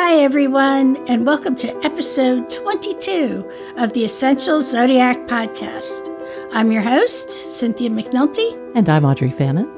Hi, 0.00 0.18
everyone, 0.18 0.96
and 1.08 1.26
welcome 1.26 1.56
to 1.56 1.84
episode 1.84 2.48
22 2.50 3.74
of 3.78 3.92
the 3.94 4.04
Essential 4.04 4.60
Zodiac 4.60 5.26
Podcast. 5.26 6.08
I'm 6.52 6.70
your 6.70 6.82
host, 6.82 7.30
Cynthia 7.30 7.90
McNulty. 7.90 8.56
And 8.76 8.88
I'm 8.88 9.04
Audrey 9.04 9.32
Fannin. 9.32 9.68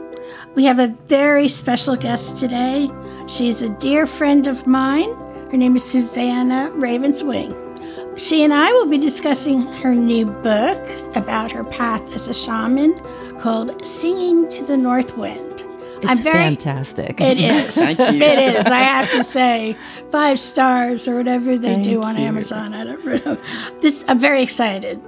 We 0.55 0.67
have 0.67 0.79
a 0.79 0.89
very 0.89 1.49
special 1.49 1.97
guest 1.97 2.37
today. 2.37 2.91
She's 3.29 3.63
a 3.63 3.71
dear 3.79 4.07
friend 4.07 4.47
of 4.47 4.67
mine. 4.67 5.09
Her 5.51 5.57
name 5.57 5.75
is 5.75 5.85
Susannah 5.91 6.71
Ravenswing. 6.75 8.19
She 8.19 8.45
and 8.45 8.53
I 8.53 8.71
will 8.73 8.91
be 8.91 8.99
discussing 8.99 9.63
her 9.73 9.95
new 9.95 10.27
book 10.27 11.17
about 11.17 11.51
her 11.51 11.65
path 11.65 12.03
as 12.15 12.29
a 12.29 12.35
shaman 12.35 12.95
called 13.39 13.87
Singing 13.87 14.51
to 14.51 14.65
the 14.65 14.77
North 14.77 15.17
Wind. 15.17 15.65
It's 16.03 16.11
I'm 16.11 16.17
very, 16.19 16.39
fantastic. 16.39 17.21
It 17.21 17.39
is. 17.39 17.77
it 18.01 18.57
is. 18.57 18.67
I 18.67 18.79
have 18.79 19.11
to 19.11 19.23
say, 19.23 19.77
five 20.11 20.39
stars 20.39 21.07
or 21.07 21.17
whatever 21.17 21.57
they 21.57 21.75
Thank 21.75 21.85
do 21.85 22.03
on 22.03 22.17
you. 22.17 22.25
Amazon. 22.25 22.75
I 22.75 22.85
don't 22.85 23.05
know. 23.05 23.39
This 23.81 24.05
I'm 24.09 24.19
very 24.19 24.43
excited. 24.43 25.01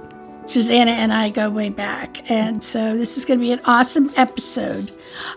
Susannah 0.45 0.91
and 0.91 1.13
I 1.13 1.29
go 1.29 1.49
way 1.49 1.69
back, 1.69 2.29
and 2.29 2.61
so 2.63 2.97
this 2.97 3.17
is 3.17 3.23
going 3.23 3.39
to 3.39 3.45
be 3.45 3.53
an 3.53 3.61
awesome 3.63 4.11
episode. 4.17 4.91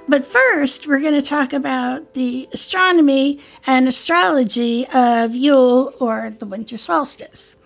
But 0.09 0.27
first, 0.27 0.87
we're 0.87 1.01
going 1.01 1.15
to 1.15 1.23
talk 1.23 1.53
about 1.53 2.15
the 2.15 2.49
astronomy 2.53 3.41
and 3.67 3.87
astrology 3.87 4.87
of 4.93 5.35
Yule 5.35 5.95
or 6.01 6.35
the 6.37 6.47
winter 6.47 6.77
solstice. 6.77 7.57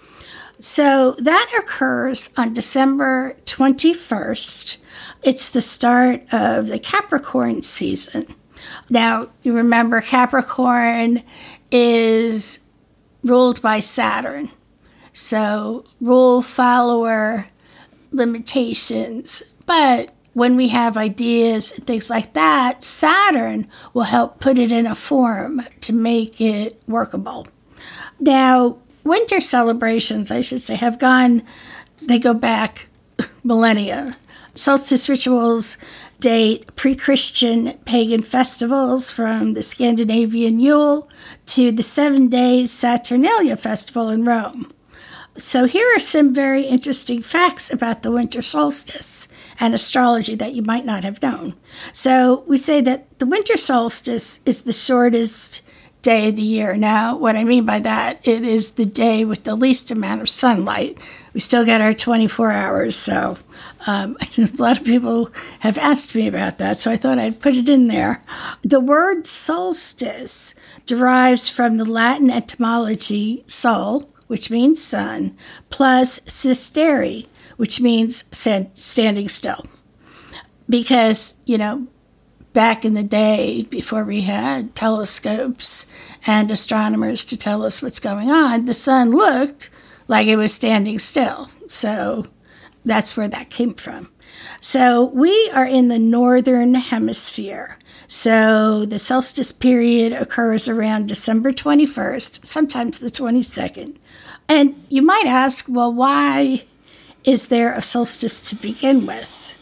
So 0.58 1.12
that 1.12 1.50
occurs 1.58 2.28
on 2.36 2.52
December 2.52 3.36
21st 3.46 4.76
it's 5.22 5.50
the 5.50 5.62
start 5.62 6.22
of 6.32 6.68
the 6.68 6.78
Capricorn 6.78 7.62
season. 7.62 8.26
Now, 8.88 9.30
you 9.42 9.54
remember 9.54 10.00
Capricorn 10.00 11.22
is 11.70 12.60
ruled 13.22 13.60
by 13.62 13.80
Saturn. 13.80 14.50
So, 15.12 15.84
rule 16.00 16.42
follower 16.42 17.46
limitations. 18.12 19.42
But 19.66 20.14
when 20.32 20.56
we 20.56 20.68
have 20.68 20.96
ideas 20.96 21.72
and 21.72 21.86
things 21.86 22.10
like 22.10 22.32
that, 22.34 22.82
Saturn 22.84 23.68
will 23.92 24.04
help 24.04 24.40
put 24.40 24.58
it 24.58 24.72
in 24.72 24.86
a 24.86 24.94
form 24.94 25.62
to 25.80 25.92
make 25.92 26.40
it 26.40 26.80
workable. 26.86 27.46
Now, 28.20 28.78
winter 29.04 29.40
celebrations, 29.40 30.30
I 30.30 30.40
should 30.40 30.62
say, 30.62 30.76
have 30.76 30.98
gone, 30.98 31.42
they 32.02 32.18
go 32.18 32.34
back 32.34 32.88
millennia. 33.44 34.16
Solstice 34.54 35.08
rituals 35.08 35.76
date 36.18 36.74
pre 36.76 36.94
Christian 36.94 37.78
pagan 37.84 38.22
festivals 38.22 39.10
from 39.10 39.54
the 39.54 39.62
Scandinavian 39.62 40.60
Yule 40.60 41.08
to 41.46 41.72
the 41.72 41.82
seven 41.82 42.28
day 42.28 42.66
Saturnalia 42.66 43.56
festival 43.56 44.08
in 44.08 44.24
Rome. 44.24 44.72
So, 45.36 45.64
here 45.64 45.86
are 45.96 46.00
some 46.00 46.34
very 46.34 46.62
interesting 46.62 47.22
facts 47.22 47.72
about 47.72 48.02
the 48.02 48.10
winter 48.10 48.42
solstice 48.42 49.28
and 49.58 49.72
astrology 49.72 50.34
that 50.34 50.52
you 50.52 50.62
might 50.62 50.84
not 50.84 51.04
have 51.04 51.22
known. 51.22 51.54
So, 51.92 52.44
we 52.46 52.56
say 52.56 52.80
that 52.82 53.18
the 53.18 53.26
winter 53.26 53.56
solstice 53.56 54.40
is 54.44 54.62
the 54.62 54.72
shortest 54.72 55.62
day 56.02 56.28
of 56.28 56.36
the 56.36 56.42
year. 56.42 56.76
Now, 56.76 57.16
what 57.16 57.36
I 57.36 57.44
mean 57.44 57.64
by 57.64 57.78
that, 57.80 58.20
it 58.24 58.42
is 58.42 58.72
the 58.72 58.84
day 58.84 59.24
with 59.24 59.44
the 59.44 59.54
least 59.54 59.90
amount 59.90 60.20
of 60.20 60.28
sunlight. 60.28 60.98
We 61.32 61.40
still 61.40 61.64
get 61.64 61.80
our 61.80 61.94
24 61.94 62.50
hours, 62.50 62.96
so 62.96 63.38
um, 63.86 64.16
a 64.38 64.48
lot 64.56 64.78
of 64.78 64.84
people 64.84 65.30
have 65.60 65.78
asked 65.78 66.14
me 66.14 66.26
about 66.26 66.58
that, 66.58 66.80
so 66.80 66.90
I 66.90 66.96
thought 66.96 67.18
I'd 67.18 67.40
put 67.40 67.56
it 67.56 67.68
in 67.68 67.88
there. 67.88 68.22
The 68.62 68.80
word 68.80 69.26
solstice 69.26 70.54
derives 70.86 71.48
from 71.48 71.76
the 71.76 71.84
Latin 71.84 72.30
etymology 72.30 73.44
sol, 73.46 74.10
which 74.26 74.50
means 74.50 74.82
sun, 74.82 75.36
plus 75.70 76.20
sistere, 76.20 77.26
which 77.56 77.80
means 77.80 78.24
standing 78.32 79.28
still. 79.28 79.66
Because, 80.68 81.36
you 81.46 81.58
know, 81.58 81.88
back 82.52 82.84
in 82.84 82.94
the 82.94 83.02
day, 83.02 83.62
before 83.70 84.04
we 84.04 84.22
had 84.22 84.74
telescopes 84.74 85.86
and 86.26 86.50
astronomers 86.50 87.24
to 87.24 87.36
tell 87.36 87.64
us 87.64 87.82
what's 87.82 87.98
going 87.98 88.30
on, 88.30 88.66
the 88.66 88.74
sun 88.74 89.10
looked 89.10 89.70
like 90.08 90.26
it 90.26 90.36
was 90.36 90.52
standing 90.52 90.98
still. 90.98 91.48
So 91.66 92.26
that's 92.84 93.16
where 93.16 93.28
that 93.28 93.50
came 93.50 93.74
from. 93.74 94.10
So 94.60 95.04
we 95.04 95.50
are 95.50 95.66
in 95.66 95.88
the 95.88 95.98
northern 95.98 96.74
hemisphere. 96.74 97.78
So 98.08 98.84
the 98.84 98.98
solstice 98.98 99.52
period 99.52 100.12
occurs 100.12 100.68
around 100.68 101.08
December 101.08 101.52
21st, 101.52 102.44
sometimes 102.44 102.98
the 102.98 103.10
22nd. 103.10 103.96
And 104.48 104.84
you 104.88 105.02
might 105.02 105.26
ask, 105.26 105.66
well, 105.68 105.92
why 105.92 106.64
is 107.24 107.46
there 107.46 107.72
a 107.72 107.82
solstice 107.82 108.40
to 108.40 108.56
begin 108.56 109.06
with? 109.06 109.54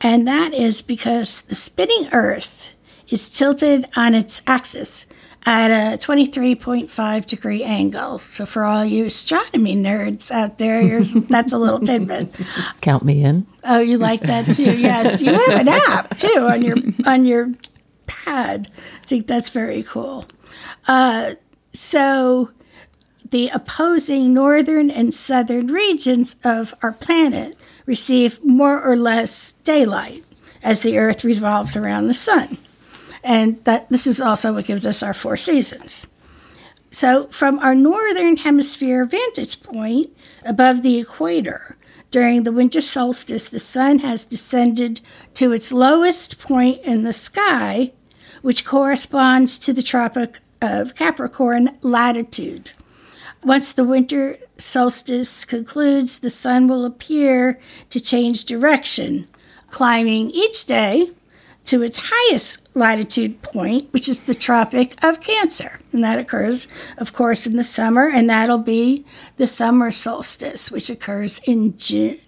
And 0.00 0.26
that 0.28 0.54
is 0.54 0.82
because 0.82 1.40
the 1.42 1.54
spinning 1.54 2.08
Earth 2.12 2.68
is 3.08 3.28
tilted 3.28 3.86
on 3.96 4.14
its 4.14 4.40
axis 4.46 5.06
at 5.46 5.70
a 5.70 5.96
23.5 5.96 7.26
degree 7.26 7.62
angle. 7.62 8.18
So 8.18 8.44
for 8.46 8.64
all 8.64 8.84
you 8.84 9.06
astronomy 9.06 9.74
nerds 9.74 10.30
out 10.30 10.58
there, 10.58 11.02
that's 11.28 11.52
a 11.52 11.58
little 11.58 11.80
tidbit. 11.80 12.38
Count 12.80 13.04
me 13.04 13.22
in. 13.22 13.46
Oh, 13.64 13.80
you 13.80 13.98
like 13.98 14.22
that 14.22 14.54
too? 14.54 14.78
Yes, 14.78 15.22
you 15.22 15.32
have 15.32 15.60
an 15.60 15.68
app 15.68 16.18
too 16.18 16.46
on 16.50 16.62
your 16.62 16.76
on 17.06 17.24
your 17.24 17.54
pad. 18.06 18.70
I 19.02 19.06
think 19.06 19.26
that's 19.26 19.48
very 19.48 19.82
cool. 19.82 20.26
Uh, 20.86 21.34
so 21.72 22.50
the 23.30 23.48
opposing 23.48 24.34
northern 24.34 24.90
and 24.90 25.14
southern 25.14 25.68
regions 25.68 26.36
of 26.44 26.74
our 26.82 26.92
planet 26.92 27.56
receive 27.86 28.44
more 28.44 28.82
or 28.82 28.96
less 28.96 29.52
daylight 29.52 30.24
as 30.62 30.82
the 30.82 30.98
Earth 30.98 31.24
revolves 31.24 31.76
around 31.76 32.06
the 32.08 32.14
sun. 32.14 32.58
And 33.22 33.62
that 33.64 33.88
this 33.90 34.06
is 34.06 34.20
also 34.20 34.54
what 34.54 34.64
gives 34.64 34.86
us 34.86 35.02
our 35.02 35.14
four 35.14 35.36
seasons. 35.36 36.06
So, 36.90 37.28
from 37.28 37.58
our 37.60 37.74
northern 37.74 38.38
hemisphere 38.38 39.04
vantage 39.04 39.62
point 39.62 40.10
above 40.44 40.82
the 40.82 40.98
equator, 40.98 41.76
during 42.10 42.42
the 42.42 42.52
winter 42.52 42.80
solstice, 42.80 43.48
the 43.48 43.60
sun 43.60 44.00
has 44.00 44.26
descended 44.26 45.00
to 45.34 45.52
its 45.52 45.72
lowest 45.72 46.40
point 46.40 46.80
in 46.82 47.02
the 47.02 47.12
sky, 47.12 47.92
which 48.42 48.64
corresponds 48.64 49.58
to 49.60 49.72
the 49.72 49.82
Tropic 49.82 50.40
of 50.60 50.96
Capricorn 50.96 51.78
latitude. 51.82 52.72
Once 53.44 53.72
the 53.72 53.84
winter 53.84 54.38
solstice 54.58 55.44
concludes, 55.44 56.18
the 56.18 56.30
sun 56.30 56.66
will 56.66 56.84
appear 56.84 57.60
to 57.90 58.00
change 58.00 58.44
direction, 58.44 59.28
climbing 59.68 60.30
each 60.30 60.66
day 60.66 61.10
to 61.70 61.82
its 61.82 62.00
highest 62.10 62.66
latitude 62.74 63.40
point, 63.42 63.92
which 63.92 64.08
is 64.08 64.24
the 64.24 64.34
Tropic 64.34 64.96
of 65.04 65.20
Cancer. 65.20 65.78
And 65.92 66.02
that 66.02 66.18
occurs, 66.18 66.66
of 66.98 67.12
course, 67.12 67.46
in 67.46 67.56
the 67.56 67.62
summer, 67.62 68.08
and 68.08 68.28
that'll 68.28 68.58
be 68.58 69.06
the 69.36 69.46
summer 69.46 69.92
solstice, 69.92 70.72
which 70.72 70.90
occurs 70.90 71.40
in 71.46 71.78
June. 71.78 72.18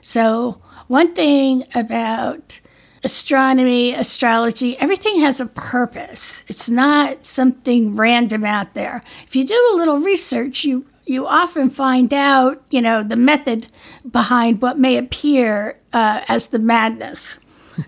So, 0.00 0.62
one 0.86 1.16
thing 1.16 1.64
about 1.74 2.60
astronomy, 3.02 3.92
astrology, 3.92 4.78
everything 4.78 5.18
has 5.18 5.40
a 5.40 5.46
purpose. 5.46 6.44
It's 6.46 6.70
not 6.70 7.26
something 7.26 7.96
random 7.96 8.44
out 8.44 8.74
there. 8.74 9.02
If 9.24 9.34
you 9.34 9.44
do 9.44 9.70
a 9.72 9.76
little 9.76 9.98
research, 9.98 10.64
you 10.64 10.86
you 11.06 11.26
often 11.26 11.70
find 11.70 12.14
out, 12.14 12.62
you 12.70 12.80
know, 12.80 13.02
the 13.02 13.16
method 13.16 13.66
behind 14.08 14.62
what 14.62 14.78
may 14.78 14.96
appear 14.96 15.76
uh, 15.92 16.22
as 16.28 16.48
the 16.48 16.60
madness 16.60 17.40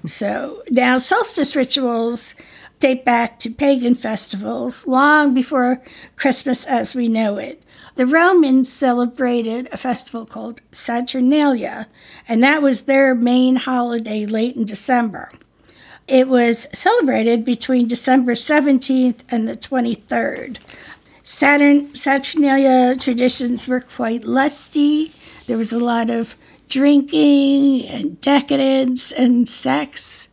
so 0.06 0.62
now 0.70 0.98
solstice 0.98 1.56
rituals 1.56 2.34
date 2.78 3.04
back 3.04 3.38
to 3.38 3.50
pagan 3.50 3.94
festivals 3.94 4.86
long 4.86 5.32
before 5.32 5.82
Christmas 6.16 6.66
as 6.66 6.94
we 6.94 7.08
know 7.08 7.36
it. 7.36 7.62
The 7.94 8.06
Romans 8.06 8.72
celebrated 8.72 9.68
a 9.70 9.76
festival 9.76 10.24
called 10.24 10.62
Saturnalia, 10.72 11.88
and 12.26 12.42
that 12.42 12.62
was 12.62 12.82
their 12.82 13.14
main 13.14 13.56
holiday 13.56 14.26
late 14.26 14.56
in 14.56 14.64
December. 14.64 15.30
It 16.08 16.26
was 16.26 16.66
celebrated 16.72 17.44
between 17.44 17.86
December 17.86 18.32
17th 18.32 19.20
and 19.30 19.46
the 19.46 19.56
23rd. 19.56 20.58
Saturn 21.22 21.94
Saturnalia 21.94 22.96
traditions 22.96 23.68
were 23.68 23.80
quite 23.80 24.24
lusty. 24.24 25.12
There 25.46 25.56
was 25.58 25.72
a 25.72 25.78
lot 25.78 26.10
of 26.10 26.34
drinking 26.72 27.86
and 27.86 28.18
decadence 28.22 29.12
and 29.12 29.46
sex. 29.46 30.28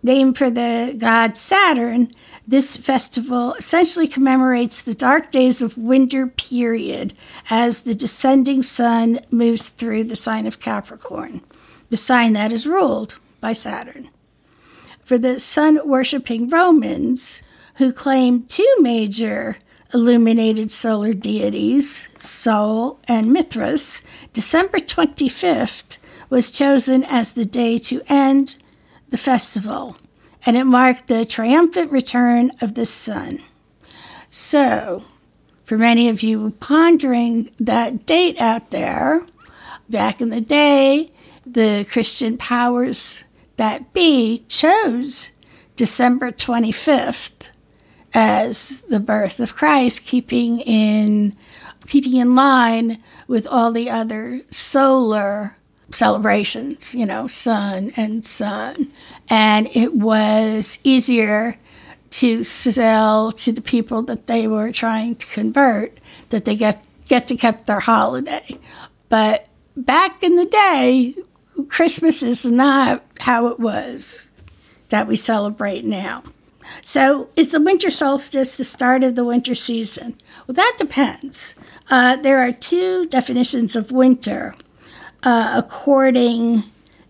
Named 0.00 0.38
for 0.38 0.50
the 0.50 0.94
god 0.96 1.36
Saturn, 1.36 2.12
this 2.46 2.76
festival 2.76 3.54
essentially 3.54 4.06
commemorates 4.06 4.80
the 4.80 4.94
dark 4.94 5.32
days 5.32 5.62
of 5.62 5.76
winter 5.76 6.28
period 6.28 7.12
as 7.50 7.80
the 7.80 7.94
descending 7.94 8.62
sun 8.62 9.18
moves 9.32 9.68
through 9.68 10.04
the 10.04 10.14
sign 10.14 10.46
of 10.46 10.60
Capricorn, 10.60 11.40
the 11.90 11.96
sign 11.96 12.34
that 12.34 12.52
is 12.52 12.64
ruled 12.64 13.18
by 13.40 13.52
Saturn. 13.52 14.10
For 15.02 15.18
the 15.18 15.40
sun 15.40 15.80
worshipping 15.84 16.48
Romans, 16.48 17.42
who 17.76 17.92
claimed 17.92 18.48
two 18.48 18.76
major 18.78 19.56
illuminated 19.96 20.70
solar 20.70 21.14
deities, 21.14 22.06
Sol 22.18 23.00
and 23.08 23.32
Mithras, 23.32 24.02
December 24.34 24.76
25th 24.76 25.96
was 26.28 26.50
chosen 26.50 27.02
as 27.04 27.32
the 27.32 27.46
day 27.46 27.78
to 27.78 28.02
end 28.06 28.56
the 29.08 29.16
festival, 29.16 29.96
and 30.44 30.54
it 30.54 30.64
marked 30.64 31.06
the 31.06 31.24
triumphant 31.24 31.90
return 31.90 32.52
of 32.60 32.74
the 32.74 32.84
sun. 32.84 33.40
So, 34.30 35.04
for 35.64 35.78
many 35.78 36.10
of 36.10 36.22
you 36.22 36.50
pondering 36.60 37.50
that 37.58 38.04
date 38.04 38.38
out 38.38 38.72
there, 38.72 39.24
back 39.88 40.20
in 40.20 40.28
the 40.28 40.42
day, 40.42 41.10
the 41.46 41.86
Christian 41.90 42.36
powers 42.36 43.24
that 43.56 43.94
be 43.94 44.44
chose 44.46 45.30
December 45.74 46.32
25th 46.32 47.48
as 48.16 48.80
the 48.88 48.98
birth 48.98 49.38
of 49.40 49.54
Christ, 49.54 50.06
keeping 50.06 50.60
in 50.60 51.36
keeping 51.86 52.16
in 52.16 52.34
line 52.34 53.00
with 53.28 53.46
all 53.46 53.70
the 53.70 53.90
other 53.90 54.40
solar 54.50 55.56
celebrations, 55.90 56.94
you 56.94 57.04
know, 57.04 57.26
sun 57.26 57.92
and 57.94 58.24
sun. 58.24 58.90
And 59.28 59.68
it 59.74 59.94
was 59.94 60.78
easier 60.82 61.58
to 62.10 62.42
sell 62.42 63.32
to 63.32 63.52
the 63.52 63.60
people 63.60 64.00
that 64.04 64.26
they 64.26 64.48
were 64.48 64.72
trying 64.72 65.16
to 65.16 65.26
convert 65.26 65.98
that 66.30 66.46
they 66.46 66.56
get 66.56 66.86
get 67.04 67.28
to 67.28 67.36
keep 67.36 67.66
their 67.66 67.80
holiday. 67.80 68.46
But 69.10 69.46
back 69.76 70.22
in 70.22 70.36
the 70.36 70.46
day, 70.46 71.14
Christmas 71.68 72.22
is 72.22 72.46
not 72.46 73.04
how 73.20 73.48
it 73.48 73.60
was 73.60 74.30
that 74.88 75.06
we 75.06 75.16
celebrate 75.16 75.84
now. 75.84 76.22
So, 76.86 77.26
is 77.34 77.48
the 77.48 77.60
winter 77.60 77.90
solstice 77.90 78.54
the 78.54 78.62
start 78.62 79.02
of 79.02 79.16
the 79.16 79.24
winter 79.24 79.56
season? 79.56 80.16
Well, 80.46 80.54
that 80.54 80.76
depends. 80.78 81.56
Uh, 81.90 82.14
there 82.14 82.38
are 82.38 82.52
two 82.52 83.06
definitions 83.06 83.74
of 83.74 83.90
winter 83.90 84.54
uh, 85.24 85.54
according 85.56 86.62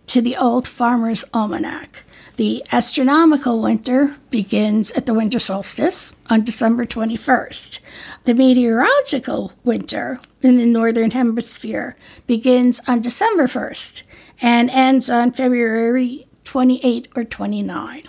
to 0.06 0.22
the 0.22 0.34
Old 0.34 0.66
Farmer's 0.66 1.26
Almanac. 1.34 2.04
The 2.36 2.64
astronomical 2.72 3.60
winter 3.60 4.16
begins 4.30 4.92
at 4.92 5.04
the 5.04 5.12
winter 5.12 5.38
solstice 5.38 6.16
on 6.30 6.42
December 6.42 6.86
21st. 6.86 7.80
The 8.24 8.32
meteorological 8.32 9.52
winter 9.62 10.20
in 10.40 10.56
the 10.56 10.64
northern 10.64 11.10
hemisphere 11.10 11.96
begins 12.26 12.80
on 12.88 13.02
December 13.02 13.46
1st 13.46 14.04
and 14.40 14.70
ends 14.70 15.10
on 15.10 15.32
February 15.32 16.28
28 16.44 17.08
or 17.14 17.24
29. 17.24 18.08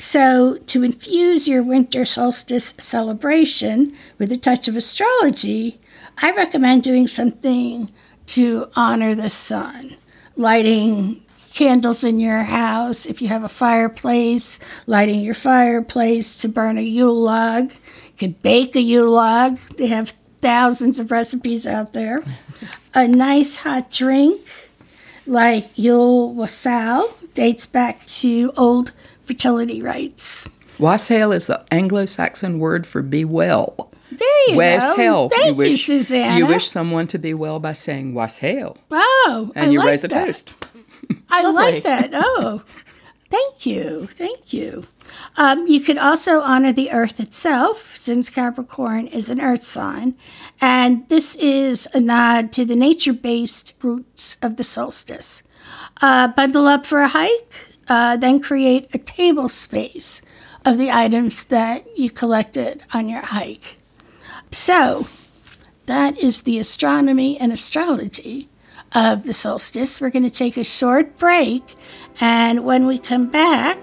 So, 0.00 0.58
to 0.58 0.84
infuse 0.84 1.48
your 1.48 1.62
winter 1.62 2.04
solstice 2.04 2.72
celebration 2.78 3.96
with 4.16 4.30
a 4.30 4.36
touch 4.36 4.68
of 4.68 4.76
astrology, 4.76 5.78
I 6.22 6.30
recommend 6.30 6.84
doing 6.84 7.08
something 7.08 7.90
to 8.26 8.70
honor 8.76 9.16
the 9.16 9.28
sun, 9.28 9.96
lighting 10.36 11.22
candles 11.52 12.04
in 12.04 12.20
your 12.20 12.42
house, 12.44 13.06
if 13.06 13.20
you 13.20 13.26
have 13.26 13.42
a 13.42 13.48
fireplace, 13.48 14.60
lighting 14.86 15.20
your 15.20 15.34
fireplace 15.34 16.40
to 16.42 16.48
burn 16.48 16.78
a 16.78 16.82
Yule 16.82 17.20
log. 17.20 17.72
You 17.72 18.18
could 18.18 18.42
bake 18.42 18.76
a 18.76 18.80
Yule 18.80 19.10
log. 19.10 19.58
They 19.76 19.88
have 19.88 20.10
thousands 20.40 21.00
of 21.00 21.10
recipes 21.10 21.66
out 21.66 21.92
there. 21.92 22.22
a 22.94 23.08
nice 23.08 23.56
hot 23.56 23.90
drink 23.90 24.40
like 25.26 25.70
Yule 25.74 26.32
Wassail 26.32 27.16
dates 27.34 27.66
back 27.66 28.06
to 28.06 28.52
old 28.56 28.92
fertility 29.28 29.80
rites. 29.82 30.48
Wassail 30.78 31.32
is 31.32 31.46
the 31.46 31.64
Anglo-Saxon 31.70 32.58
word 32.58 32.86
for 32.86 33.02
be 33.02 33.24
well. 33.24 33.92
There 34.10 34.48
you 34.50 34.56
Wassail. 34.56 35.28
go. 35.28 35.36
Thank 35.36 35.48
you, 35.48 35.54
wish, 35.54 35.70
you, 35.88 36.02
Susannah. 36.02 36.38
You 36.38 36.46
wish 36.46 36.66
someone 36.68 37.06
to 37.08 37.18
be 37.18 37.34
well 37.34 37.60
by 37.60 37.74
saying 37.74 38.14
wassail. 38.14 38.76
Oh, 38.90 39.52
And 39.54 39.66
I 39.68 39.70
you 39.72 39.78
like 39.78 39.88
raise 39.88 40.04
a 40.04 40.08
that. 40.08 40.26
toast. 40.26 40.54
I 41.30 41.50
like 41.50 41.82
that. 41.82 42.10
Oh, 42.14 42.62
thank 43.30 43.66
you. 43.66 44.08
Thank 44.12 44.52
you. 44.52 44.86
Um, 45.36 45.66
you 45.66 45.80
could 45.80 45.98
also 45.98 46.40
honor 46.40 46.72
the 46.72 46.90
earth 46.90 47.20
itself, 47.20 47.96
since 47.96 48.30
Capricorn 48.30 49.06
is 49.08 49.28
an 49.30 49.40
earth 49.40 49.66
sign. 49.66 50.16
And 50.60 51.08
this 51.08 51.34
is 51.36 51.86
a 51.94 52.00
nod 52.00 52.50
to 52.52 52.64
the 52.64 52.76
nature 52.76 53.12
based 53.12 53.74
roots 53.82 54.36
of 54.42 54.56
the 54.56 54.64
solstice. 54.64 55.42
Uh, 56.00 56.28
bundle 56.28 56.66
up 56.66 56.86
for 56.86 57.00
a 57.00 57.08
hike, 57.08 57.67
uh, 57.88 58.16
then 58.16 58.40
create 58.40 58.88
a 58.92 58.98
table 58.98 59.48
space 59.48 60.22
of 60.64 60.78
the 60.78 60.90
items 60.90 61.44
that 61.44 61.86
you 61.98 62.10
collected 62.10 62.82
on 62.92 63.08
your 63.08 63.22
hike. 63.22 63.76
So, 64.52 65.06
that 65.86 66.18
is 66.18 66.42
the 66.42 66.58
astronomy 66.58 67.38
and 67.38 67.52
astrology 67.52 68.48
of 68.94 69.24
the 69.24 69.32
solstice. 69.32 70.00
We're 70.00 70.10
going 70.10 70.24
to 70.24 70.30
take 70.30 70.56
a 70.56 70.64
short 70.64 71.16
break, 71.16 71.74
and 72.20 72.64
when 72.64 72.86
we 72.86 72.98
come 72.98 73.28
back, 73.28 73.78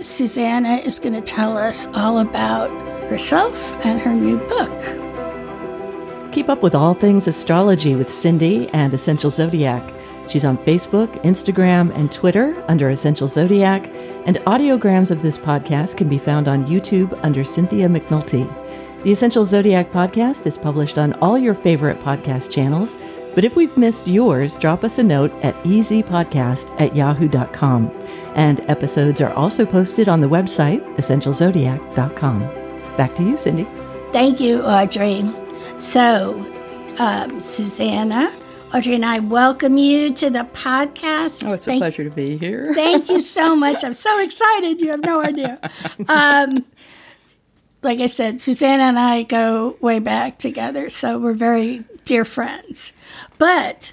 Susannah 0.00 0.76
is 0.76 0.98
going 0.98 1.14
to 1.14 1.20
tell 1.20 1.56
us 1.56 1.86
all 1.94 2.18
about 2.18 2.70
herself 3.04 3.72
and 3.84 4.00
her 4.00 4.12
new 4.12 4.38
book. 4.38 6.32
Keep 6.32 6.48
up 6.48 6.62
with 6.62 6.74
all 6.74 6.94
things 6.94 7.28
astrology 7.28 7.94
with 7.94 8.10
Cindy 8.10 8.68
and 8.70 8.92
Essential 8.92 9.30
Zodiac. 9.30 9.82
She's 10.28 10.44
on 10.44 10.58
Facebook, 10.58 11.12
Instagram, 11.22 11.94
and 11.94 12.10
Twitter 12.10 12.62
under 12.68 12.90
Essential 12.90 13.28
Zodiac, 13.28 13.88
and 14.26 14.36
audiograms 14.46 15.10
of 15.10 15.22
this 15.22 15.38
podcast 15.38 15.96
can 15.96 16.08
be 16.08 16.18
found 16.18 16.48
on 16.48 16.66
YouTube 16.66 17.18
under 17.22 17.44
Cynthia 17.44 17.88
McNulty. 17.88 18.48
The 19.04 19.12
Essential 19.12 19.44
Zodiac 19.44 19.92
podcast 19.92 20.46
is 20.46 20.56
published 20.56 20.96
on 20.96 21.12
all 21.14 21.36
your 21.36 21.54
favorite 21.54 22.00
podcast 22.00 22.50
channels, 22.50 22.96
but 23.34 23.44
if 23.44 23.54
we've 23.54 23.76
missed 23.76 24.06
yours, 24.08 24.56
drop 24.56 24.82
us 24.84 24.98
a 24.98 25.02
note 25.02 25.32
at 25.42 25.60
easypodcast 25.64 26.80
at 26.80 26.96
yahoo.com. 26.96 27.90
And 28.34 28.60
episodes 28.70 29.20
are 29.20 29.32
also 29.34 29.66
posted 29.66 30.08
on 30.08 30.20
the 30.20 30.28
website, 30.28 30.82
essentialzodiac.com. 30.96 32.40
Back 32.96 33.14
to 33.16 33.24
you, 33.24 33.36
Cindy. 33.36 33.66
Thank 34.12 34.40
you, 34.40 34.62
Audrey. 34.62 35.24
So, 35.78 36.34
um, 36.98 37.40
Susannah, 37.40 38.32
Audrey 38.74 38.96
and 38.96 39.04
I 39.04 39.20
welcome 39.20 39.76
you 39.76 40.12
to 40.14 40.30
the 40.30 40.48
podcast. 40.52 41.48
Oh, 41.48 41.54
it's 41.54 41.68
a 41.68 41.78
pleasure 41.78 42.02
to 42.02 42.10
be 42.10 42.36
here. 42.36 42.72
Thank 42.74 43.08
you 43.08 43.20
so 43.20 43.54
much. 43.64 43.84
I'm 43.84 43.94
so 43.94 44.18
excited. 44.18 44.80
You 44.80 44.90
have 44.90 45.04
no 45.04 45.22
idea. 45.22 45.60
Um, 46.08 46.64
like 47.82 48.00
I 48.00 48.08
said, 48.08 48.40
Susannah 48.40 48.82
and 48.82 48.98
I 48.98 49.22
go 49.22 49.76
way 49.80 50.00
back 50.00 50.38
together, 50.38 50.90
so 50.90 51.20
we're 51.20 51.34
very 51.34 51.84
dear 52.04 52.24
friends. 52.24 52.92
But 53.38 53.92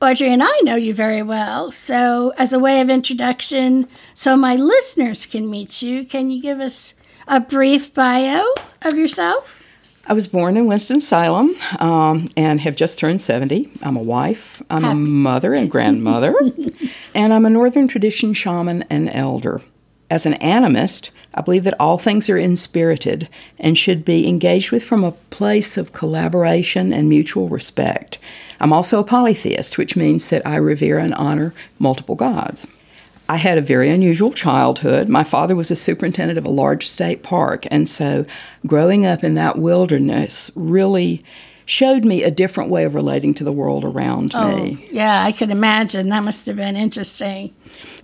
Audrey 0.00 0.30
and 0.30 0.42
I 0.42 0.60
know 0.62 0.76
you 0.76 0.94
very 0.94 1.22
well. 1.22 1.70
So, 1.70 2.32
as 2.38 2.54
a 2.54 2.58
way 2.58 2.80
of 2.80 2.88
introduction, 2.88 3.86
so 4.14 4.34
my 4.34 4.56
listeners 4.56 5.26
can 5.26 5.50
meet 5.50 5.82
you, 5.82 6.06
can 6.06 6.30
you 6.30 6.40
give 6.40 6.58
us 6.58 6.94
a 7.28 7.38
brief 7.38 7.92
bio 7.92 8.46
of 8.80 8.96
yourself? 8.96 9.61
I 10.06 10.14
was 10.14 10.26
born 10.26 10.56
in 10.56 10.66
Winston-Salem 10.66 11.54
um, 11.78 12.28
and 12.36 12.60
have 12.60 12.74
just 12.74 12.98
turned 12.98 13.20
70. 13.20 13.70
I'm 13.82 13.96
a 13.96 14.02
wife, 14.02 14.60
I'm 14.68 14.84
a 14.84 14.94
mother 14.94 15.54
and 15.54 15.70
grandmother, 15.70 16.34
and 17.14 17.32
I'm 17.32 17.46
a 17.46 17.50
Northern 17.50 17.86
tradition 17.86 18.34
shaman 18.34 18.82
and 18.90 19.08
elder. 19.10 19.62
As 20.10 20.26
an 20.26 20.34
animist, 20.34 21.10
I 21.32 21.40
believe 21.40 21.64
that 21.64 21.80
all 21.80 21.98
things 21.98 22.28
are 22.28 22.36
inspirited 22.36 23.28
and 23.58 23.78
should 23.78 24.04
be 24.04 24.28
engaged 24.28 24.72
with 24.72 24.82
from 24.82 25.04
a 25.04 25.12
place 25.12 25.76
of 25.76 25.92
collaboration 25.92 26.92
and 26.92 27.08
mutual 27.08 27.48
respect. 27.48 28.18
I'm 28.60 28.72
also 28.72 28.98
a 28.98 29.04
polytheist, 29.04 29.78
which 29.78 29.96
means 29.96 30.28
that 30.28 30.46
I 30.46 30.56
revere 30.56 30.98
and 30.98 31.14
honor 31.14 31.54
multiple 31.78 32.16
gods. 32.16 32.66
I 33.32 33.36
had 33.36 33.56
a 33.56 33.62
very 33.62 33.88
unusual 33.88 34.30
childhood. 34.30 35.08
My 35.08 35.24
father 35.24 35.56
was 35.56 35.70
a 35.70 35.76
superintendent 35.76 36.36
of 36.36 36.44
a 36.44 36.50
large 36.50 36.86
state 36.86 37.22
park, 37.22 37.64
and 37.70 37.88
so 37.88 38.26
growing 38.66 39.06
up 39.06 39.24
in 39.24 39.32
that 39.36 39.56
wilderness 39.56 40.50
really 40.54 41.22
showed 41.64 42.04
me 42.04 42.22
a 42.22 42.30
different 42.30 42.68
way 42.68 42.84
of 42.84 42.94
relating 42.94 43.32
to 43.32 43.42
the 43.42 43.50
world 43.50 43.86
around 43.86 44.32
oh, 44.34 44.54
me. 44.54 44.86
Yeah, 44.92 45.24
I 45.24 45.32
could 45.32 45.48
imagine. 45.48 46.10
That 46.10 46.24
must 46.24 46.44
have 46.44 46.56
been 46.56 46.76
interesting. 46.76 47.54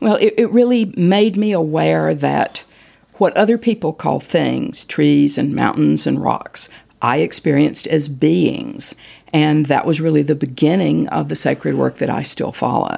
Well, 0.01 0.17
it, 0.17 0.33
it 0.39 0.51
really 0.51 0.87
made 0.97 1.37
me 1.37 1.53
aware 1.53 2.15
that 2.15 2.65
what 3.17 3.37
other 3.37 3.59
people 3.59 3.93
call 3.93 4.21
things, 4.21 4.83
trees 4.83 5.37
and 5.37 5.55
mountains 5.55 6.07
and 6.07 6.23
rocks, 6.23 6.71
I 7.03 7.19
experienced 7.19 7.87
as 7.89 8.09
beings. 8.09 8.95
And 9.35 9.67
that 9.67 9.85
was 9.85 10.01
really 10.01 10.23
the 10.23 10.35
beginning 10.35 11.07
of 11.09 11.29
the 11.29 11.37
sacred 11.37 11.75
work 11.75 11.99
that 11.99 12.09
I 12.09 12.23
still 12.23 12.51
follow. 12.51 12.97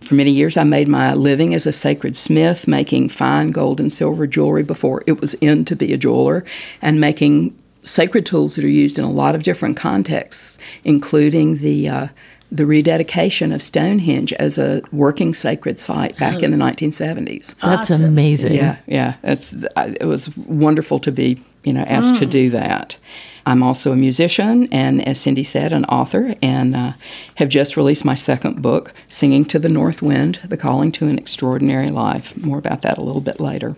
For 0.00 0.14
many 0.14 0.30
years, 0.30 0.56
I 0.56 0.64
made 0.64 0.88
my 0.88 1.14
living 1.14 1.54
as 1.54 1.66
a 1.66 1.72
sacred 1.72 2.16
smith, 2.16 2.66
making 2.66 3.10
fine 3.10 3.50
gold 3.50 3.80
and 3.80 3.92
silver 3.92 4.26
jewelry 4.26 4.62
before 4.62 5.02
it 5.06 5.20
was 5.20 5.34
in 5.34 5.64
to 5.66 5.76
be 5.76 5.92
a 5.92 5.98
jeweler, 5.98 6.44
and 6.80 7.00
making 7.00 7.56
sacred 7.82 8.24
tools 8.26 8.56
that 8.56 8.64
are 8.64 8.68
used 8.68 8.98
in 8.98 9.04
a 9.04 9.10
lot 9.10 9.34
of 9.34 9.42
different 9.42 9.76
contexts, 9.76 10.58
including 10.84 11.56
the 11.56 11.88
uh, 11.88 12.08
the 12.52 12.66
rededication 12.66 13.52
of 13.52 13.62
Stonehenge 13.62 14.32
as 14.32 14.58
a 14.58 14.82
working 14.90 15.34
sacred 15.34 15.78
site 15.78 16.18
back 16.18 16.42
in 16.42 16.50
the 16.50 16.56
1970s. 16.56 17.54
That's 17.60 17.90
Awesome. 17.92 18.04
amazing. 18.06 18.54
Yeah, 18.54 18.78
yeah. 18.86 19.14
It's 19.22 19.54
it 19.76 20.06
was 20.06 20.34
wonderful 20.36 20.98
to 21.00 21.12
be 21.12 21.42
you 21.62 21.72
know 21.72 21.82
asked 21.82 22.18
to 22.20 22.26
do 22.26 22.50
that. 22.50 22.96
I'm 23.46 23.62
also 23.62 23.92
a 23.92 23.96
musician 23.96 24.68
and, 24.72 25.06
as 25.06 25.20
Cindy 25.20 25.44
said, 25.44 25.72
an 25.72 25.84
author, 25.86 26.34
and 26.42 26.76
uh, 26.76 26.92
have 27.36 27.48
just 27.48 27.76
released 27.76 28.04
my 28.04 28.14
second 28.14 28.62
book, 28.62 28.92
"Singing 29.08 29.44
to 29.46 29.58
the 29.58 29.68
North 29.68 30.02
Wind: 30.02 30.40
The 30.44 30.56
Calling 30.56 30.92
to 30.92 31.08
an 31.08 31.18
Extraordinary 31.18 31.90
Life." 31.90 32.36
More 32.36 32.58
about 32.58 32.82
that 32.82 32.98
a 32.98 33.02
little 33.02 33.20
bit 33.20 33.40
later. 33.40 33.76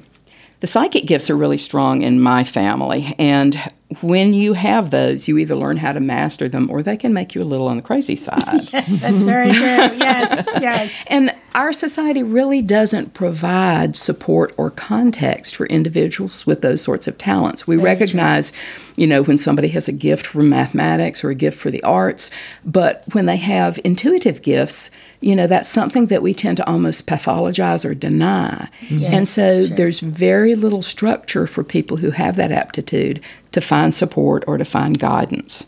The 0.61 0.67
psychic 0.69 1.07
gifts 1.07 1.29
are 1.29 1.37
really 1.37 1.59
strong 1.59 2.03
in 2.03 2.21
my 2.21 2.45
family, 2.45 3.15
and 3.19 3.73
when 4.01 4.33
you 4.33 4.55
have 4.55 4.91
those, 4.91 5.29
you 5.29 5.39
either 5.39 5.55
learn 5.55 5.77
how 5.77 5.93
to 5.93 6.01
master 6.01 6.49
them 6.49 6.71
or 6.71 6.83
they 6.83 6.97
can 6.97 7.13
make 7.13 7.35
you 7.35 7.43
a 7.43 7.45
little 7.45 7.67
on 7.67 7.77
the 7.77 7.83
crazy 7.83 8.17
side. 8.17 8.69
Yes, 8.73 9.01
that's 9.01 9.23
very 9.23 9.53
true. 9.53 9.67
Yes, 9.67 10.49
yes. 10.61 11.07
And 11.09 11.32
our 11.55 11.73
society 11.73 12.23
really 12.23 12.63
doesn't 12.63 13.15
provide 13.15 13.97
support 13.97 14.55
or 14.57 14.71
context 14.71 15.55
for 15.55 15.67
individuals 15.67 16.47
with 16.47 16.63
those 16.63 16.83
sorts 16.83 17.07
of 17.07 17.19
talents. 17.19 17.67
We 17.67 17.77
recognize, 17.77 18.53
you 18.97 19.07
know, 19.07 19.23
when 19.23 19.37
somebody 19.37 19.69
has 19.69 19.89
a 19.89 19.93
gift 19.93 20.27
for 20.27 20.43
mathematics 20.43 21.23
or 21.23 21.31
a 21.31 21.35
gift 21.35 21.59
for 21.59 21.71
the 21.71 21.83
arts, 21.83 22.31
but 22.65 23.05
when 23.13 23.27
they 23.27 23.37
have 23.37 23.79
intuitive 23.85 24.43
gifts, 24.43 24.91
you 25.21 25.37
know, 25.37 25.47
that's 25.47 25.69
something 25.69 26.07
that 26.07 26.23
we 26.23 26.35
tend 26.35 26.57
to 26.57 26.67
almost 26.67 27.07
pathologize 27.07 27.85
or 27.89 27.95
deny. 27.95 28.69
Yes, 28.89 29.13
and 29.13 29.29
so 29.29 29.67
there's 29.67 30.01
very 30.01 30.55
little 30.55 30.83
structure 30.83 31.47
for 31.47 31.63
people 31.63 31.99
who 31.99 32.11
have 32.11 32.37
that 32.37 32.53
aptitude 32.53 33.23
to 33.53 33.61
find 33.61 33.95
support 33.95 34.43
or 34.47 34.59
to 34.59 34.65
find 34.65 34.99
guidance. 34.99 35.67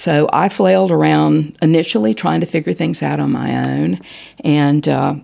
So 0.00 0.30
I 0.32 0.48
flailed 0.48 0.90
around 0.90 1.58
initially 1.60 2.14
trying 2.14 2.40
to 2.40 2.46
figure 2.46 2.72
things 2.72 3.02
out 3.02 3.20
on 3.20 3.32
my 3.32 3.54
own. 3.54 4.00
And 4.42 4.88
uh, 4.88 5.16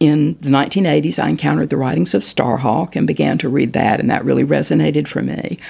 in 0.00 0.36
the 0.40 0.50
1980s, 0.50 1.22
I 1.22 1.28
encountered 1.28 1.70
the 1.70 1.76
writings 1.76 2.12
of 2.12 2.22
Starhawk 2.22 2.96
and 2.96 3.06
began 3.06 3.38
to 3.38 3.48
read 3.48 3.72
that, 3.74 4.00
and 4.00 4.10
that 4.10 4.24
really 4.24 4.44
resonated 4.44 5.06
for 5.06 5.22
me. 5.22 5.60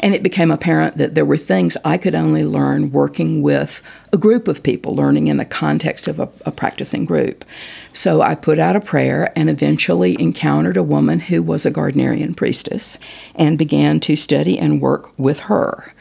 And 0.00 0.14
it 0.14 0.22
became 0.22 0.50
apparent 0.50 0.96
that 0.96 1.14
there 1.14 1.26
were 1.26 1.36
things 1.36 1.76
I 1.84 1.98
could 1.98 2.14
only 2.14 2.42
learn 2.42 2.90
working 2.90 3.42
with 3.42 3.82
a 4.14 4.16
group 4.16 4.48
of 4.48 4.62
people, 4.62 4.96
learning 4.96 5.26
in 5.26 5.36
the 5.36 5.44
context 5.44 6.08
of 6.08 6.18
a, 6.18 6.30
a 6.46 6.52
practicing 6.52 7.04
group. 7.04 7.44
So 7.92 8.22
I 8.22 8.34
put 8.34 8.58
out 8.58 8.76
a 8.76 8.80
prayer 8.80 9.30
and 9.36 9.50
eventually 9.50 10.18
encountered 10.18 10.78
a 10.78 10.82
woman 10.82 11.20
who 11.20 11.42
was 11.42 11.66
a 11.66 11.70
Gardnerian 11.70 12.34
priestess 12.34 12.98
and 13.34 13.58
began 13.58 14.00
to 14.00 14.16
study 14.16 14.58
and 14.58 14.80
work 14.80 15.10
with 15.18 15.40
her. 15.40 15.92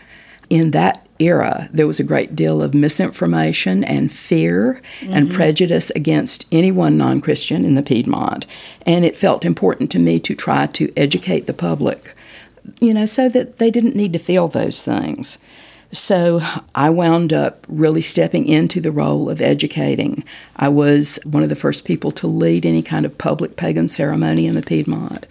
In 0.49 0.71
that 0.71 1.04
era, 1.19 1.69
there 1.71 1.87
was 1.87 1.99
a 1.99 2.03
great 2.03 2.35
deal 2.35 2.61
of 2.61 2.73
misinformation 2.73 3.83
and 3.83 4.11
fear 4.11 4.81
and 5.01 5.27
mm-hmm. 5.27 5.35
prejudice 5.35 5.89
against 5.91 6.45
anyone 6.51 6.97
non 6.97 7.21
Christian 7.21 7.65
in 7.65 7.75
the 7.75 7.83
Piedmont. 7.83 8.45
And 8.85 9.05
it 9.05 9.15
felt 9.15 9.45
important 9.45 9.91
to 9.91 9.99
me 9.99 10.19
to 10.19 10.35
try 10.35 10.67
to 10.67 10.93
educate 10.97 11.47
the 11.47 11.53
public, 11.53 12.13
you 12.79 12.93
know, 12.93 13.05
so 13.05 13.29
that 13.29 13.57
they 13.57 13.71
didn't 13.71 13.95
need 13.95 14.13
to 14.13 14.19
feel 14.19 14.47
those 14.47 14.83
things. 14.83 15.37
So 15.91 16.41
I 16.73 16.89
wound 16.89 17.31
up 17.31 17.65
really 17.69 18.01
stepping 18.01 18.47
into 18.47 18.81
the 18.81 18.91
role 18.91 19.29
of 19.29 19.39
educating. 19.39 20.23
I 20.57 20.67
was 20.67 21.19
one 21.23 21.43
of 21.43 21.49
the 21.49 21.55
first 21.55 21.85
people 21.85 22.11
to 22.13 22.27
lead 22.27 22.65
any 22.65 22.81
kind 22.81 23.05
of 23.05 23.17
public 23.17 23.55
pagan 23.55 23.87
ceremony 23.87 24.45
in 24.45 24.55
the 24.55 24.61
Piedmont. 24.61 25.25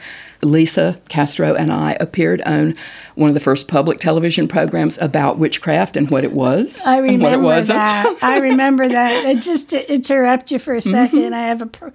Lisa 0.45 1.01
Castro 1.09 1.55
and 1.55 1.73
I 1.73 1.97
appeared 2.01 2.41
on 2.43 2.77
one 3.15 3.29
of 3.29 3.35
the 3.35 3.41
first 3.41 3.69
public 3.69 3.99
television 4.01 4.47
programs 4.49 4.99
about 4.99 5.39
witchcraft 5.39 5.97
and 5.97 6.11
what 6.11 6.25
it 6.25 6.33
was. 6.33 6.81
I 6.83 6.99
it 6.99 7.03
remember 7.03 7.45
wasn't. 7.47 7.79
that. 7.79 8.19
I 8.23 8.39
remember 8.39 8.89
that. 8.89 9.25
And 9.27 9.43
just 9.43 9.71
to 9.71 9.93
interrupt 9.93 10.51
you 10.53 10.59
for 10.59 10.75
a 10.75 10.79
2nd 10.79 11.09
Mm-hmm. 11.11 11.35
I 11.35 11.39
have 11.43 11.63
a. 11.63 11.67
Pro- 11.67 11.93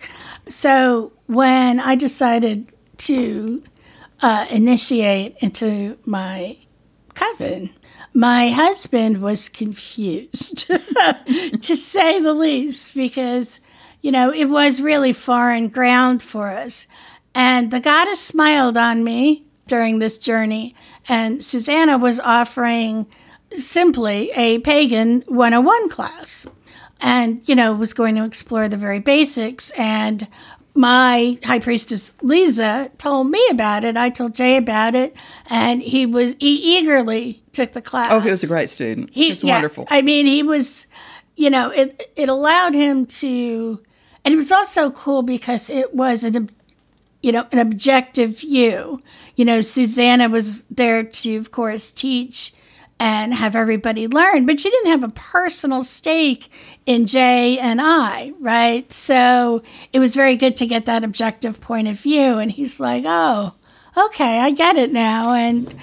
so 0.48 1.12
when 1.28 1.80
I 1.80 1.96
decided 1.96 2.72
to 2.98 3.64
uh, 4.22 4.48
initiate 4.50 5.38
into 5.40 5.98
my 6.06 6.58
coven, 7.14 7.70
my 8.14 8.50
husband 8.50 9.22
was 9.22 9.48
confused, 9.50 10.68
to 11.62 11.76
say 11.78 12.20
the 12.20 12.34
least, 12.34 12.96
because 12.96 13.60
you 14.02 14.12
know 14.12 14.32
it 14.34 14.46
was 14.46 14.82
really 14.82 15.14
foreign 15.14 15.68
ground 15.70 16.24
for 16.24 16.48
us. 16.50 16.88
And 17.40 17.72
the 17.72 17.80
goddess 17.80 18.20
smiled 18.20 18.78
on 18.78 19.02
me 19.02 19.46
during 19.66 20.00
this 20.00 20.20
journey, 20.20 20.76
and 21.08 21.42
Susannah 21.42 21.98
was 21.98 22.20
offering 22.20 23.08
simply 23.56 24.30
a 24.36 24.60
pagan 24.60 25.24
101 25.28 25.88
class. 25.88 26.48
And 27.00 27.42
you 27.48 27.56
know 27.56 27.74
was 27.74 27.94
going 27.94 28.16
to 28.16 28.26
explore 28.26 28.68
the 28.68 28.76
very 28.76 29.00
basics. 29.00 29.72
And 29.78 30.28
my 30.76 31.40
high 31.46 31.60
priestess 31.60 32.14
lisa 32.22 32.92
told 32.98 33.30
me 33.30 33.42
about 33.50 33.86
it. 33.86 33.96
I 33.96 34.10
told 34.10 34.34
jay 34.34 34.58
about 34.58 34.94
it. 34.94 35.16
And 35.50 35.82
he 35.82 36.06
was 36.06 36.36
he 36.42 36.78
eagerly 36.78 37.42
took 37.54 37.72
the 37.72 37.82
class. 37.82 38.12
Oh, 38.12 38.20
he 38.20 38.32
was 38.32 38.44
a 38.44 38.48
great 38.48 38.70
student. 38.70 39.12
He, 39.14 39.30
was 39.30 39.44
yeah, 39.44 39.54
wonderful. 39.54 39.88
i 39.90 40.02
mean 40.02 40.26
he 40.26 40.44
was 40.44 40.88
you 41.38 41.50
know 41.50 41.70
it 41.70 42.12
it 42.18 42.28
allowed 42.28 42.74
him 42.74 43.06
to 43.06 43.82
and 44.26 44.34
it 44.34 44.38
was 44.38 44.52
also 44.52 44.92
cool 44.92 45.22
because 45.22 45.70
it 45.70 45.96
was 45.96 46.26
an 46.26 46.50
you 47.22 47.32
know 47.32 47.48
an 47.52 47.60
objective 47.60 48.40
view. 48.40 49.02
You 49.36 49.46
know 49.46 49.62
susannah 49.62 50.30
was 50.30 50.64
there 50.66 51.04
to 51.04 51.38
of 51.38 51.52
course 51.52 51.92
teach 51.92 52.54
and 53.02 53.34
have 53.34 53.56
everybody 53.56 54.08
learn 54.08 54.46
but 54.46 54.60
she 54.60 54.70
didn't 54.70 54.92
have 54.92 55.06
a 55.06 55.10
personal 55.10 55.82
stake 55.82 56.52
in 56.86 57.06
jay 57.08 57.58
and 57.58 57.80
i 57.82 58.34
right? 58.40 58.92
So 58.92 59.64
it 59.94 60.00
was 60.00 60.16
very 60.16 60.36
good 60.36 60.58
to 60.58 60.66
get 60.66 60.86
that 60.86 61.06
objective 61.06 61.62
point 61.62 61.88
of 61.88 61.98
view. 61.98 62.38
And 62.40 62.52
he's 62.52 62.80
like 62.80 63.04
oh 63.06 63.54
okay 63.98 64.40
i 64.40 64.52
get 64.52 64.76
it 64.76 64.92
now. 64.92 65.34
And 65.34 65.74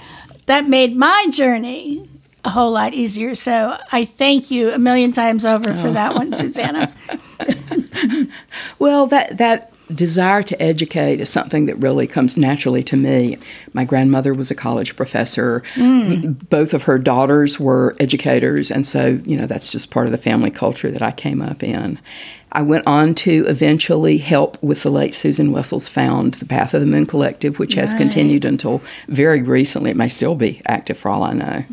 that 0.46 0.68
made 0.68 0.94
my 0.96 1.26
journey 1.30 2.08
a 2.44 2.50
whole 2.50 2.72
lot 2.72 2.92
easier. 2.92 3.34
So 3.34 3.76
i 3.92 4.04
thank 4.04 4.50
you 4.50 4.70
a 4.70 4.78
million 4.78 5.12
times 5.12 5.46
over 5.46 5.74
for 5.74 5.88
oh. 5.88 5.92
that 5.92 6.14
one 6.14 6.32
susannah. 6.32 6.92
Well, 8.78 9.06
that 9.08 9.38
that 9.38 9.72
desire 9.94 10.42
to 10.42 10.60
educate 10.60 11.20
is 11.20 11.28
something 11.28 11.66
that 11.66 11.76
really 11.76 12.06
comes 12.06 12.36
naturally 12.36 12.82
to 12.84 12.96
me. 12.96 13.38
My 13.72 13.84
grandmother 13.84 14.34
was 14.34 14.50
a 14.50 14.54
college 14.54 14.96
professor. 14.96 15.62
Mm. 15.74 16.48
Both 16.48 16.74
of 16.74 16.84
her 16.84 16.98
daughters 16.98 17.60
were 17.60 17.94
educators, 18.00 18.70
and 18.70 18.86
so 18.86 19.20
you 19.24 19.36
know 19.36 19.46
that's 19.46 19.70
just 19.70 19.90
part 19.90 20.06
of 20.06 20.12
the 20.12 20.18
family 20.18 20.50
culture 20.50 20.90
that 20.90 21.02
I 21.02 21.12
came 21.12 21.40
up 21.40 21.62
in. 21.62 21.98
I 22.52 22.62
went 22.62 22.86
on 22.86 23.14
to 23.16 23.44
eventually 23.48 24.18
help 24.18 24.60
with 24.62 24.82
the 24.82 24.90
late 24.90 25.14
Susan 25.14 25.52
Wessels 25.52 25.88
found 25.88 26.34
the 26.34 26.46
Path 26.46 26.74
of 26.74 26.80
the 26.80 26.86
Moon 26.86 27.04
Collective, 27.04 27.58
which 27.58 27.74
has 27.74 27.90
Right. 27.92 27.98
continued 27.98 28.44
until 28.44 28.80
very 29.08 29.42
recently. 29.42 29.90
It 29.90 29.96
may 29.96 30.08
still 30.08 30.34
be 30.34 30.62
active 30.66 30.96
for 30.96 31.10
all 31.10 31.22
I 31.22 31.32
know. 31.34 31.64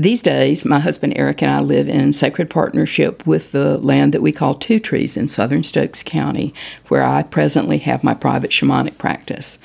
These 0.00 0.22
days, 0.22 0.64
my 0.64 0.78
husband 0.78 1.12
Eric 1.14 1.42
and 1.42 1.50
I 1.50 1.60
live 1.60 1.86
in 1.86 2.14
sacred 2.14 2.48
partnership 2.48 3.26
with 3.26 3.52
the 3.52 3.76
land 3.76 4.14
that 4.14 4.22
we 4.22 4.32
call 4.32 4.54
Two 4.54 4.80
Trees 4.80 5.14
in 5.14 5.28
southern 5.28 5.62
Stokes 5.62 6.02
County, 6.02 6.54
where 6.88 7.04
I 7.04 7.22
presently 7.22 7.76
have 7.80 8.02
my 8.02 8.14
private 8.14 8.50
shamanic 8.50 8.96
practice. 8.96 9.58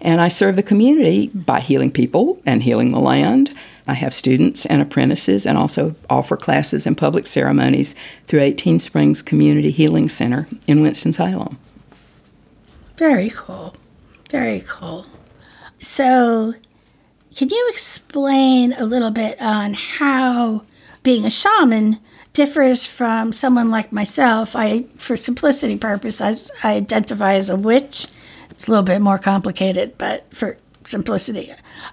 And 0.00 0.20
I 0.20 0.28
serve 0.28 0.54
the 0.54 0.62
community 0.62 1.26
by 1.34 1.58
healing 1.58 1.90
people 1.90 2.40
and 2.46 2.62
healing 2.62 2.92
the 2.92 3.00
land. 3.00 3.52
I 3.88 3.94
have 3.94 4.14
students 4.14 4.64
and 4.64 4.80
apprentices 4.80 5.44
and 5.44 5.58
also 5.58 5.96
offer 6.08 6.36
classes 6.36 6.86
and 6.86 6.96
public 6.96 7.26
ceremonies 7.26 7.96
through 8.28 8.42
18 8.42 8.78
Springs 8.78 9.22
Community 9.22 9.72
Healing 9.72 10.08
Center 10.08 10.46
in 10.68 10.82
Winston-Salem. 10.82 11.58
Very 12.96 13.30
cool. 13.30 13.74
Very 14.30 14.62
cool. 14.64 15.06
So, 15.80 16.54
can 17.34 17.48
you 17.48 17.68
explain 17.70 18.72
a 18.72 18.84
little 18.84 19.10
bit 19.10 19.40
on 19.40 19.74
how 19.74 20.64
being 21.02 21.24
a 21.24 21.30
shaman 21.30 21.98
differs 22.32 22.86
from 22.86 23.32
someone 23.32 23.70
like 23.70 23.92
myself? 23.92 24.54
I, 24.56 24.86
for 24.96 25.16
simplicity 25.16 25.76
purposes, 25.76 26.50
I 26.62 26.76
identify 26.76 27.34
as 27.34 27.50
a 27.50 27.56
witch. 27.56 28.06
It's 28.50 28.66
a 28.66 28.70
little 28.70 28.84
bit 28.84 29.00
more 29.00 29.18
complicated, 29.18 29.96
but 29.96 30.32
for 30.34 30.58
simplicity. 30.86 31.52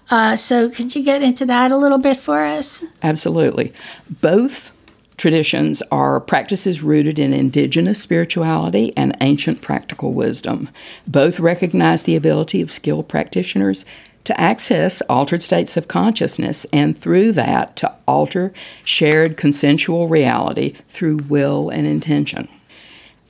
Uh, 0.09 0.35
so, 0.35 0.69
could 0.69 0.95
you 0.95 1.03
get 1.03 1.21
into 1.21 1.45
that 1.45 1.71
a 1.71 1.77
little 1.77 1.99
bit 1.99 2.17
for 2.17 2.43
us? 2.43 2.83
Absolutely. 3.03 3.73
Both 4.09 4.71
traditions 5.17 5.81
are 5.91 6.19
practices 6.19 6.83
rooted 6.83 7.17
in 7.17 7.33
indigenous 7.33 7.99
spirituality 7.99 8.93
and 8.95 9.17
ancient 9.19 9.61
practical 9.61 10.13
wisdom. 10.13 10.69
Both 11.07 11.39
recognize 11.39 12.03
the 12.03 12.15
ability 12.15 12.61
of 12.61 12.71
skilled 12.71 13.07
practitioners 13.07 13.83
to 14.27 14.39
access 14.39 15.01
altered 15.03 15.41
states 15.41 15.75
of 15.77 15.87
consciousness 15.87 16.65
and 16.71 16.97
through 16.97 17.31
that 17.33 17.75
to 17.77 17.93
alter 18.07 18.53
shared 18.85 19.37
consensual 19.37 20.07
reality 20.07 20.75
through 20.87 21.17
will 21.27 21.69
and 21.69 21.87
intention. 21.87 22.47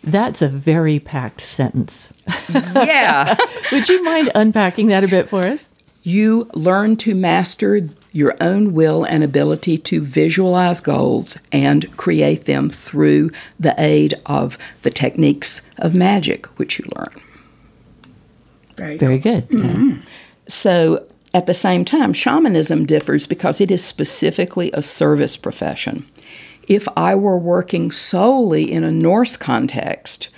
That's 0.03 0.41
a 0.41 0.47
very 0.47 0.99
packed 0.99 1.41
sentence. 1.41 2.13
Yeah. 2.73 3.35
Would 3.71 3.89
you 3.89 4.03
mind 4.03 4.31
unpacking 4.33 4.87
that 4.87 5.03
a 5.03 5.07
bit 5.07 5.27
for 5.27 5.43
us? 5.43 5.67
you 6.07 6.49
learn 6.53 6.95
to 6.95 7.13
master 7.13 7.89
your 8.13 8.33
own 8.39 8.73
will 8.73 9.03
and 9.03 9.25
ability 9.25 9.77
to 9.77 9.99
visualize 9.99 10.79
goals 10.79 11.37
and 11.51 11.95
create 11.97 12.45
them 12.45 12.69
through 12.69 13.29
the 13.59 13.75
aid 13.77 14.13
of 14.25 14.57
the 14.83 14.89
techniques 14.89 15.61
of 15.77 15.93
magic 15.93 16.45
which 16.57 16.79
you 16.79 16.85
learn. 16.95 17.13
Very, 18.77 18.97
Very 18.97 19.17
good. 19.17 19.49
Mm-hmm. 19.49 19.99
So, 20.47 21.05
at 21.33 21.45
the 21.45 21.53
same 21.53 21.83
time, 21.85 22.13
shamanism 22.13 22.85
differs 22.85 23.27
because 23.27 23.59
it 23.61 23.69
is 23.69 23.83
specifically 23.83 24.71
a 24.73 24.81
service 24.81 25.35
profession. 25.37 26.05
If 26.67 26.87
I 26.97 27.15
were 27.15 27.37
working 27.37 27.91
solely 27.91 28.71
in 28.71 28.83
a 28.83 28.91
Norse 28.91 29.37
context, 29.37 30.29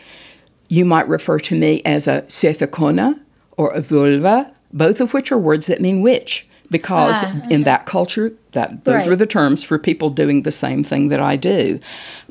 you 0.67 0.85
might 0.85 1.07
refer 1.07 1.39
to 1.39 1.55
me 1.57 1.81
as 1.85 2.07
a 2.07 2.23
seiðkona 2.23 3.19
or 3.57 3.69
a 3.71 3.81
Völva, 3.81 4.53
both 4.73 4.99
of 5.01 5.13
which 5.13 5.31
are 5.31 5.37
words 5.37 5.65
that 5.67 5.81
mean 5.81 6.01
witch, 6.01 6.47
because 6.69 7.15
Ah, 7.23 7.41
in 7.49 7.63
that 7.63 7.85
culture, 7.87 8.33
that 8.51 8.83
those 8.85 8.97
Right. 9.01 9.09
were 9.09 9.15
the 9.15 9.25
terms 9.25 9.63
for 9.63 9.79
people 9.79 10.09
doing 10.11 10.43
the 10.43 10.51
same 10.51 10.83
thing 10.83 11.09
that 11.09 11.19
I 11.19 11.35
do. 11.35 11.79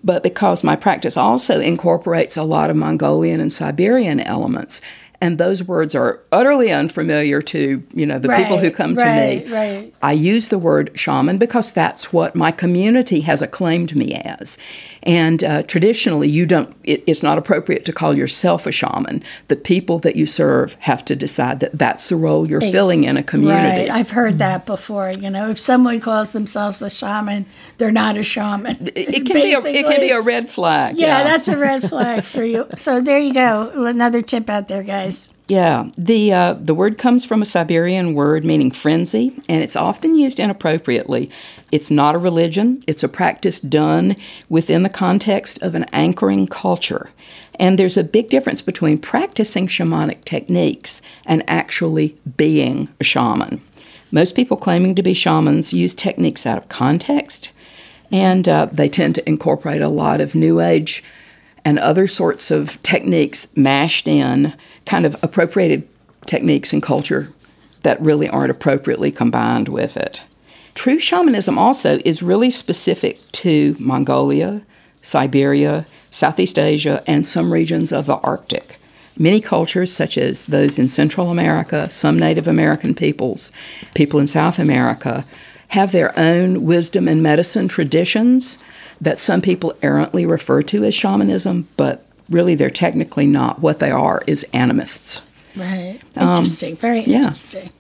But 0.04 0.23
because 0.23 0.62
my 0.62 0.76
practice 0.76 1.16
also 1.16 1.61
incorporates 1.61 2.37
a 2.37 2.44
lot 2.44 2.70
of 2.70 2.76
Mongolian 2.76 3.40
and 3.40 3.52
Siberian 3.52 4.20
elements, 4.20 4.80
and 5.20 5.37
those 5.38 5.64
words 5.64 5.94
are 5.94 6.20
utterly 6.30 6.70
unfamiliar 6.70 7.42
to 7.42 7.82
you 7.92 8.06
know 8.06 8.18
the 8.18 8.28
people 8.28 8.58
who 8.58 8.66
Right, 8.68 8.75
come 8.76 8.96
to 8.96 9.04
me. 9.04 9.46
right. 9.52 9.94
I 10.02 10.12
use 10.12 10.48
the 10.50 10.58
word 10.58 10.92
shaman 10.94 11.38
because 11.38 11.72
that's 11.72 12.12
what 12.12 12.34
my 12.37 12.52
community 12.52 13.20
has 13.22 13.42
acclaimed 13.42 13.96
me 13.96 14.14
as. 14.14 14.58
And 15.04 15.42
uh, 15.44 15.62
traditionally, 15.62 16.28
you 16.28 16.44
don't. 16.44 16.75
It, 16.82 17.04
it's 17.06 17.22
not 17.22 17.38
appropriate 17.38 17.84
to 17.87 17.92
call 17.92 18.16
yourself 18.16 18.66
a 18.66 18.72
shaman. 18.72 19.22
The 19.46 19.54
people 19.56 20.00
that 20.00 20.16
you 20.16 20.26
serve 20.26 20.75
have 20.80 21.04
to 21.06 21.14
decide 21.16 21.60
that 21.60 21.78
that's 21.78 22.08
the 22.08 22.16
role 22.16 22.48
you're 22.48 22.60
filling 22.60 23.04
in 23.04 23.16
a 23.16 23.22
community. 23.22 23.82
Right. 23.82 23.90
I've 23.90 24.10
heard 24.10 24.38
that 24.38 24.66
before. 24.66 25.10
You 25.12 25.30
know, 25.30 25.50
if 25.50 25.58
someone 25.58 26.00
calls 26.00 26.32
themselves 26.32 26.82
a 26.82 26.90
shaman, 26.90 27.46
they're 27.78 27.92
not 27.92 28.16
a 28.18 28.25
shaman. 28.25 28.90
It, 28.94 29.25
can 29.25 29.34
be 29.37 29.52
a, 29.54 29.60
it 29.60 29.87
can 29.87 30.00
be 30.00 30.10
a 30.10 30.20
red 30.20 30.50
flag. 30.50 30.98
Yeah, 30.98 31.22
that's 31.22 31.46
a 31.48 31.56
red 31.56 31.88
flag 31.88 32.25
for 32.25 32.44
you. 32.44 32.66
So 32.76 33.00
there 33.00 33.18
you 33.20 33.32
go. 33.34 33.84
Another 33.87 34.20
tip 34.22 34.48
out 34.50 34.66
there, 34.68 34.82
guys. 34.82 35.07
Yeah, 35.48 35.88
the 35.96 36.30
uh, 36.30 36.52
the 36.60 36.74
word 36.74 36.98
comes 36.98 37.24
from 37.24 37.40
a 37.40 37.46
Siberian 37.46 38.12
word 38.12 38.44
meaning 38.44 38.70
frenzy, 38.70 39.32
and 39.48 39.62
it's 39.62 39.76
often 39.76 40.14
used 40.14 40.38
inappropriately. 40.38 41.30
It's 41.72 41.90
not 41.90 42.14
a 42.14 42.18
religion; 42.18 42.82
it's 42.86 43.02
a 43.02 43.08
practice 43.08 43.58
done 43.58 44.14
within 44.50 44.82
the 44.82 44.90
context 44.90 45.62
of 45.62 45.74
an 45.74 45.84
anchoring 45.84 46.48
culture. 46.48 47.08
And 47.54 47.78
there's 47.78 47.96
a 47.96 48.04
big 48.04 48.28
difference 48.28 48.60
between 48.60 48.98
practicing 48.98 49.66
shamanic 49.66 50.24
techniques 50.24 51.00
and 51.24 51.42
actually 51.48 52.16
being 52.36 52.88
a 53.00 53.04
shaman. 53.04 53.62
Most 54.12 54.36
people 54.36 54.56
claiming 54.56 54.94
to 54.94 55.02
be 55.02 55.14
shamans 55.14 55.72
use 55.72 55.94
techniques 55.94 56.44
out 56.44 56.58
of 56.58 56.68
context, 56.68 57.50
and 58.12 58.46
uh, 58.46 58.66
they 58.66 58.88
tend 58.90 59.14
to 59.14 59.28
incorporate 59.28 59.80
a 59.80 59.88
lot 59.88 60.20
of 60.20 60.34
New 60.34 60.60
Age 60.60 61.02
and 61.68 61.78
other 61.80 62.06
sorts 62.06 62.50
of 62.50 62.80
techniques 62.82 63.54
mashed 63.54 64.08
in, 64.08 64.54
kind 64.87 65.04
of 65.04 65.14
appropriated 65.22 65.87
techniques 66.25 66.72
and 66.72 66.82
culture 66.82 67.30
that 67.82 68.00
really 68.00 68.26
aren't 68.26 68.50
appropriately 68.50 69.12
combined 69.12 69.68
with 69.68 69.94
it. 69.94 70.22
True 70.75 70.98
shamanism 70.98 71.58
also 71.58 71.98
is 72.06 72.22
really 72.22 72.50
specific 72.50 73.20
to 73.32 73.76
Mongolia, 73.78 74.62
Siberia, 75.02 75.84
Southeast 76.10 76.58
Asia, 76.58 77.04
and 77.06 77.26
some 77.26 77.52
regions 77.52 77.92
of 77.92 78.06
the 78.06 78.16
Arctic. 78.16 78.78
Many 79.18 79.42
cultures, 79.42 79.92
such 79.92 80.16
as 80.16 80.46
those 80.46 80.78
in 80.78 80.88
Central 80.88 81.30
America, 81.30 81.90
some 81.90 82.18
Native 82.18 82.48
American 82.48 82.94
peoples, 82.94 83.52
people 83.94 84.18
in 84.18 84.26
South 84.26 84.58
America, 84.58 85.26
have 85.68 85.92
their 85.92 86.18
own 86.18 86.64
wisdom 86.64 87.08
and 87.08 87.22
medicine 87.22 87.68
traditions 87.68 88.58
that 89.00 89.18
some 89.18 89.40
people 89.40 89.75
errantly 89.82 90.26
refer 90.26 90.62
to 90.62 90.84
as 90.84 90.94
shamanism, 90.94 91.68
but 91.76 92.04
really 92.28 92.54
they're 92.54 92.70
technically 92.70 93.26
not. 93.26 93.60
What 93.60 93.78
they 93.78 93.90
are 93.90 94.22
is 94.26 94.46
animists. 94.52 95.22
Right. 95.54 96.00
Um, 96.16 96.28
interesting. 96.28 96.76
Very 96.76 97.00
yeah. 97.00 97.18
interesting. 97.18 97.70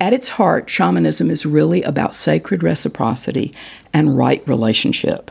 At 0.00 0.12
its 0.12 0.30
heart, 0.30 0.68
shamanism 0.68 1.30
is 1.30 1.46
really 1.46 1.82
about 1.82 2.14
sacred 2.14 2.62
reciprocity 2.62 3.54
and 3.92 4.16
right 4.16 4.46
relationship. 4.46 5.30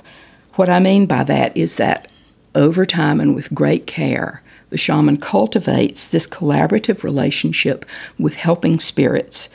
What 0.53 0.69
I 0.69 0.79
mean 0.79 1.05
by 1.05 1.23
that 1.25 1.55
is 1.55 1.77
that 1.77 2.07
over 2.55 2.85
time 2.85 3.19
and 3.19 3.35
with 3.35 3.53
great 3.53 3.87
care, 3.87 4.41
the 4.69 4.77
shaman 4.77 5.17
cultivates 5.17 6.09
this 6.09 6.27
collaborative 6.27 7.03
relationship 7.03 7.85
with 8.17 8.35
helping 8.35 8.79
spirits 8.79 9.49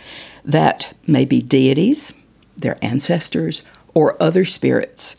that 0.48 0.94
may 1.06 1.26
be 1.26 1.42
deities, 1.42 2.14
their 2.56 2.82
ancestors, 2.82 3.62
or 3.92 4.20
other 4.20 4.46
spirits, 4.46 5.14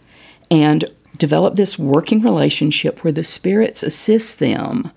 and 0.50 0.92
develop 1.18 1.56
this 1.56 1.78
working 1.78 2.22
relationship 2.22 3.04
where 3.04 3.14
the 3.14 3.24
spirits 3.24 3.84
assist 3.84 4.40
them 4.40 4.92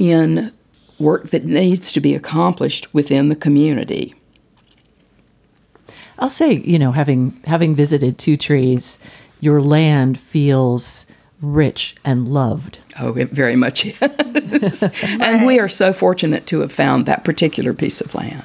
in 0.00 0.52
work 0.98 1.30
that 1.30 1.44
needs 1.44 1.92
to 1.92 2.00
be 2.00 2.14
accomplished 2.14 2.92
within 2.92 3.28
the 3.28 3.36
community. 3.36 4.14
I'll 6.18 6.28
say, 6.28 6.54
you 6.54 6.78
know, 6.78 6.92
having 6.92 7.40
having 7.46 7.74
visited 7.74 8.18
Two 8.18 8.36
Trees, 8.36 8.98
your 9.40 9.60
land 9.62 10.18
feels 10.18 11.06
rich 11.40 11.96
and 12.04 12.28
loved. 12.28 12.78
Oh, 13.00 13.16
it 13.16 13.30
very 13.30 13.56
much 13.56 13.86
is. 13.86 14.82
and 15.20 15.46
we 15.46 15.58
are 15.58 15.68
so 15.68 15.92
fortunate 15.92 16.46
to 16.46 16.60
have 16.60 16.72
found 16.72 17.06
that 17.06 17.24
particular 17.24 17.74
piece 17.74 18.00
of 18.00 18.14
land. 18.14 18.44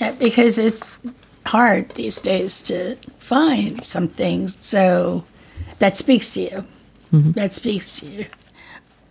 Yeah, 0.00 0.12
because 0.12 0.58
it's 0.58 0.98
hard 1.46 1.90
these 1.90 2.20
days 2.20 2.62
to 2.62 2.96
find 3.18 3.84
some 3.84 4.08
things. 4.08 4.56
So 4.60 5.24
that 5.78 5.96
speaks 5.96 6.34
to 6.34 6.40
you. 6.40 6.64
Mm-hmm. 7.12 7.32
That 7.32 7.52
speaks 7.54 8.00
to 8.00 8.06
you. 8.06 8.26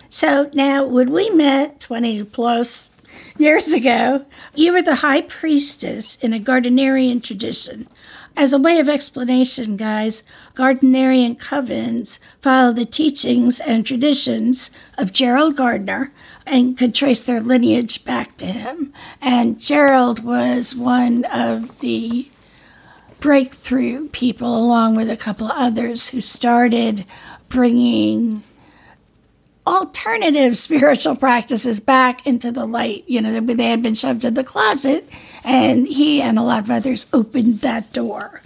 So 0.10 0.50
now, 0.54 0.86
when 0.86 1.12
we 1.12 1.30
met 1.30 1.80
20 1.82 2.24
plus 2.26 2.90
years 3.38 3.72
ago, 3.72 4.26
you 4.56 4.74
were 4.74 4.82
the 4.82 4.96
high 4.96 5.22
priestess 5.22 6.16
in 6.24 6.34
a 6.34 6.40
Gardnerian 6.40 7.22
tradition. 7.22 7.88
As 8.38 8.54
a 8.54 8.60
way 8.60 8.80
of 8.80 8.88
explanation, 8.88 9.76
guys, 9.76 10.24
Gardnerian 10.56 11.38
covens 11.38 12.20
follow 12.42 12.72
the 12.72 12.86
teachings 12.86 13.60
and 13.60 13.86
traditions 13.86 14.72
of 14.98 15.12
Gerald 15.12 15.56
Gardner 15.56 16.12
and 16.46 16.78
could 16.78 16.96
trace 16.96 17.22
their 17.22 17.42
lineage 17.42 18.06
back 18.06 18.38
to 18.38 18.46
him. 18.46 18.94
And 19.22 19.60
Gerald 19.60 20.24
was 20.24 20.76
one 20.76 21.26
of 21.26 21.80
the 21.80 22.30
breakthrough 23.20 24.08
people, 24.10 24.58
along 24.58 24.96
with 24.96 25.10
a 25.10 25.18
couple 25.18 25.48
others, 25.48 26.08
who 26.08 26.22
started 26.22 27.06
bringing 27.50 28.44
alternative 29.68 30.58
spiritual 30.58 31.16
practices 31.16 31.80
back 31.80 32.26
into 32.26 32.52
the 32.52 32.66
light. 32.66 33.04
You 33.08 33.22
know, 33.22 33.40
they 33.40 33.70
had 33.70 33.84
been 33.84 33.96
shoved 33.96 34.26
in 34.26 34.34
the 34.34 34.44
closet, 34.44 35.08
and 35.50 35.88
he 35.88 36.22
and 36.22 36.38
a 36.38 36.44
lot 36.44 36.64
of 36.64 36.70
others 36.70 37.08
opened 37.12 37.60
that 37.60 37.92
door. 37.92 38.42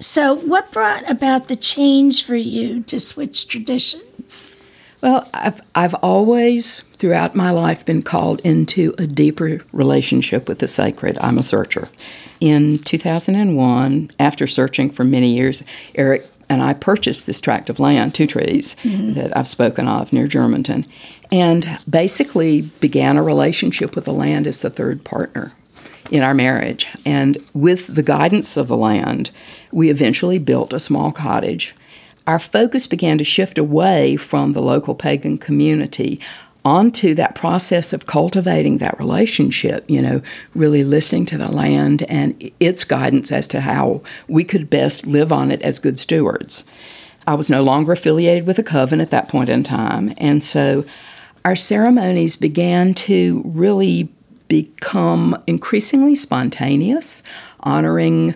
So, 0.00 0.34
what 0.34 0.72
brought 0.72 1.08
about 1.08 1.48
the 1.48 1.56
change 1.56 2.24
for 2.24 2.36
you 2.36 2.82
to 2.82 3.00
switch 3.00 3.46
traditions? 3.46 4.54
Well, 5.00 5.28
I've, 5.32 5.60
I've 5.76 5.94
always, 5.94 6.80
throughout 6.94 7.36
my 7.36 7.52
life, 7.52 7.86
been 7.86 8.02
called 8.02 8.40
into 8.40 8.94
a 8.98 9.06
deeper 9.06 9.64
relationship 9.72 10.48
with 10.48 10.58
the 10.58 10.66
sacred. 10.66 11.16
I'm 11.20 11.38
a 11.38 11.44
searcher. 11.44 11.88
In 12.40 12.78
2001, 12.78 14.10
after 14.18 14.46
searching 14.48 14.90
for 14.90 15.04
many 15.04 15.34
years, 15.34 15.62
Eric 15.94 16.26
and 16.48 16.62
I 16.62 16.74
purchased 16.74 17.26
this 17.26 17.40
tract 17.40 17.70
of 17.70 17.78
land, 17.78 18.14
Two 18.14 18.26
Trees, 18.26 18.74
mm-hmm. 18.82 19.12
that 19.12 19.36
I've 19.36 19.48
spoken 19.48 19.86
of 19.86 20.12
near 20.12 20.26
Germantown, 20.26 20.86
and 21.30 21.78
basically 21.88 22.62
began 22.80 23.16
a 23.16 23.22
relationship 23.22 23.94
with 23.94 24.06
the 24.06 24.12
land 24.12 24.48
as 24.48 24.62
the 24.62 24.70
third 24.70 25.04
partner 25.04 25.52
in 26.10 26.22
our 26.22 26.34
marriage. 26.34 26.86
And 27.04 27.38
with 27.54 27.94
the 27.94 28.02
guidance 28.02 28.56
of 28.56 28.68
the 28.68 28.76
land, 28.76 29.30
we 29.72 29.90
eventually 29.90 30.38
built 30.38 30.72
a 30.72 30.80
small 30.80 31.12
cottage. 31.12 31.74
Our 32.26 32.38
focus 32.38 32.86
began 32.86 33.18
to 33.18 33.24
shift 33.24 33.58
away 33.58 34.16
from 34.16 34.52
the 34.52 34.62
local 34.62 34.94
pagan 34.94 35.38
community 35.38 36.20
onto 36.64 37.14
that 37.14 37.34
process 37.34 37.92
of 37.92 38.06
cultivating 38.06 38.78
that 38.78 38.98
relationship, 38.98 39.84
you 39.88 40.02
know, 40.02 40.20
really 40.54 40.84
listening 40.84 41.24
to 41.24 41.38
the 41.38 41.50
land 41.50 42.02
and 42.02 42.50
its 42.60 42.84
guidance 42.84 43.32
as 43.32 43.48
to 43.48 43.60
how 43.60 44.02
we 44.26 44.44
could 44.44 44.68
best 44.68 45.06
live 45.06 45.32
on 45.32 45.50
it 45.50 45.62
as 45.62 45.78
good 45.78 45.98
stewards. 45.98 46.64
I 47.26 47.34
was 47.34 47.48
no 47.48 47.62
longer 47.62 47.92
affiliated 47.92 48.46
with 48.46 48.58
a 48.58 48.62
coven 48.62 49.00
at 49.00 49.10
that 49.10 49.28
point 49.28 49.48
in 49.48 49.62
time, 49.62 50.14
and 50.18 50.42
so 50.42 50.84
our 51.44 51.56
ceremonies 51.56 52.36
began 52.36 52.92
to 52.94 53.42
really 53.46 54.12
become 54.48 55.40
increasingly 55.46 56.14
spontaneous, 56.14 57.22
honoring 57.60 58.34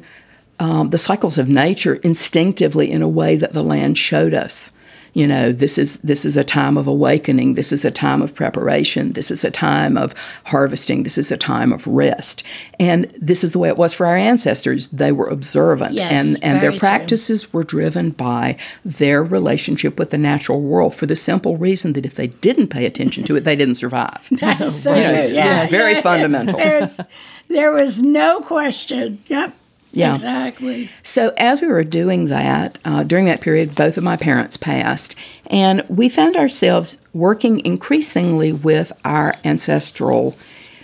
um, 0.58 0.90
the 0.90 0.98
cycles 0.98 1.38
of 1.38 1.48
nature 1.48 1.94
instinctively 1.96 2.90
in 2.90 3.02
a 3.02 3.08
way 3.08 3.36
that 3.36 3.52
the 3.52 3.64
land 3.64 3.98
showed 3.98 4.34
us. 4.34 4.70
You 5.14 5.26
know 5.26 5.52
this 5.52 5.76
is 5.78 6.00
this 6.00 6.24
is 6.24 6.36
a 6.36 6.44
time 6.44 6.76
of 6.78 6.86
awakening 6.86 7.54
this 7.54 7.70
is 7.72 7.84
a 7.84 7.90
time 7.90 8.22
of 8.22 8.34
preparation 8.34 9.12
this 9.12 9.30
is 9.30 9.44
a 9.44 9.50
time 9.50 9.96
of 9.96 10.14
harvesting 10.46 11.02
this 11.02 11.18
is 11.18 11.30
a 11.30 11.36
time 11.36 11.72
of 11.72 11.86
rest 11.86 12.42
and 12.80 13.04
this 13.20 13.44
is 13.44 13.52
the 13.52 13.58
way 13.58 13.68
it 13.68 13.76
was 13.76 13.92
for 13.92 14.06
our 14.06 14.16
ancestors 14.16 14.88
they 14.88 15.12
were 15.12 15.28
observant 15.28 15.94
Yes, 15.94 16.12
and 16.34 16.42
and 16.44 16.54
their 16.56 16.70
very 16.70 16.78
true. 16.78 16.88
practices 16.88 17.52
were 17.52 17.62
driven 17.64 18.10
by 18.10 18.56
their 18.84 19.22
relationship 19.22 19.98
with 19.98 20.10
the 20.10 20.18
natural 20.18 20.60
world 20.62 20.94
for 20.94 21.06
the 21.06 21.16
simple 21.16 21.56
reason 21.56 21.92
that 21.92 22.06
if 22.06 22.14
they 22.14 22.28
didn't 22.28 22.68
pay 22.68 22.86
attention 22.86 23.24
to 23.24 23.36
it 23.36 23.40
they 23.44 23.56
didn't 23.56 23.74
survive 23.76 24.26
That 24.40 24.60
is 24.60 24.82
so 24.82 24.94
You 24.94 25.02
know, 25.02 25.08
true. 25.10 25.18
it's 25.18 25.32
Yeah, 25.32 25.66
very 25.66 25.92
yeah. 25.92 26.00
fundamental 26.10 26.56
There's, 26.58 27.00
there 27.48 27.72
was 27.72 28.02
no 28.02 28.40
question. 28.40 29.22
Yep. 29.26 29.54
Yeah. 29.92 30.14
Exactly. 30.14 30.90
So, 31.02 31.32
as 31.36 31.60
we 31.60 31.68
were 31.68 31.84
doing 31.84 32.26
that, 32.26 32.78
uh, 32.84 33.02
during 33.02 33.26
that 33.26 33.40
period, 33.40 33.74
both 33.74 33.96
of 33.98 34.04
my 34.04 34.16
parents 34.16 34.56
passed, 34.56 35.14
and 35.46 35.82
we 35.88 36.08
found 36.08 36.36
ourselves 36.36 36.98
working 37.12 37.64
increasingly 37.64 38.52
with 38.52 38.92
our 39.04 39.34
ancestral 39.44 40.36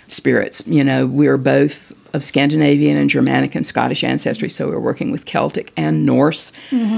spirits. 0.07 0.63
You 0.67 0.83
know, 0.83 1.05
we 1.07 1.27
were 1.27 1.37
both 1.37 1.91
of 2.13 2.23
Scandinavian 2.23 2.97
and 2.97 3.09
Germanic 3.09 3.53
and 3.55 3.65
Scottish 3.65 4.03
ancestry, 4.03 4.49
so 4.49 4.65
we 4.67 4.71
were 4.73 4.79
working 4.79 5.11
with 5.11 5.25
Celtic 5.25 5.71
and 5.77 6.05
Norse 6.05 6.51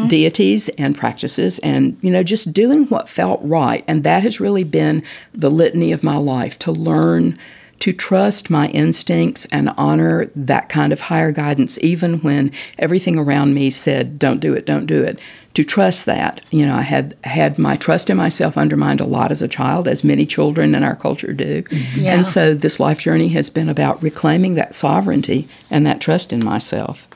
deities 0.08 0.70
and 0.78 0.98
practices, 0.98 1.60
and, 1.60 1.98
you 2.02 2.12
know, 2.12 2.24
just 2.24 2.54
doing 2.54 2.86
what 2.88 3.10
felt 3.10 3.42
right. 3.44 3.84
And 3.88 4.04
that 4.04 4.24
has 4.24 4.40
really 4.40 4.64
been 4.64 5.04
the 5.34 5.52
litany 5.52 5.92
of 5.92 6.04
my 6.04 6.16
life 6.18 6.58
to 6.60 6.72
learn 6.72 7.38
to 7.82 7.92
trust 7.92 8.50
my 8.50 8.68
instincts 8.70 9.46
and 9.52 9.74
honor 9.76 10.30
that 10.36 10.70
kind 10.70 10.94
of 10.94 11.02
higher 11.02 11.32
guidance, 11.32 11.80
even 11.82 12.20
when 12.20 12.52
everything 12.78 13.18
around 13.18 13.54
me 13.54 13.70
said, 13.70 14.20
"Don't 14.20 14.40
do 14.40 14.54
it, 14.54 14.66
don't 14.66 14.86
do 14.86 15.04
it." 15.04 15.20
To 15.56 15.64
trust 15.66 16.06
that, 16.06 16.40
you 16.52 16.66
know, 16.66 16.76
I 16.76 16.84
had 16.84 17.16
had 17.24 17.60
my 17.60 17.76
trust 17.76 18.10
in 18.10 18.16
myself 18.16 18.58
undermined 18.58 19.02
a 19.02 19.06
lot 19.06 19.32
as 19.32 19.42
a 19.42 19.48
child, 19.48 19.88
as 19.88 20.04
many 20.04 20.26
children 20.26 20.76
in 20.76 20.84
our 20.84 20.96
culture 20.96 21.34
do, 21.34 21.64
mm-hmm. 21.64 22.00
Yeah. 22.00 22.14
and 22.16 22.26
so 22.26 22.54
this 22.54 22.80
life 22.80 23.02
journey 23.02 23.30
has 23.30 23.50
been 23.50 23.68
about 23.68 24.02
reclaiming 24.02 24.54
that 24.56 24.76
sovereignty 24.76 25.48
and 25.70 25.86
that 25.86 26.00
trust 26.00 26.32
in 26.32 26.46
myself. 26.46 27.08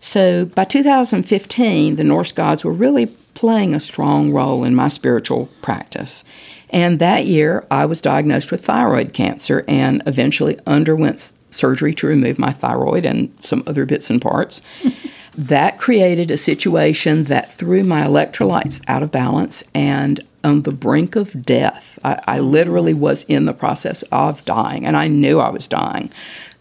So 0.00 0.44
by 0.44 0.64
2015, 0.64 1.96
the 1.96 2.04
Norse 2.04 2.32
gods 2.32 2.64
were 2.64 2.72
really 2.72 3.06
playing 3.34 3.74
a 3.74 3.80
strong 3.80 4.32
role 4.32 4.64
in 4.64 4.74
my 4.74 4.88
spiritual 4.88 5.48
practice. 5.60 6.24
And 6.70 6.98
that 6.98 7.26
year, 7.26 7.66
I 7.70 7.86
was 7.86 8.00
diagnosed 8.00 8.50
with 8.50 8.64
thyroid 8.64 9.12
cancer 9.12 9.64
and 9.66 10.02
eventually 10.06 10.58
underwent 10.66 11.32
surgery 11.50 11.94
to 11.94 12.06
remove 12.06 12.38
my 12.38 12.52
thyroid 12.52 13.06
and 13.06 13.32
some 13.40 13.62
other 13.66 13.86
bits 13.86 14.10
and 14.10 14.20
parts. 14.20 14.60
that 15.34 15.78
created 15.78 16.30
a 16.30 16.36
situation 16.36 17.24
that 17.24 17.52
threw 17.52 17.84
my 17.84 18.02
electrolytes 18.02 18.82
out 18.88 19.02
of 19.02 19.12
balance 19.12 19.62
and 19.72 20.20
on 20.42 20.62
the 20.62 20.72
brink 20.72 21.16
of 21.16 21.44
death. 21.44 21.98
I, 22.04 22.20
I 22.26 22.38
literally 22.40 22.94
was 22.94 23.24
in 23.24 23.44
the 23.44 23.52
process 23.52 24.02
of 24.10 24.44
dying, 24.44 24.84
and 24.84 24.96
I 24.96 25.08
knew 25.08 25.38
I 25.38 25.50
was 25.50 25.66
dying. 25.66 26.10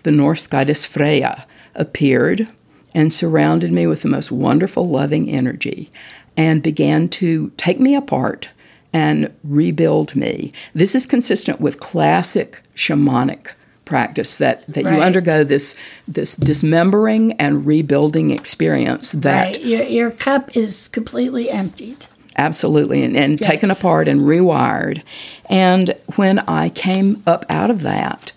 The 0.03 0.11
Norse 0.11 0.45
goddess 0.47 0.85
Freya 0.85 1.45
appeared 1.75 2.47
and 2.93 3.11
surrounded 3.11 3.71
me 3.71 3.87
with 3.87 4.03
the 4.03 4.09
most 4.09 4.31
wonderful, 4.31 4.87
loving 4.87 5.29
energy 5.29 5.91
and 6.35 6.61
began 6.61 7.09
to 7.09 7.51
take 7.57 7.79
me 7.79 7.95
apart 7.95 8.49
and 8.93 9.33
rebuild 9.43 10.15
me. 10.15 10.51
This 10.73 10.95
is 10.95 11.05
consistent 11.05 11.59
with 11.59 11.79
classic 11.79 12.61
shamanic 12.75 13.49
practice 13.85 14.35
that, 14.37 14.67
that 14.67 14.83
you 14.83 15.01
undergo 15.01 15.45
this 15.45 15.73
this 16.09 16.35
dismembering 16.35 17.31
and 17.33 17.65
rebuilding 17.65 18.31
experience 18.31 19.13
that 19.13 19.55
Right. 19.55 19.63
Your, 19.63 19.83
your 19.83 20.11
cup 20.11 20.55
is 20.57 20.89
completely 20.89 21.49
emptied. 21.49 22.05
absolutely 22.35 23.01
and, 23.03 23.15
and 23.15 23.41
taken 23.41 23.71
apart 23.71 24.09
and 24.09 24.21
rewired 24.21 25.01
and 25.49 25.95
when 26.17 26.39
i 26.39 26.67
came 26.69 27.23
up 27.25 27.45
out 27.49 27.71
of 27.71 27.81
that 27.81 28.33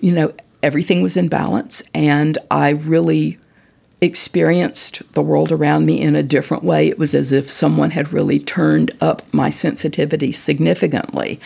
you 0.00 0.10
know 0.10 0.32
everything 0.64 1.00
was 1.00 1.16
in 1.16 1.28
balance 1.28 1.82
and 1.94 2.36
i 2.50 2.70
really 2.70 3.38
experienced 4.00 5.02
the 5.12 5.22
world 5.22 5.50
around 5.50 5.86
me 5.86 6.00
in 6.00 6.14
a 6.14 6.22
different 6.22 6.62
way. 6.62 6.88
It 6.88 6.98
was 6.98 7.14
as 7.14 7.32
if 7.32 7.50
someone 7.50 7.90
had 7.90 8.12
really 8.12 8.38
turned 8.38 8.92
up 9.00 9.22
my 9.32 9.50
sensitivity 9.50 10.30
significantly 10.32 11.40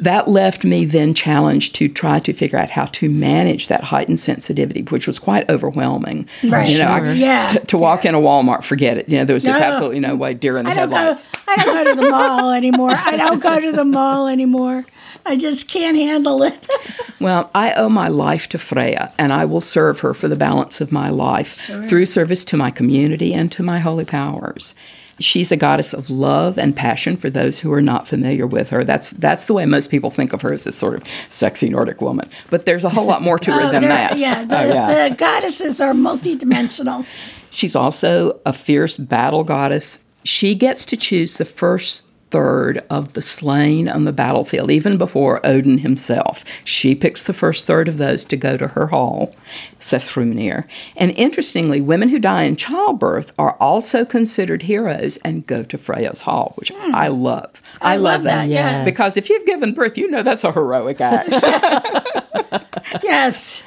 that 0.00 0.28
left 0.28 0.64
me 0.64 0.84
then 0.84 1.14
challenged 1.14 1.74
to 1.76 1.88
try 1.88 2.18
to 2.20 2.32
figure 2.32 2.58
out 2.58 2.70
how 2.70 2.86
to 2.86 3.08
manage 3.10 3.68
that 3.68 3.84
heightened 3.84 4.18
sensitivity, 4.20 4.82
which 4.82 5.06
was 5.06 5.18
quite 5.18 5.48
overwhelming. 5.50 6.26
Right. 6.42 6.68
You 6.68 6.78
know, 6.78 6.88
I- 6.88 6.98
Sure. 7.00 7.12
Yeah. 7.14 7.46
to, 7.48 7.60
to 7.66 7.78
walk 7.78 8.04
in 8.04 8.14
a 8.14 8.18
Walmart, 8.20 8.64
forget 8.64 8.96
it. 8.98 9.08
You 9.08 9.18
know, 9.18 9.24
there 9.24 9.34
was 9.34 9.44
just 9.44 9.60
No. 9.60 9.64
absolutely 9.66 10.00
no 10.00 10.16
way 10.16 10.34
deer 10.34 10.56
in 10.58 10.64
the 10.64 10.70
I 10.70 10.74
don't 10.74 10.90
go. 10.90 11.14
I 11.48 11.56
don't 11.56 11.84
go 11.84 11.90
to 11.94 12.00
the 12.02 12.08
mall 12.10 12.50
anymore. 12.60 12.90
I 12.92 13.16
don't 13.16 13.40
go 13.42 13.60
to 13.60 13.72
the 13.72 13.84
mall 13.84 14.26
anymore. 14.26 14.84
I 15.26 15.36
just 15.36 15.68
can't 15.68 15.96
handle 15.96 16.42
it. 16.42 16.66
Well, 17.20 17.50
I 17.54 17.74
owe 17.74 17.90
my 17.90 18.08
life 18.08 18.48
to 18.48 18.58
Freya, 18.58 19.12
and 19.18 19.30
I 19.30 19.44
will 19.44 19.60
serve 19.60 20.00
her 20.00 20.14
for 20.14 20.26
the 20.26 20.36
balance 20.36 20.80
of 20.80 20.90
my 20.90 21.10
life 21.10 21.68
through 21.86 22.06
service 22.06 22.44
to 22.46 22.56
my 22.56 22.70
community 22.70 23.34
and 23.34 23.52
to 23.52 23.62
my 23.62 23.78
holy 23.78 24.06
powers. 24.06 24.74
She's 25.20 25.52
a 25.52 25.56
goddess 25.56 25.92
of 25.92 26.08
love 26.10 26.58
and 26.58 26.74
passion 26.74 27.16
for 27.16 27.28
those 27.30 27.60
who 27.60 27.72
are 27.72 27.82
not 27.82 28.08
familiar 28.08 28.46
with 28.46 28.70
her. 28.70 28.82
That's 28.84 29.10
that's 29.10 29.44
the 29.46 29.52
way 29.54 29.66
most 29.66 29.90
people 29.90 30.10
think 30.10 30.32
of 30.32 30.40
her 30.42 30.52
as 30.52 30.64
this 30.64 30.76
sort 30.76 30.94
of 30.94 31.04
sexy 31.28 31.68
Nordic 31.68 32.00
woman. 32.00 32.28
But 32.48 32.64
there's 32.66 32.84
a 32.84 32.88
whole 32.88 33.04
lot 33.06 33.20
more 33.22 33.38
to 33.38 33.52
her 33.52 33.60
Oh, 33.68 33.70
than 33.70 33.82
that. 33.82 34.16
Yeah, 34.18 34.40
oh, 34.40 34.46
the, 34.46 34.58
Oh, 34.60 34.72
yeah. 34.72 35.08
the 35.08 35.14
goddesses 35.14 35.80
are 35.80 35.92
multidimensional. 35.92 37.04
She's 37.50 37.76
also 37.76 38.40
a 38.46 38.52
fierce 38.52 38.96
battle 38.96 39.44
goddess. 39.44 39.98
She 40.24 40.54
gets 40.54 40.86
to 40.86 40.96
choose 40.96 41.36
the 41.36 41.44
first 41.44 42.06
third 42.30 42.84
of 42.88 43.14
the 43.14 43.22
slain 43.22 43.88
on 43.88 44.04
the 44.04 44.12
battlefield, 44.12 44.70
even 44.70 44.96
before 44.96 45.44
Odin 45.44 45.78
himself. 45.78 46.44
She 46.64 46.94
picks 46.94 47.24
the 47.24 47.32
first 47.32 47.66
third 47.66 47.88
of 47.88 47.98
those 47.98 48.24
to 48.26 48.36
go 48.36 48.56
to 48.56 48.68
her 48.68 48.88
hall, 48.88 49.34
Sessrúmnir. 49.80 50.64
And 50.96 51.10
interestingly, 51.12 51.80
women 51.80 52.08
who 52.08 52.18
die 52.18 52.44
in 52.44 52.56
childbirth 52.56 53.32
are 53.38 53.56
also 53.60 54.04
considered 54.04 54.62
heroes 54.62 55.16
and 55.18 55.46
go 55.46 55.62
to 55.64 55.78
Freya's 55.78 56.22
hall, 56.22 56.52
which 56.56 56.70
hmm. 56.74 56.94
I 56.94 57.08
love. 57.08 57.62
I, 57.80 57.96
love 57.96 58.22
that, 58.24 58.48
yeah. 58.48 58.84
Because 58.84 59.16
if 59.16 59.28
you've 59.28 59.46
given 59.46 59.74
birth, 59.74 59.98
you 59.98 60.10
know 60.10 60.22
that's 60.22 60.44
a 60.44 60.52
heroic 60.52 61.00
act. 61.00 61.36
Yes. 63.02 63.62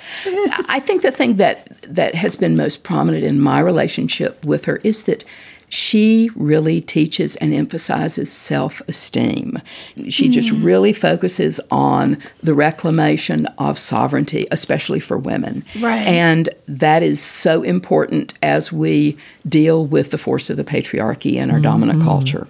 I 0.67 0.80
think 0.80 1.02
the 1.02 1.12
thing 1.12 1.36
that 1.36 1.67
that 1.84 2.15
has 2.15 2.36
been 2.36 2.56
most 2.56 2.84
prominent 2.84 3.23
in 3.23 3.39
my 3.39 3.60
relationship 3.60 4.43
with 4.45 4.65
her 4.65 4.78
is 4.84 5.04
that 5.04 5.23
she 5.73 6.29
really 6.36 6.81
teaches 6.81 7.36
and 7.38 7.51
emphasizes 7.51 8.31
self-esteem. 8.31 9.59
She 10.07 10.29
just 10.29 10.51
mm. 10.53 10.63
really 10.63 10.93
focuses 10.93 11.59
on 11.71 12.19
the 12.43 12.53
reclamation 12.53 13.47
of 13.57 13.79
sovereignty, 13.79 14.45
especially 14.51 14.99
for 14.99 15.17
women. 15.17 15.65
Right. 15.79 16.05
And 16.05 16.49
that 16.67 17.01
is 17.01 17.19
so 17.19 17.63
important 17.63 18.36
as 18.43 18.71
we 18.71 19.17
deal 19.49 19.83
with 19.83 20.12
the 20.12 20.19
force 20.19 20.51
of 20.51 20.57
the 20.57 20.63
patriarchy 20.63 21.38
in 21.38 21.49
our 21.49 21.59
dominant 21.59 21.99
mm-hmm. 21.99 22.07
culture. 22.07 22.47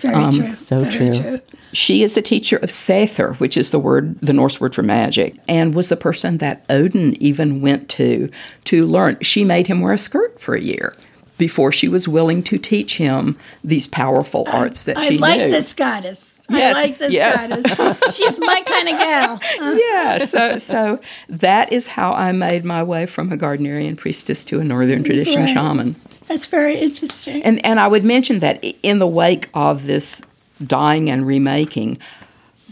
Very 0.00 0.14
um, 0.16 0.32
true. 0.32 0.52
so 0.52 0.82
Very 0.82 1.12
true. 1.12 1.40
She 1.72 2.02
is 2.02 2.14
the 2.14 2.22
teacher 2.22 2.56
of 2.56 2.70
Seiðr, 2.70 3.38
which 3.38 3.56
is 3.56 3.70
the 3.70 3.78
word, 3.78 4.18
the 4.18 4.32
Norse 4.32 4.60
word 4.60 4.74
for 4.74 4.82
magic, 4.82 5.36
and 5.46 5.76
was 5.76 5.90
the 5.90 5.96
person 5.96 6.38
that 6.38 6.64
Odin 6.68 7.14
even 7.22 7.60
went 7.60 7.88
to 7.90 8.30
to 8.64 8.84
learn. 8.84 9.16
She 9.20 9.44
made 9.44 9.68
him 9.68 9.80
wear 9.80 9.92
a 9.92 9.98
skirt 9.98 10.40
for 10.40 10.56
a 10.56 10.60
year 10.60 10.96
before 11.38 11.72
she 11.72 11.88
was 11.88 12.06
willing 12.06 12.42
to 12.44 12.58
teach 12.58 12.96
him 12.96 13.36
these 13.62 13.86
powerful 13.86 14.44
arts 14.48 14.84
that 14.84 14.96
I 14.98 15.08
she 15.08 15.16
I 15.16 15.20
like 15.20 15.38
knew. 15.40 15.50
this 15.50 15.72
goddess. 15.74 16.30
Yes, 16.50 16.76
I 16.76 16.80
like 16.82 16.98
this 16.98 17.12
yes. 17.12 17.76
goddess. 17.76 18.16
She's 18.16 18.38
my 18.40 18.60
kind 18.66 18.88
of 18.90 18.96
gal. 18.98 19.40
yeah, 19.78 20.18
so 20.18 20.58
so 20.58 21.00
that 21.28 21.72
is 21.72 21.88
how 21.88 22.12
I 22.12 22.32
made 22.32 22.64
my 22.64 22.82
way 22.82 23.06
from 23.06 23.32
a 23.32 23.36
Gardnerian 23.36 23.96
priestess 23.96 24.44
to 24.46 24.60
a 24.60 24.64
Northern 24.64 25.02
tradition 25.04 25.42
Right. 25.42 25.54
shaman. 25.54 25.96
That's 26.28 26.46
very 26.46 26.76
interesting. 26.78 27.42
And 27.42 27.64
and 27.64 27.80
I 27.80 27.88
would 27.88 28.04
mention 28.04 28.40
that 28.40 28.62
in 28.82 28.98
the 28.98 29.06
wake 29.06 29.48
of 29.54 29.86
this 29.86 30.22
dying 30.64 31.08
and 31.10 31.26
remaking, 31.26 31.98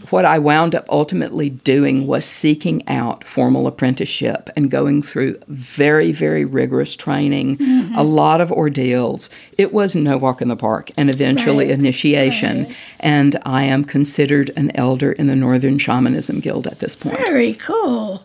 what 0.09 0.25
I 0.25 0.39
wound 0.39 0.75
up 0.75 0.85
ultimately 0.89 1.49
doing 1.49 2.07
was 2.07 2.25
seeking 2.25 2.87
out 2.87 3.23
formal 3.23 3.67
apprenticeship 3.67 4.49
and 4.55 4.69
going 4.69 5.01
through 5.01 5.39
very, 5.47 6.11
very 6.11 6.45
rigorous 6.45 6.95
training, 6.95 7.57
mm-hmm. 7.57 7.95
a 7.95 8.03
lot 8.03 8.41
of 8.41 8.51
ordeals. 8.51 9.29
It 9.57 9.73
was 9.73 9.95
no 9.95 10.17
walk 10.17 10.41
in 10.41 10.47
the 10.47 10.55
park, 10.55 10.91
and 10.97 11.09
eventually 11.09 11.65
Right. 11.65 11.73
initiation. 11.73 12.65
Right. 12.65 12.75
And 12.99 13.39
I 13.45 13.63
am 13.63 13.83
considered 13.83 14.51
an 14.55 14.71
elder 14.75 15.11
in 15.11 15.27
the 15.27 15.35
Northern 15.35 15.77
Shamanism 15.77 16.39
Guild 16.39 16.67
at 16.67 16.79
this 16.79 16.95
point. 16.95 17.17
Very 17.17 17.53
cool. 17.53 18.23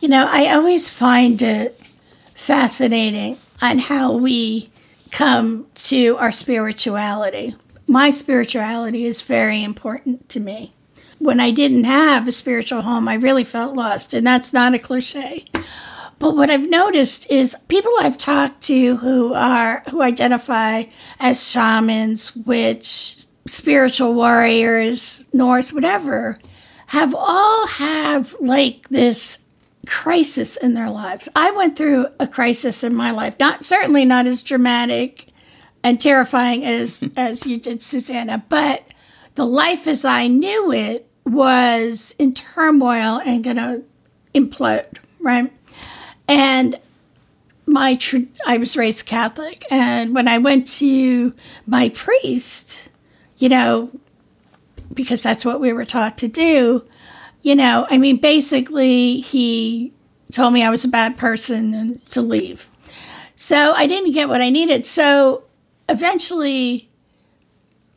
You 0.00 0.08
know, 0.08 0.26
I 0.30 0.52
always 0.54 0.88
find 0.88 1.40
it 1.42 1.78
fascinating 2.34 3.36
on 3.60 3.78
how 3.78 4.16
we 4.16 4.70
come 5.10 5.66
to 5.74 6.16
our 6.18 6.32
spirituality. 6.32 7.54
My 7.86 8.10
spirituality 8.10 9.04
is 9.04 9.22
very 9.22 9.62
important 9.62 10.28
to 10.30 10.40
me. 10.40 10.72
When 11.20 11.38
I 11.38 11.50
didn't 11.50 11.84
have 11.84 12.26
a 12.26 12.32
spiritual 12.32 12.80
home, 12.80 13.06
I 13.06 13.14
really 13.14 13.44
felt 13.44 13.76
lost, 13.76 14.14
and 14.14 14.26
that's 14.26 14.54
not 14.54 14.74
a 14.74 14.78
cliche. 14.78 15.44
But 16.18 16.34
what 16.34 16.50
I've 16.50 16.68
noticed 16.68 17.30
is 17.30 17.56
people 17.68 17.92
I've 18.00 18.16
talked 18.16 18.62
to 18.62 18.96
who 18.96 19.34
are 19.34 19.82
who 19.90 20.00
identify 20.00 20.84
as 21.18 21.50
shamans, 21.50 22.34
witch, 22.34 23.26
spiritual 23.46 24.14
warriors, 24.14 25.28
Norse, 25.32 25.74
whatever, 25.74 26.38
have 26.88 27.14
all 27.14 27.66
have 27.66 28.34
like 28.40 28.88
this 28.88 29.44
crisis 29.86 30.56
in 30.56 30.72
their 30.72 30.90
lives. 30.90 31.28
I 31.36 31.50
went 31.50 31.76
through 31.76 32.06
a 32.18 32.26
crisis 32.26 32.82
in 32.82 32.94
my 32.94 33.10
life, 33.10 33.38
not 33.38 33.62
certainly 33.62 34.06
not 34.06 34.26
as 34.26 34.42
dramatic 34.42 35.26
and 35.82 36.00
terrifying 36.00 36.64
as 36.64 37.06
as 37.14 37.46
you 37.46 37.58
did, 37.58 37.82
Susannah, 37.82 38.42
but 38.48 38.84
the 39.34 39.46
life 39.46 39.86
as 39.86 40.04
I 40.04 40.26
knew 40.26 40.72
it 40.72 41.09
was 41.30 42.14
in 42.18 42.34
turmoil 42.34 43.20
and 43.24 43.44
gonna 43.44 43.82
implode, 44.34 44.98
right? 45.20 45.52
And 46.28 46.78
my 47.66 47.94
tr- 47.94 48.28
I 48.46 48.58
was 48.58 48.76
raised 48.76 49.06
Catholic, 49.06 49.64
and 49.70 50.14
when 50.14 50.26
I 50.28 50.38
went 50.38 50.66
to 50.78 51.32
my 51.66 51.90
priest, 51.90 52.88
you 53.38 53.48
know, 53.48 53.90
because 54.92 55.22
that's 55.22 55.44
what 55.44 55.60
we 55.60 55.72
were 55.72 55.84
taught 55.84 56.18
to 56.18 56.28
do, 56.28 56.84
you 57.42 57.54
know, 57.54 57.86
I 57.88 57.96
mean, 57.96 58.16
basically, 58.16 59.20
he 59.20 59.92
told 60.32 60.52
me 60.52 60.62
I 60.64 60.70
was 60.70 60.84
a 60.84 60.88
bad 60.88 61.16
person 61.16 61.74
and 61.74 62.04
to 62.06 62.20
leave. 62.20 62.70
So 63.36 63.72
I 63.74 63.86
didn't 63.86 64.12
get 64.12 64.28
what 64.28 64.42
I 64.42 64.50
needed. 64.50 64.84
So 64.84 65.44
eventually, 65.88 66.90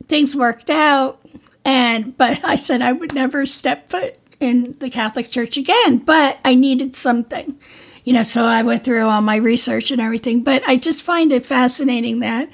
things 0.08 0.36
worked 0.36 0.70
out, 0.70 1.23
and 1.66 2.18
but 2.18 2.44
I 2.44 2.56
said 2.56 2.82
I 2.82 2.92
would 2.92 3.14
never 3.14 3.46
step 3.46 3.90
foot 3.90 4.18
in 4.40 4.76
the 4.80 4.90
Catholic 4.90 5.32
Church 5.32 5.58
again. 5.58 5.98
But 5.98 6.40
I 6.44 6.56
needed 6.56 6.96
something 6.96 7.58
you 8.04 8.14
know, 8.14 8.24
so 8.24 8.44
I 8.46 8.64
went 8.64 8.84
through 8.84 9.08
all 9.08 9.22
my 9.22 9.38
research 9.38 9.92
and 9.92 10.02
everything. 10.02 10.44
But 10.44 10.64
I 10.68 10.76
just 10.76 11.04
find 11.04 11.32
it 11.32 11.46
fascinating 11.46 12.20
that, 12.20 12.50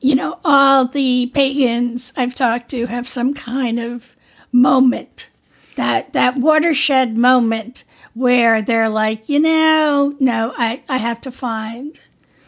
you 0.00 0.14
know, 0.14 0.38
all 0.44 0.86
the 0.86 1.30
pagans 1.34 2.12
I've 2.16 2.34
talked 2.34 2.70
to 2.70 2.86
have 2.86 3.06
some 3.06 3.34
kind 3.34 3.78
of 3.78 4.16
moment, 4.52 5.28
that 5.76 6.12
that 6.14 6.36
watershed 6.38 7.16
moment 7.16 7.84
where 8.14 8.62
they're 8.62 8.88
like, 8.88 9.28
you 9.28 9.38
know, 9.38 10.16
no, 10.18 10.54
I, 10.56 10.82
I 10.88 10.96
have 10.96 11.20
to 11.22 11.30
find 11.30 12.00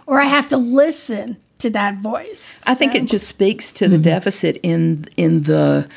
or 0.07 0.21
I 0.21 0.25
have 0.25 0.49
to 0.49 0.57
listen 0.57 1.37
to 1.59 1.71
that 1.71 1.99
voice. 1.99 2.63
I 2.67 2.75
so. 2.75 2.79
think 2.79 2.95
it 2.95 3.07
just 3.07 3.29
speaks 3.29 3.73
to 3.75 3.89
the 3.89 3.97
mm-hmm. 3.97 4.03
deficit 4.03 4.59
in 4.63 5.07
in 5.17 5.43
the 5.45 5.89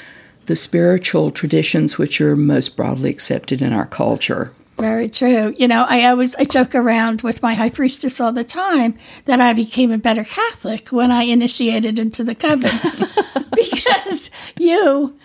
the 0.47 0.55
spiritual 0.55 1.31
traditions 1.31 1.97
which 1.97 2.19
are 2.19 2.35
most 2.35 2.75
broadly 2.75 3.09
accepted 3.09 3.61
in 3.61 3.73
our 3.73 3.85
culture. 3.85 4.53
Very 4.77 5.09
true. 5.09 5.53
You 5.57 5.67
know, 5.67 5.85
I 5.87 6.05
always 6.05 6.33
I 6.35 6.43
joke 6.43 6.73
around 6.73 7.21
with 7.21 7.43
my 7.43 7.53
high 7.53 7.69
priestess 7.69 8.19
all 8.19 8.31
the 8.31 8.43
time 8.43 8.97
that 9.25 9.39
I 9.39 9.53
became 9.53 9.91
a 9.91 9.99
better 9.99 10.23
Catholic 10.23 10.89
when 10.89 11.11
I 11.11 11.23
initiated 11.23 11.99
into 11.99 12.23
the 12.23 12.33
coven 12.33 12.71
because 13.55 14.31
you 14.57 15.15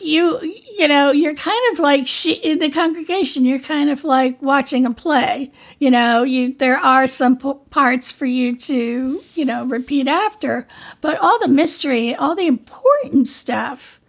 you 0.00 0.40
you 0.78 0.88
know 0.88 1.10
you're 1.10 1.34
kind 1.34 1.72
of 1.72 1.78
like 1.78 2.06
she 2.06 2.34
in 2.34 2.58
the 2.58 2.70
congregation 2.70 3.44
you're 3.44 3.58
kind 3.58 3.90
of 3.90 4.04
like 4.04 4.40
watching 4.42 4.84
a 4.84 4.92
play 4.92 5.50
you 5.78 5.90
know 5.90 6.22
you 6.22 6.52
there 6.54 6.76
are 6.76 7.06
some 7.06 7.36
p- 7.36 7.52
parts 7.70 8.12
for 8.12 8.26
you 8.26 8.56
to 8.56 9.20
you 9.34 9.44
know 9.44 9.64
repeat 9.64 10.08
after 10.08 10.66
but 11.00 11.18
all 11.18 11.38
the 11.38 11.48
mystery 11.48 12.14
all 12.14 12.34
the 12.34 12.46
important 12.46 13.26
stuff 13.28 14.00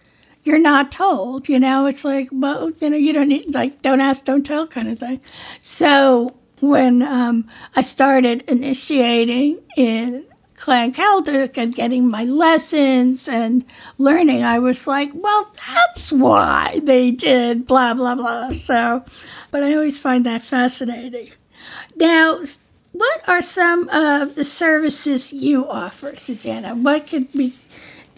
you're 0.45 0.59
not 0.59 0.91
told. 0.91 1.49
You 1.49 1.59
know, 1.59 1.87
it's 1.87 2.05
like, 2.05 2.29
well, 2.31 2.71
you 2.79 2.89
know, 2.89 2.97
you 2.97 3.11
don't 3.11 3.27
need, 3.27 3.53
like, 3.53 3.81
don't 3.81 3.99
ask, 3.99 4.23
don't 4.23 4.45
tell 4.45 4.67
kind 4.67 4.87
of 4.87 4.99
thing. 4.99 5.19
So 5.59 6.35
when 6.61 7.01
um, 7.01 7.49
I 7.75 7.81
started 7.81 8.43
initiating 8.43 9.61
in 9.75 10.23
Clan 10.57 10.93
Celtic 10.93 11.57
and 11.57 11.75
getting 11.75 12.07
my 12.07 12.23
lessons 12.23 13.27
and 13.27 13.65
learning, 13.97 14.43
I 14.43 14.59
was 14.59 14.87
like, 14.87 15.11
well, 15.13 15.51
that's 15.67 16.11
why 16.11 16.79
they 16.83 17.11
did 17.11 17.67
blah, 17.67 17.93
blah, 17.93 18.15
blah. 18.15 18.49
So, 18.51 19.03
but 19.51 19.63
I 19.63 19.73
always 19.73 19.97
find 19.97 20.25
that 20.25 20.41
fascinating. 20.41 21.31
Now, 21.95 22.41
what 22.91 23.27
are 23.27 23.41
some 23.41 23.89
of 23.89 24.35
the 24.35 24.45
services 24.45 25.33
you 25.33 25.67
offer, 25.67 26.15
Susannah? 26.15 26.75
What 26.75 27.07
could 27.07 27.27
we 27.33 27.53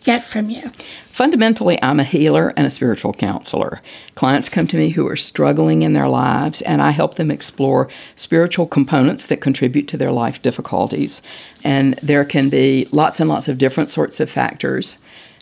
get 0.07 0.23
from 0.23 0.49
you? 0.49 0.71
Fundamentally, 1.07 1.77
I'm 1.83 1.99
a 1.99 2.05
healer 2.05 2.53
and 2.55 2.65
a 2.65 2.69
spiritual 2.69 3.11
counselor. 3.11 3.81
Clients 4.15 4.47
come 4.47 4.65
to 4.67 4.77
me 4.77 4.91
who 4.91 5.05
are 5.05 5.17
struggling 5.17 5.81
in 5.81 5.91
their 5.91 6.07
lives, 6.07 6.61
and 6.61 6.81
I 6.81 6.91
help 6.91 7.15
them 7.15 7.29
explore 7.29 7.89
spiritual 8.15 8.67
components 8.67 9.27
that 9.27 9.41
contribute 9.41 9.85
to 9.89 9.97
their 9.97 10.13
life 10.13 10.41
difficulties. 10.41 11.21
And 11.61 11.95
there 11.95 12.23
can 12.23 12.47
be 12.47 12.87
lots 12.93 13.19
and 13.19 13.29
lots 13.29 13.49
of 13.49 13.57
different 13.57 13.89
sorts 13.89 14.21
of 14.21 14.29
factors. 14.29 14.97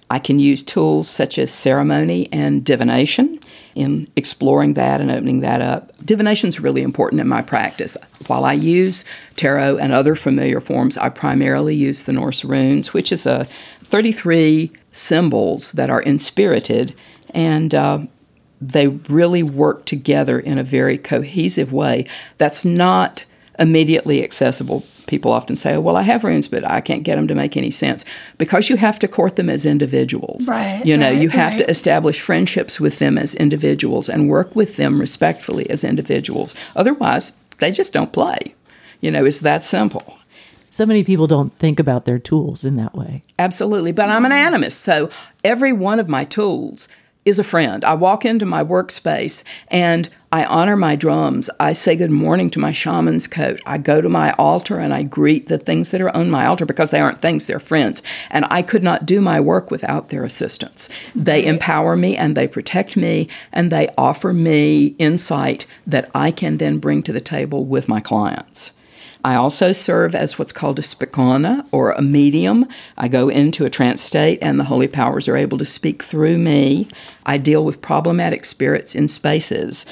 I 0.09 0.19
can 0.19 0.39
use 0.39 0.63
tools 0.63 1.09
such 1.09 1.39
as 1.39 1.51
ceremony 1.51 2.29
and 2.31 2.63
divination 2.63 3.39
in 3.73 4.07
exploring 4.15 4.75
that 4.75 5.01
and 5.01 5.11
opening 5.11 5.41
that 5.41 5.61
up. 5.61 5.91
Divination 6.05 6.47
is 6.47 6.59
really 6.59 6.81
important 6.81 7.19
in 7.19 7.27
my 7.27 7.41
practice. 7.41 7.97
While 8.27 8.45
I 8.45 8.53
use 8.53 9.03
tarot 9.35 9.77
and 9.77 9.91
other 9.91 10.15
familiar 10.15 10.61
forms, 10.61 10.97
I 10.97 11.09
primarily 11.09 11.75
use 11.75 12.03
the 12.03 12.13
Norse 12.13 12.45
runes, 12.45 12.93
which 12.93 13.11
is 13.11 13.25
a 13.25 13.47
33 13.83 14.71
symbols 14.91 15.73
that 15.73 15.89
are 15.89 16.01
inspirited 16.01 16.95
and 17.31 17.75
uh, 17.75 17.99
they 18.61 18.87
really 18.87 19.43
work 19.43 19.85
together 19.85 20.39
in 20.39 20.57
a 20.57 20.63
very 20.63 20.97
cohesive 20.97 21.73
way 21.73 22.07
that's 22.37 22.63
not 22.63 23.25
immediately 23.59 24.23
accessible. 24.23 24.85
People 25.07 25.31
often 25.31 25.55
say, 25.55 25.75
oh, 25.75 25.81
well, 25.81 25.97
I 25.97 26.01
have 26.03 26.23
runes, 26.23 26.47
but 26.47 26.69
I 26.69 26.81
can't 26.81 27.03
get 27.03 27.15
them 27.15 27.27
to 27.27 27.35
make 27.35 27.55
any 27.55 27.71
sense 27.71 28.05
because 28.37 28.69
you 28.69 28.77
have 28.77 28.99
to 28.99 29.07
court 29.07 29.35
them 29.35 29.49
as 29.49 29.65
individuals. 29.65 30.47
Right. 30.47 30.83
You 30.85 30.97
know, 30.97 31.11
right, 31.11 31.21
you 31.21 31.29
have 31.29 31.53
right. 31.53 31.59
to 31.59 31.69
establish 31.69 32.19
friendships 32.19 32.79
with 32.79 32.99
them 32.99 33.17
as 33.17 33.35
individuals 33.35 34.09
and 34.09 34.29
work 34.29 34.55
with 34.55 34.77
them 34.77 34.99
respectfully 34.99 35.69
as 35.69 35.83
individuals. 35.83 36.55
Otherwise, 36.75 37.33
they 37.59 37.71
just 37.71 37.93
don't 37.93 38.11
play. 38.11 38.55
You 39.01 39.11
know, 39.11 39.25
it's 39.25 39.41
that 39.41 39.63
simple 39.63 40.17
so 40.75 40.85
many 40.85 41.05
people 41.05 41.25
don't 41.25 41.53
think 41.53 41.79
about 41.79 42.03
their 42.03 42.19
tools 42.19 42.65
in 42.65 42.75
that 42.75 42.93
way. 42.93 43.21
Absolutely. 43.39 43.93
But 43.93 44.09
I'm 44.09 44.25
an 44.25 44.33
animist. 44.33 44.73
So 44.73 45.09
every 45.41 45.71
one 45.71 46.01
of 46.01 46.09
my 46.09 46.25
tools 46.25 46.89
is 47.25 47.39
a 47.39 47.43
friend. 47.43 47.83
I 47.83 47.95
walk 47.95 48.23
into 48.23 48.45
my 48.45 48.63
workspace 48.63 49.43
and 49.69 50.07
I 50.31 50.45
honor 50.45 50.77
my 50.77 50.95
drums. 50.95 51.49
I 51.59 51.73
say 51.73 51.95
good 51.95 52.11
morning 52.11 52.51
to 52.51 52.59
my 52.59 52.71
shaman's 52.71 53.27
coat. 53.27 53.59
I 53.65 53.79
go 53.79 53.99
to 53.99 54.09
my 54.09 54.31
altar 54.33 54.77
and 54.77 54.93
I 54.93 55.03
greet 55.03 55.47
the 55.47 55.57
things 55.57 55.89
that 55.89 56.01
are 56.01 56.15
on 56.15 56.29
my 56.29 56.45
altar 56.45 56.65
because 56.65 56.91
they 56.91 56.99
aren't 56.99 57.21
things, 57.21 57.47
they're 57.47 57.59
friends. 57.59 58.03
And 58.29 58.45
I 58.51 58.61
could 58.61 58.83
not 58.83 59.07
do 59.07 59.21
my 59.21 59.39
work 59.39 59.71
without 59.71 60.09
their 60.09 60.23
assistance. 60.23 60.87
They 61.15 61.45
empower 61.45 61.95
me 61.95 62.15
and 62.15 62.37
they 62.37 62.47
protect 62.47 62.95
me 62.95 63.27
and 63.51 63.71
they 63.71 63.89
offer 63.97 64.31
me 64.31 64.95
insight 64.99 65.65
that 65.87 66.11
I 66.13 66.29
can 66.29 66.57
then 66.57 66.77
bring 66.77 67.01
to 67.03 67.13
the 67.13 67.21
table 67.21 67.65
with 67.65 67.89
my 67.89 68.01
clients. 68.01 68.71
I 69.25 69.33
also 69.33 69.71
serve 69.71 70.13
as 70.13 70.37
what's 70.37 70.51
called 70.51 70.77
a 70.77 70.83
spákona 70.83 71.65
or 71.71 71.93
a 71.93 72.01
medium. 72.03 72.67
I 72.95 73.07
go 73.07 73.27
into 73.27 73.65
a 73.65 73.71
trance 73.71 74.03
state 74.03 74.37
and 74.39 74.59
the 74.59 74.65
holy 74.65 74.87
powers 74.87 75.27
are 75.27 75.35
able 75.35 75.57
to 75.57 75.65
speak 75.65 76.03
through 76.03 76.37
me. 76.37 76.87
I 77.25 77.39
deal 77.39 77.65
with 77.65 77.81
problematic 77.81 78.45
spirits 78.45 78.93
in 78.93 79.07
spaces 79.07 79.87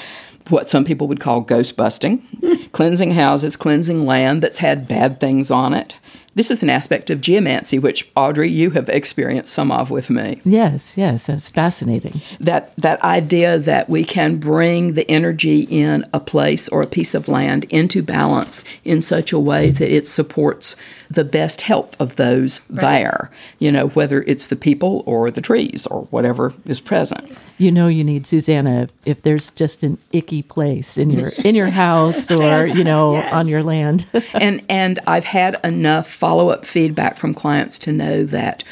what 0.49 0.69
some 0.69 0.85
people 0.85 1.07
would 1.07 1.19
call 1.19 1.41
ghost 1.41 1.75
busting, 1.75 2.21
cleansing 2.73 3.11
houses, 3.11 3.55
cleansing 3.55 4.05
land 4.05 4.43
that's 4.43 4.59
had 4.59 4.87
bad 4.87 5.19
things 5.19 5.49
on 5.49 5.73
it. 5.73 5.95
This 6.35 6.49
is 6.49 6.63
an 6.63 6.69
aspect 6.69 7.09
of 7.09 7.21
geomancy, 7.21 7.77
which 7.77 8.09
Audrey, 8.15 8.49
you 8.49 8.71
have 8.71 8.89
experienced 8.89 9.53
some 9.53 9.71
of 9.71 9.91
with 9.91 10.09
me. 10.09 10.41
Yes, 10.43 10.97
yes, 10.97 11.27
that's 11.27 11.49
fascinating. 11.49 12.21
That 12.39 12.75
that 12.77 13.03
idea 13.03 13.59
that 13.59 13.89
we 13.89 14.03
can 14.03 14.37
bring 14.37 14.93
the 14.93 15.09
energy 15.09 15.61
in 15.69 16.05
a 16.11 16.19
place 16.19 16.67
or 16.69 16.81
a 16.81 16.87
piece 16.87 17.13
of 17.13 17.27
land 17.27 17.65
into 17.65 18.01
balance 18.01 18.65
in 18.83 19.01
such 19.01 19.31
a 19.31 19.39
way 19.39 19.69
that 19.69 19.93
it 19.93 20.07
supports 20.07 20.75
the 21.09 21.23
best 21.23 21.63
health 21.63 21.95
of 21.99 22.15
those 22.15 22.61
right. 22.69 22.81
there. 22.81 23.31
You 23.59 23.71
know, 23.71 23.87
whether 23.89 24.23
it's 24.23 24.47
the 24.47 24.55
people 24.55 25.03
or 25.05 25.29
the 25.29 25.41
trees 25.41 25.85
or 25.87 26.05
whatever 26.05 26.53
is 26.65 26.79
present. 26.79 27.37
You 27.63 27.71
know, 27.71 27.87
you 27.87 28.03
need 28.03 28.27
Susannah 28.27 28.83
if, 28.83 28.91
if 29.05 29.21
there's 29.21 29.49
just 29.51 29.83
an 29.83 29.97
icky 30.11 30.41
place 30.41 30.97
in 30.97 31.09
your 31.09 31.29
in 31.29 31.55
your 31.55 31.69
house 31.69 32.29
or 32.29 32.67
you 32.67 32.83
know 32.83 33.13
yes. 33.13 33.33
on 33.33 33.47
your 33.47 33.63
land. 33.63 34.05
and 34.33 34.61
and 34.67 34.99
I've 35.07 35.23
had 35.23 35.61
enough 35.63 36.11
follow 36.11 36.49
up 36.49 36.65
feedback 36.65 37.15
from 37.15 37.33
clients 37.33 37.79
to 37.79 37.93
know 37.93 38.25
that 38.25 38.65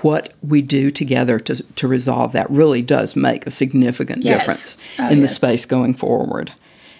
what 0.00 0.32
we 0.42 0.62
do 0.62 0.90
together 0.90 1.38
to, 1.38 1.62
to 1.74 1.86
resolve 1.86 2.32
that 2.32 2.48
really 2.50 2.80
does 2.80 3.14
make 3.14 3.46
a 3.46 3.50
significant 3.50 4.24
yes. 4.24 4.38
difference 4.38 4.76
oh, 4.98 5.10
in 5.10 5.20
yes. 5.20 5.28
the 5.28 5.34
space 5.34 5.66
going 5.66 5.92
forward. 5.92 6.50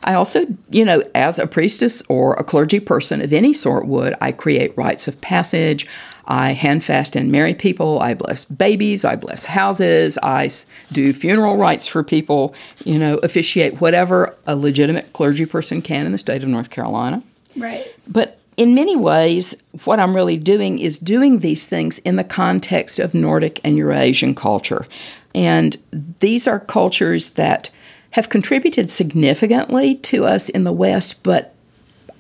I 0.05 0.15
also, 0.15 0.45
you 0.69 0.85
know, 0.85 1.03
as 1.15 1.39
a 1.39 1.47
priestess 1.47 2.03
or 2.09 2.35
a 2.35 2.45
clergy 2.45 2.81
person 2.81 3.23
of 3.23 3.33
any 3.33 3.55
sort 3.55 3.87
would, 3.87 4.15
I 4.21 4.33
create 4.33 4.77
rites 4.77 5.09
of 5.09 5.19
passage. 5.23 5.87
I 6.31 6.53
handfast 6.53 7.17
and 7.17 7.33
marry 7.33 7.55
people. 7.55 7.99
I 7.99 8.15
bless 8.15 8.45
babies. 8.45 9.05
I 9.05 9.17
bless 9.17 9.45
houses. 9.45 10.17
I 10.23 10.49
do 10.93 11.13
funeral 11.13 11.57
rites 11.57 11.89
for 11.89 12.05
people, 12.05 12.55
you 12.85 13.01
know, 13.01 13.19
officiate 13.19 13.81
whatever 13.81 14.37
a 14.47 14.55
legitimate 14.55 15.13
clergy 15.13 15.45
person 15.45 15.83
can 15.83 16.07
in 16.07 16.13
the 16.13 16.19
state 16.19 16.45
of 16.45 16.49
North 16.49 16.71
Carolina. 16.71 17.23
Right. 17.57 17.93
But 18.07 18.39
in 18.57 18.77
many 18.77 18.95
ways, 18.95 19.57
what 19.85 19.99
I'm 19.99 20.15
really 20.15 20.37
doing 20.37 20.79
is 20.79 21.01
doing 21.01 21.41
these 21.41 21.67
things 21.67 21.99
in 21.99 22.15
the 22.15 22.25
context 22.25 23.01
of 23.01 23.13
Nordic 23.13 23.59
and 23.65 23.77
Eurasian 23.77 24.37
culture. 24.37 24.87
And 25.35 25.77
these 25.93 26.47
are 26.47 26.61
cultures 26.61 27.31
that 27.31 27.71
have 28.13 28.29
contributed 28.29 28.89
significantly 28.89 29.97
to 29.97 30.27
us 30.27 30.49
in 30.49 30.63
the 30.63 30.73
West, 30.73 31.25
but 31.25 31.55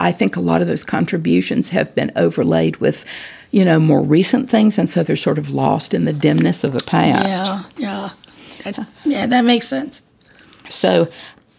I 0.00 0.12
think 0.12 0.34
a 0.34 0.40
lot 0.40 0.62
of 0.62 0.66
those 0.66 0.82
contributions 0.82 1.68
have 1.68 1.94
been 1.94 2.10
overlaid 2.16 2.78
with, 2.78 3.04
you 3.50 3.64
know, 3.64 3.80
more 3.80 4.02
recent 4.02 4.48
things, 4.48 4.78
and 4.78 4.88
so 4.88 5.02
they're 5.02 5.16
sort 5.16 5.38
of 5.38 5.50
lost 5.50 5.94
in 5.94 6.04
the 6.04 6.12
dimness 6.12 6.64
of 6.64 6.72
the 6.72 6.84
past. 6.84 7.46
Yeah, 7.46 7.64
yeah. 7.76 8.10
That, 8.64 8.88
yeah, 9.04 9.26
that 9.26 9.44
makes 9.44 9.66
sense. 9.66 10.02
So 10.68 11.08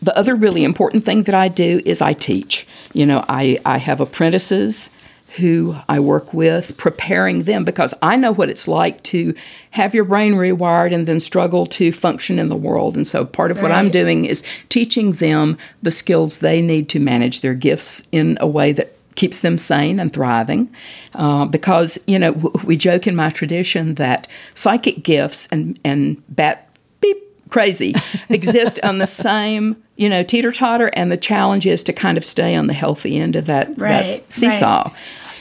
the 0.02 0.16
other 0.18 0.36
really 0.36 0.64
important 0.64 1.04
thing 1.04 1.24
that 1.24 1.36
I 1.36 1.48
do 1.48 1.82
is 1.86 2.02
I 2.02 2.14
teach. 2.14 2.68
You 2.94 3.06
know, 3.06 3.26
I, 3.28 3.60
I 3.66 3.78
have 3.78 4.02
apprentices 4.02 4.90
who 5.38 5.76
I 5.88 6.00
work 6.00 6.34
with, 6.34 6.76
preparing 6.78 7.44
them 7.44 7.64
because 7.64 7.94
I 8.02 8.18
know 8.18 8.34
what 8.34 8.50
it's 8.50 8.68
like 8.68 9.02
to 9.04 9.34
have 9.72 9.96
your 9.96 10.04
brain 10.04 10.34
rewired 10.34 10.94
and 10.94 11.08
then 11.08 11.22
struggle 11.22 11.66
to 11.68 11.94
function 11.94 12.38
in 12.38 12.50
the 12.50 12.56
world. 12.56 12.98
And 12.98 13.08
so 13.08 13.24
part 13.24 13.50
of 13.50 13.58
right. 13.58 13.64
what 13.64 13.72
I'm 13.72 13.90
doing 13.90 14.26
is 14.26 14.44
teaching 14.68 15.14
them 15.14 15.58
the 15.82 15.92
skills 15.92 16.40
they 16.40 16.62
need 16.62 16.90
to 16.90 17.00
manage 17.00 17.40
their 17.40 17.54
gifts 17.54 18.04
in 18.12 18.38
a 18.42 18.48
way 18.48 18.74
that 18.74 18.94
keeps 19.22 19.42
them 19.42 19.58
sane 19.58 20.00
and 20.00 20.12
thriving. 20.12 20.74
Uh, 21.14 21.46
because, 21.46 22.00
you 22.08 22.18
know, 22.18 22.32
we 22.64 22.76
joke 22.76 23.06
in 23.06 23.16
my 23.16 23.30
tradition 23.30 23.96
that 23.96 24.28
psychic 24.56 25.04
gifts 25.04 25.48
and, 25.52 25.80
and 25.84 26.22
bat 26.28 26.68
beep 27.00 27.18
crazy 27.50 27.94
exist 28.30 28.80
on 28.84 28.98
the 28.98 29.08
same 29.08 29.82
you 29.98 30.10
know 30.10 30.24
teeter 30.24 30.52
totter 30.52 30.90
and 30.94 31.12
the 31.12 31.18
challenge 31.18 31.66
is 31.66 31.84
to 31.84 31.94
kind 31.94 32.18
of 32.18 32.24
stay 32.24 32.56
on 32.56 32.68
the 32.68 32.74
healthy 32.74 33.20
end 33.20 33.36
of 33.36 33.46
that, 33.46 33.68
right, 33.78 34.04
that 34.04 34.32
seesaw 34.32 34.84
right 34.86 34.96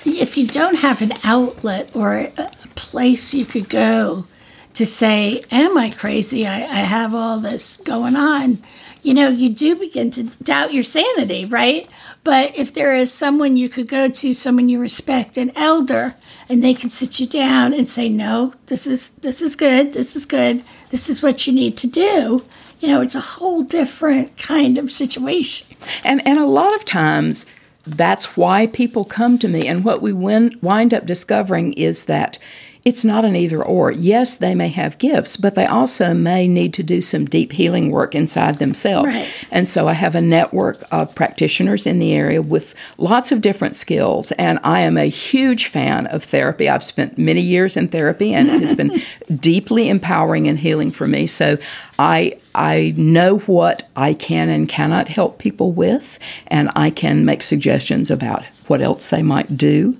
if 0.04 0.36
you 0.36 0.46
don't 0.46 0.76
have 0.76 1.02
an 1.02 1.12
outlet 1.24 1.94
or 1.94 2.14
a 2.14 2.50
place 2.74 3.34
you 3.34 3.44
could 3.44 3.68
go 3.68 4.26
to 4.74 4.86
say, 4.86 5.42
Am 5.50 5.76
I 5.76 5.90
crazy? 5.90 6.46
I, 6.46 6.62
I 6.62 6.80
have 6.80 7.14
all 7.14 7.38
this 7.38 7.76
going 7.78 8.16
on. 8.16 8.58
You 9.02 9.14
know, 9.14 9.28
you 9.28 9.48
do 9.48 9.76
begin 9.76 10.10
to 10.12 10.24
doubt 10.42 10.74
your 10.74 10.82
sanity, 10.82 11.46
right? 11.46 11.88
But 12.22 12.56
if 12.56 12.74
there 12.74 12.94
is 12.94 13.12
someone 13.12 13.56
you 13.56 13.68
could 13.68 13.88
go 13.88 14.08
to, 14.08 14.34
someone 14.34 14.68
you 14.68 14.78
respect, 14.78 15.36
an 15.36 15.52
elder, 15.56 16.14
and 16.48 16.62
they 16.62 16.74
can 16.74 16.90
sit 16.90 17.18
you 17.18 17.26
down 17.26 17.72
and 17.72 17.88
say, 17.88 18.08
"No, 18.08 18.52
this 18.66 18.86
is 18.86 19.10
this 19.22 19.40
is 19.40 19.56
good. 19.56 19.94
This 19.94 20.14
is 20.14 20.26
good. 20.26 20.62
This 20.90 21.08
is 21.08 21.22
what 21.22 21.46
you 21.46 21.52
need 21.52 21.76
to 21.78 21.86
do." 21.86 22.44
You 22.80 22.88
know, 22.88 23.00
it's 23.00 23.14
a 23.14 23.20
whole 23.20 23.62
different 23.62 24.36
kind 24.36 24.76
of 24.76 24.92
situation. 24.92 25.66
And 26.04 26.26
and 26.26 26.38
a 26.38 26.46
lot 26.46 26.74
of 26.74 26.84
times 26.84 27.46
that's 27.86 28.36
why 28.36 28.66
people 28.66 29.04
come 29.04 29.38
to 29.38 29.48
me. 29.48 29.66
And 29.66 29.84
what 29.84 30.02
we 30.02 30.12
win, 30.12 30.56
wind 30.60 30.92
up 30.92 31.06
discovering 31.06 31.72
is 31.74 32.04
that 32.04 32.38
it's 32.84 33.04
not 33.04 33.24
an 33.24 33.36
either 33.36 33.62
or. 33.62 33.90
Yes, 33.90 34.36
they 34.36 34.54
may 34.54 34.68
have 34.68 34.98
gifts, 34.98 35.36
but 35.36 35.54
they 35.54 35.66
also 35.66 36.14
may 36.14 36.48
need 36.48 36.72
to 36.74 36.82
do 36.82 37.00
some 37.00 37.26
deep 37.26 37.52
healing 37.52 37.90
work 37.90 38.14
inside 38.14 38.56
themselves. 38.56 39.18
Right. 39.18 39.32
And 39.50 39.68
so 39.68 39.86
I 39.86 39.92
have 39.92 40.14
a 40.14 40.20
network 40.22 40.82
of 40.90 41.14
practitioners 41.14 41.86
in 41.86 41.98
the 41.98 42.12
area 42.12 42.40
with 42.40 42.74
lots 42.96 43.32
of 43.32 43.42
different 43.42 43.76
skills. 43.76 44.32
And 44.32 44.58
I 44.64 44.80
am 44.80 44.96
a 44.96 45.10
huge 45.10 45.66
fan 45.66 46.06
of 46.06 46.24
therapy. 46.24 46.68
I've 46.68 46.84
spent 46.84 47.18
many 47.18 47.42
years 47.42 47.76
in 47.76 47.88
therapy 47.88 48.32
and 48.32 48.48
it 48.48 48.60
has 48.60 48.72
been 48.72 49.02
deeply 49.36 49.88
empowering 49.88 50.48
and 50.48 50.58
healing 50.58 50.90
for 50.90 51.06
me. 51.06 51.26
So 51.26 51.58
I 51.98 52.38
I 52.54 52.94
know 52.96 53.38
what 53.40 53.88
I 53.94 54.14
can 54.14 54.48
and 54.48 54.68
cannot 54.68 55.06
help 55.06 55.38
people 55.38 55.70
with, 55.70 56.18
and 56.48 56.68
I 56.74 56.90
can 56.90 57.24
make 57.24 57.42
suggestions 57.42 58.10
about 58.10 58.44
what 58.66 58.80
else 58.80 59.08
they 59.08 59.22
might 59.22 59.56
do. 59.56 59.96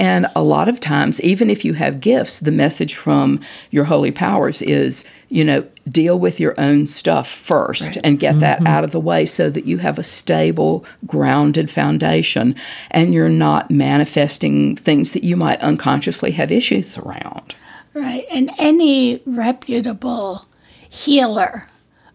And 0.00 0.28
a 0.34 0.42
lot 0.42 0.70
of 0.70 0.80
times, 0.80 1.20
even 1.20 1.50
if 1.50 1.62
you 1.62 1.74
have 1.74 2.00
gifts, 2.00 2.40
the 2.40 2.50
message 2.50 2.94
from 2.94 3.38
your 3.70 3.84
holy 3.84 4.10
powers 4.10 4.62
is, 4.62 5.04
you 5.28 5.44
know, 5.44 5.66
deal 5.86 6.18
with 6.18 6.40
your 6.40 6.54
own 6.56 6.86
stuff 6.86 7.28
first 7.28 7.88
right. 7.88 7.98
and 8.02 8.18
get 8.18 8.32
mm-hmm. 8.32 8.40
that 8.40 8.66
out 8.66 8.82
of 8.82 8.92
the 8.92 8.98
way 8.98 9.26
so 9.26 9.50
that 9.50 9.66
you 9.66 9.76
have 9.76 9.98
a 9.98 10.02
stable, 10.02 10.86
grounded 11.06 11.70
foundation 11.70 12.54
and 12.90 13.12
you're 13.12 13.28
not 13.28 13.70
manifesting 13.70 14.74
things 14.74 15.12
that 15.12 15.22
you 15.22 15.36
might 15.36 15.60
unconsciously 15.60 16.30
have 16.30 16.50
issues 16.50 16.96
around. 16.96 17.54
Right. 17.92 18.24
And 18.32 18.50
any 18.58 19.20
reputable 19.26 20.46
healer 20.88 21.66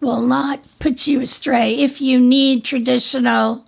will 0.02 0.24
not 0.24 0.68
put 0.80 1.06
you 1.06 1.22
astray. 1.22 1.76
If 1.76 2.02
you 2.02 2.20
need 2.20 2.64
traditional 2.64 3.65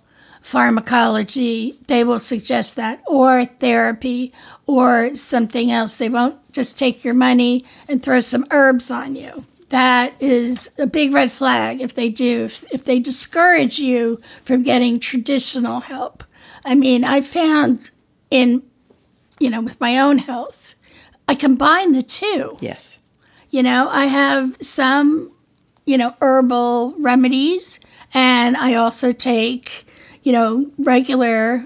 pharmacology, 0.48 1.78
they 1.88 2.02
will 2.02 2.18
suggest 2.18 2.74
that, 2.76 3.02
or 3.06 3.44
therapy, 3.44 4.32
or 4.66 5.14
something 5.14 5.70
else. 5.70 5.96
They 5.96 6.08
won't 6.08 6.36
just 6.52 6.78
take 6.78 7.04
your 7.04 7.12
money 7.12 7.66
and 7.86 8.02
throw 8.02 8.20
some 8.20 8.46
herbs 8.50 8.90
on 8.90 9.14
you. 9.14 9.44
That 9.68 10.14
is 10.20 10.70
a 10.78 10.86
big 10.86 11.12
red 11.12 11.30
flag 11.30 11.82
if 11.82 11.94
they 11.94 12.08
do, 12.08 12.46
if, 12.46 12.64
if 12.72 12.82
they 12.84 12.98
discourage 12.98 13.78
you 13.78 14.22
from 14.42 14.62
getting 14.62 14.98
traditional 14.98 15.80
help. 15.80 16.24
I 16.64 16.74
mean, 16.74 17.04
I 17.04 17.20
found 17.20 17.90
in, 18.30 18.62
you 19.38 19.50
know, 19.50 19.60
with 19.60 19.78
my 19.78 19.98
own 19.98 20.16
health, 20.16 20.74
I 21.28 21.34
combine 21.34 21.92
the 21.92 22.02
two. 22.02 22.56
Yes. 22.60 23.00
You 23.50 23.62
know, 23.62 23.90
I 23.90 24.06
have 24.06 24.56
some, 24.62 25.30
you 25.84 25.98
know, 25.98 26.14
herbal 26.22 26.94
remedies, 26.98 27.80
and 28.14 28.56
I 28.56 28.74
also 28.74 29.12
take 29.12 29.84
you 30.28 30.32
know, 30.32 30.70
regular 30.76 31.64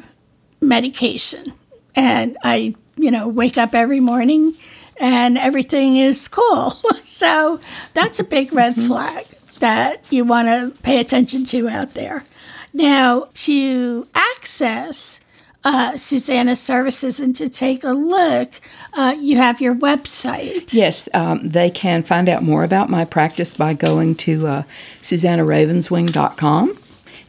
medication. 0.61 1.53
And 1.96 2.38
I, 2.44 2.77
you 2.96 3.11
know, 3.11 3.27
wake 3.27 3.59
up 3.59 3.75
every 3.75 3.98
morning 3.98 4.57
and 5.01 5.37
everything 5.37 5.96
is 5.96 6.29
cool. 6.29 6.70
so 7.03 7.59
that's 7.92 8.20
a 8.20 8.25
big 8.25 8.53
red 8.53 8.77
mm-hmm. 8.77 8.87
flag 8.87 9.27
that 9.59 10.05
you 10.12 10.25
want 10.25 10.46
to 10.46 10.81
pay 10.83 11.01
attention 11.01 11.44
to 11.46 11.68
out 11.68 11.94
there. 11.94 12.25
Now, 12.72 13.31
to 13.35 14.07
access 14.14 15.18
uh, 15.64 15.96
Susannah's 15.96 16.61
services 16.61 17.18
and 17.18 17.35
to 17.35 17.48
take 17.48 17.83
a 17.83 17.90
look, 17.90 18.61
uh, 18.92 19.16
you 19.18 19.38
have 19.38 19.61
your 19.61 19.75
website. 19.75 20.72
Yes, 20.72 21.09
um, 21.12 21.40
they 21.48 21.68
can 21.68 22.05
find 22.05 22.29
out 22.29 22.44
more 22.44 22.62
about 22.62 22.88
my 22.88 23.05
practice 23.05 23.55
by 23.55 23.75
going 23.75 24.14
to 24.18 24.46
uh, 24.46 24.62
SusannahRavenswing.com 25.01 26.79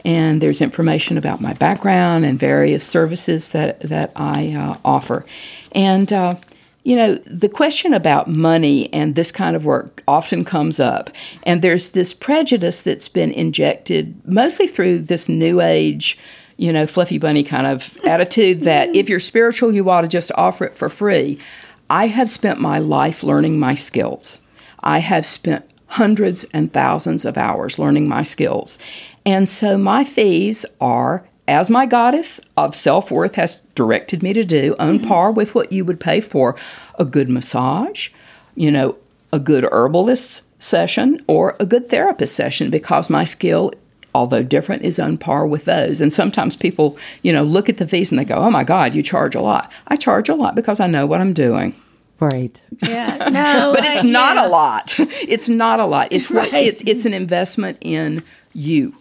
and 0.06 0.42
there's 0.42 0.62
information 0.62 1.18
about 1.18 1.42
my 1.42 1.54
background 1.54 2.26
and 2.26 2.38
various 2.38 2.86
services 2.86 3.50
that 3.50 3.80
that 3.82 4.12
I 4.16 4.54
uh, 4.54 4.78
offer. 4.84 5.26
And 5.72 6.12
uh, 6.12 6.36
you 6.84 6.96
know, 6.96 7.16
the 7.26 7.50
question 7.50 7.94
about 7.94 8.30
money 8.30 8.92
and 8.94 9.16
this 9.16 9.32
kind 9.32 9.56
of 9.56 9.66
work 9.66 10.04
often 10.08 10.44
comes 10.44 10.80
up, 10.80 11.10
and 11.44 11.62
there's 11.62 11.90
this 11.90 12.14
prejudice 12.14 12.82
that's 12.82 13.08
been 13.08 13.32
injected 13.32 14.22
mostly 14.28 14.68
through 14.68 15.00
this 15.00 15.30
new 15.30 15.62
age. 15.62 16.18
You 16.56 16.72
know, 16.72 16.86
fluffy 16.86 17.18
bunny 17.18 17.44
kind 17.44 17.66
of 17.66 17.98
attitude 18.06 18.62
that 18.62 18.94
if 18.96 19.10
you're 19.10 19.20
spiritual, 19.20 19.74
you 19.74 19.90
ought 19.90 20.02
to 20.02 20.08
just 20.08 20.32
offer 20.36 20.66
it 20.66 20.76
for 20.76 20.90
free. 20.90 21.40
I 21.90 22.08
have 22.08 22.30
spent 22.30 22.60
my 22.60 22.80
life 22.80 23.24
learning 23.24 23.60
my 23.60 23.76
skills. 23.76 24.42
I 24.80 25.00
have 25.00 25.26
spent 25.26 25.70
hundreds 25.88 26.44
and 26.46 26.74
thousands 26.74 27.24
of 27.24 27.38
hours 27.38 27.78
learning 27.78 28.08
my 28.08 28.24
skills. 28.24 28.80
And 29.26 29.48
so 29.48 29.78
my 29.78 30.04
fees 30.04 30.66
are, 30.82 31.26
as 31.48 31.70
my 31.70 31.86
goddess 31.86 32.42
of 32.58 32.76
self 32.76 33.12
worth 33.12 33.36
has 33.36 33.58
directed 33.76 34.22
me 34.24 34.34
to 34.34 34.44
do, 34.44 34.76
on 34.80 35.00
mm-hmm. 35.00 35.08
par 35.08 35.32
with 35.32 35.56
what 35.56 35.72
you 35.72 35.86
would 35.86 36.00
pay 36.00 36.22
for 36.22 36.56
a 37.00 37.06
good 37.06 37.30
massage, 37.30 38.10
you 38.56 38.72
know, 38.72 38.98
a 39.32 39.40
good 39.40 39.64
herbalist 39.72 40.44
session, 40.62 41.24
or 41.28 41.56
a 41.60 41.66
good 41.66 41.90
therapist 41.90 42.36
session, 42.36 42.70
because 42.70 43.10
my 43.10 43.24
skill 43.24 43.74
although 44.16 44.44
different, 44.44 44.84
is 44.84 45.00
on 45.00 45.18
par 45.18 45.46
with 45.46 45.66
those. 45.66 46.00
And 46.02 46.14
sometimes 46.14 46.56
people, 46.56 46.98
you 47.22 47.34
know, 47.34 47.44
look 47.44 47.70
at 47.70 47.78
the 47.78 47.88
fees 47.88 48.12
and 48.12 48.20
they 48.20 48.26
go, 48.26 48.36
"Oh 48.36 48.52
my 48.52 48.64
God, 48.64 48.94
you 48.94 49.02
charge 49.02 49.36
a 49.36 49.42
lot." 49.42 49.72
I 49.88 49.96
charge 49.96 50.30
a 50.30 50.36
lot 50.36 50.56
because 50.56 50.80
I 50.80 50.88
know 50.88 51.06
what 51.06 51.22
I'm 51.22 51.34
doing. 51.34 51.76
Right. 52.20 52.62
Yeah. 52.82 53.30
No. 53.34 53.74
but 53.74 53.84
it's 53.84 54.04
I, 54.04 54.08
not 54.08 54.36
yeah. 54.36 54.48
a 54.48 54.50
lot. 54.50 54.96
It's 55.00 55.50
not 55.50 55.80
a 55.80 55.86
lot. 55.86 56.10
It's 56.12 56.30
right. 56.40 56.54
it's 56.54 56.82
it's 56.86 57.06
an 57.06 57.14
investment 57.14 57.78
in 57.82 58.24
you. 58.54 58.94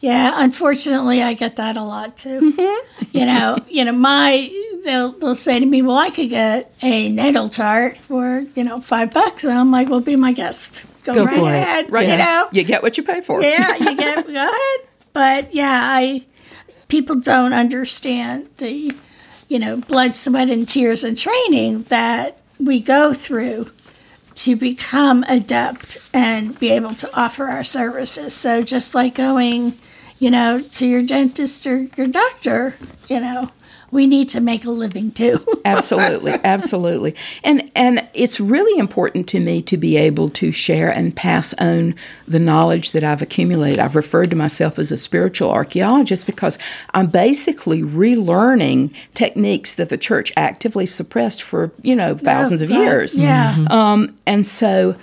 Yeah, 0.00 0.34
unfortunately, 0.36 1.22
I 1.22 1.34
get 1.34 1.56
that 1.56 1.76
a 1.76 1.82
lot 1.82 2.16
too. 2.16 2.40
Mm-hmm. 2.40 3.04
You 3.12 3.26
know, 3.26 3.58
you 3.68 3.84
know, 3.84 3.92
my 3.92 4.48
they'll 4.84 5.12
they'll 5.12 5.34
say 5.34 5.58
to 5.58 5.66
me, 5.66 5.82
"Well, 5.82 5.96
I 5.96 6.10
could 6.10 6.28
get 6.28 6.72
a 6.82 7.10
natal 7.10 7.48
chart 7.48 7.98
for 7.98 8.44
you 8.54 8.64
know 8.64 8.80
five 8.80 9.12
bucks," 9.12 9.44
and 9.44 9.58
I'm 9.58 9.70
like, 9.70 9.88
"Well, 9.88 10.00
be 10.00 10.16
my 10.16 10.32
guest. 10.32 10.84
Go, 11.02 11.14
go 11.14 11.24
right 11.24 11.38
ahead. 11.38 11.86
It. 11.86 11.90
Right, 11.90 12.08
you 12.08 12.16
know, 12.16 12.48
you 12.52 12.64
get 12.64 12.82
what 12.82 12.96
you 12.96 13.02
pay 13.02 13.20
for. 13.20 13.42
Yeah, 13.42 13.76
you 13.76 13.96
get 13.96 14.26
go 14.26 14.32
ahead. 14.32 14.88
But 15.12 15.54
yeah, 15.54 15.80
I 15.82 16.24
people 16.88 17.16
don't 17.16 17.52
understand 17.52 18.48
the 18.58 18.92
you 19.48 19.58
know 19.58 19.78
blood, 19.78 20.14
sweat, 20.14 20.50
and 20.50 20.68
tears 20.68 21.04
and 21.04 21.16
training 21.16 21.84
that 21.84 22.38
we 22.60 22.80
go 22.80 23.14
through 23.14 23.70
to 24.34 24.54
become 24.54 25.24
adept 25.28 25.96
and 26.12 26.58
be 26.58 26.70
able 26.70 26.94
to 26.94 27.18
offer 27.18 27.46
our 27.46 27.64
services. 27.64 28.34
So 28.34 28.62
just 28.62 28.94
like 28.94 29.14
going 29.14 29.78
you 30.18 30.30
know, 30.30 30.60
to 30.60 30.86
your 30.86 31.02
dentist 31.02 31.66
or 31.66 31.88
your 31.96 32.06
doctor, 32.06 32.74
you 33.08 33.20
know, 33.20 33.50
we 33.90 34.06
need 34.06 34.28
to 34.30 34.40
make 34.40 34.64
a 34.64 34.70
living 34.70 35.12
too. 35.12 35.38
absolutely, 35.64 36.32
absolutely. 36.44 37.14
And 37.44 37.70
and 37.74 38.06
it's 38.14 38.40
really 38.40 38.78
important 38.78 39.28
to 39.28 39.40
me 39.40 39.62
to 39.62 39.76
be 39.76 39.96
able 39.96 40.28
to 40.30 40.50
share 40.50 40.90
and 40.90 41.14
pass 41.14 41.54
on 41.54 41.94
the 42.26 42.40
knowledge 42.40 42.92
that 42.92 43.04
I've 43.04 43.22
accumulated. 43.22 43.78
I've 43.78 43.96
referred 43.96 44.30
to 44.30 44.36
myself 44.36 44.78
as 44.78 44.90
a 44.90 44.98
spiritual 44.98 45.50
archaeologist 45.50 46.26
because 46.26 46.58
I'm 46.94 47.06
basically 47.06 47.82
relearning 47.82 48.92
techniques 49.14 49.76
that 49.76 49.88
the 49.88 49.98
church 49.98 50.32
actively 50.36 50.86
suppressed 50.86 51.42
for, 51.42 51.70
you 51.82 51.94
know, 51.94 52.16
thousands 52.16 52.62
of 52.62 52.70
years. 52.70 53.18
Yeah. 53.18 53.64
Um, 53.70 54.16
and 54.26 54.44
so 54.44 54.96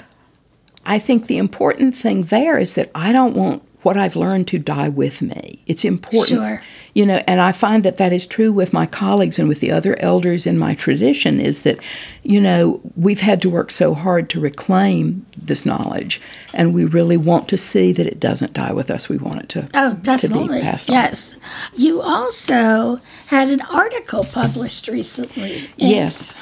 I 0.86 1.00
think 1.00 1.28
the 1.28 1.38
important 1.38 1.96
thing 1.96 2.24
there 2.24 2.58
is 2.58 2.76
that 2.76 2.92
I 2.94 3.14
don't 3.14 3.36
want 3.36 3.64
what 3.84 3.98
I've 3.98 4.16
learned 4.16 4.48
to 4.50 4.58
die 4.60 4.90
with 4.90 5.22
me. 5.22 5.62
It's 5.68 5.86
important. 5.86 6.28
Sure. 6.42 6.62
You 6.96 7.06
know, 7.08 7.24
and 7.28 7.42
I 7.42 7.52
find 7.52 7.84
that 7.86 7.98
that 7.98 8.14
is 8.14 8.28
true 8.28 8.52
with 8.52 8.72
my 8.72 8.86
colleagues 8.86 9.40
and 9.40 9.48
with 9.50 9.60
the 9.62 9.72
other 9.72 10.00
elders 10.00 10.46
in 10.46 10.58
my 10.60 10.74
tradition 10.76 11.40
is 11.40 11.64
that, 11.64 11.80
you 12.22 12.40
know, 12.40 12.82
we've 12.96 13.22
had 13.22 13.42
to 13.42 13.50
work 13.50 13.72
so 13.72 13.94
hard 13.96 14.30
to 14.30 14.40
reclaim 14.40 15.26
this 15.36 15.66
knowledge 15.66 16.22
and 16.54 16.74
we 16.74 16.86
really 16.86 17.18
want 17.18 17.48
to 17.50 17.58
see 17.58 17.92
that 17.94 18.06
it 18.08 18.20
doesn't 18.20 18.54
die 18.54 18.72
with 18.74 18.92
us. 18.92 19.10
We 19.10 19.18
want 19.18 19.42
it 19.42 19.50
to, 19.50 19.70
Oh, 19.74 19.96
definitely. 20.02 20.48
to 20.50 20.54
be 20.54 20.62
passed 20.62 20.90
on. 20.90 20.94
yes. 20.96 21.36
You 21.76 22.02
also 22.02 23.00
had 23.28 23.50
an 23.50 23.62
article 23.74 24.24
published 24.24 24.88
recently. 24.88 25.70
Yes. 25.78 26.34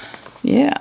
Yeah. 0.43 0.77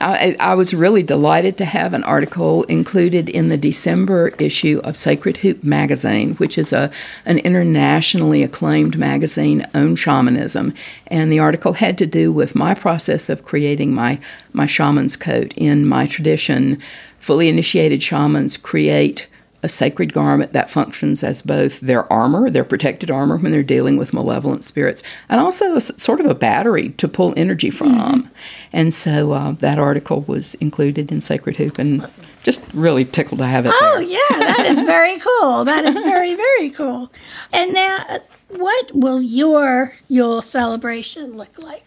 I, 0.00 0.36
I 0.40 0.54
was 0.54 0.74
really 0.74 1.02
delighted 1.02 1.56
to 1.58 1.64
have 1.64 1.94
an 1.94 2.02
article 2.04 2.64
included 2.64 3.28
in 3.28 3.48
the 3.48 3.56
December 3.56 4.28
issue 4.38 4.80
of 4.82 4.96
Sacred 4.96 5.38
Hoop 5.38 5.62
magazine, 5.62 6.34
which 6.36 6.58
is 6.58 6.72
a 6.72 6.90
an 7.24 7.38
internationally 7.38 8.42
acclaimed 8.42 8.98
magazine 8.98 9.64
on 9.72 9.94
shamanism. 9.94 10.72
And 11.06 11.32
the 11.32 11.38
article 11.38 11.74
had 11.74 11.96
to 11.98 12.06
do 12.06 12.32
with 12.32 12.54
my 12.54 12.74
process 12.74 13.28
of 13.28 13.44
creating 13.44 13.94
my, 13.94 14.18
my 14.52 14.66
shaman's 14.66 15.16
coat. 15.16 15.52
In 15.56 15.86
my 15.86 16.06
tradition, 16.06 16.80
fully 17.18 17.48
initiated 17.48 18.02
shamans 18.02 18.56
create 18.56 19.28
a 19.64 19.68
sacred 19.68 20.12
garment 20.12 20.52
that 20.52 20.70
functions 20.70 21.24
as 21.24 21.40
both 21.42 21.80
their 21.80 22.10
armor, 22.12 22.50
their 22.50 22.64
protected 22.64 23.10
armor 23.10 23.36
when 23.38 23.50
they're 23.50 23.62
dealing 23.62 23.96
with 23.96 24.12
malevolent 24.12 24.62
spirits, 24.62 25.02
and 25.28 25.40
also 25.40 25.74
a 25.74 25.80
sort 25.80 26.20
of 26.20 26.26
a 26.26 26.34
battery 26.34 26.90
to 26.90 27.08
pull 27.08 27.32
energy 27.36 27.70
from. 27.70 28.30
And 28.72 28.92
so 28.92 29.32
uh, 29.32 29.52
that 29.52 29.78
article 29.78 30.20
was 30.22 30.54
included 30.56 31.10
in 31.10 31.20
Sacred 31.20 31.56
Hoop 31.56 31.78
and 31.78 32.06
just 32.42 32.62
really 32.74 33.06
tickled 33.06 33.38
to 33.40 33.46
have 33.46 33.64
it 33.64 33.72
Oh, 33.74 33.94
there. 33.98 34.02
yeah, 34.02 34.38
that 34.54 34.66
is 34.66 34.80
very 34.96 35.18
cool. 35.18 35.64
That 35.64 35.84
is 35.86 35.94
very, 35.94 36.34
very 36.34 36.68
cool. 36.70 37.10
And 37.52 37.72
now, 37.72 38.04
uh, 38.10 38.18
what 38.50 38.90
will 38.94 39.22
your 39.22 39.94
Yule 40.08 40.42
celebration 40.42 41.36
look 41.36 41.58
like? 41.58 41.82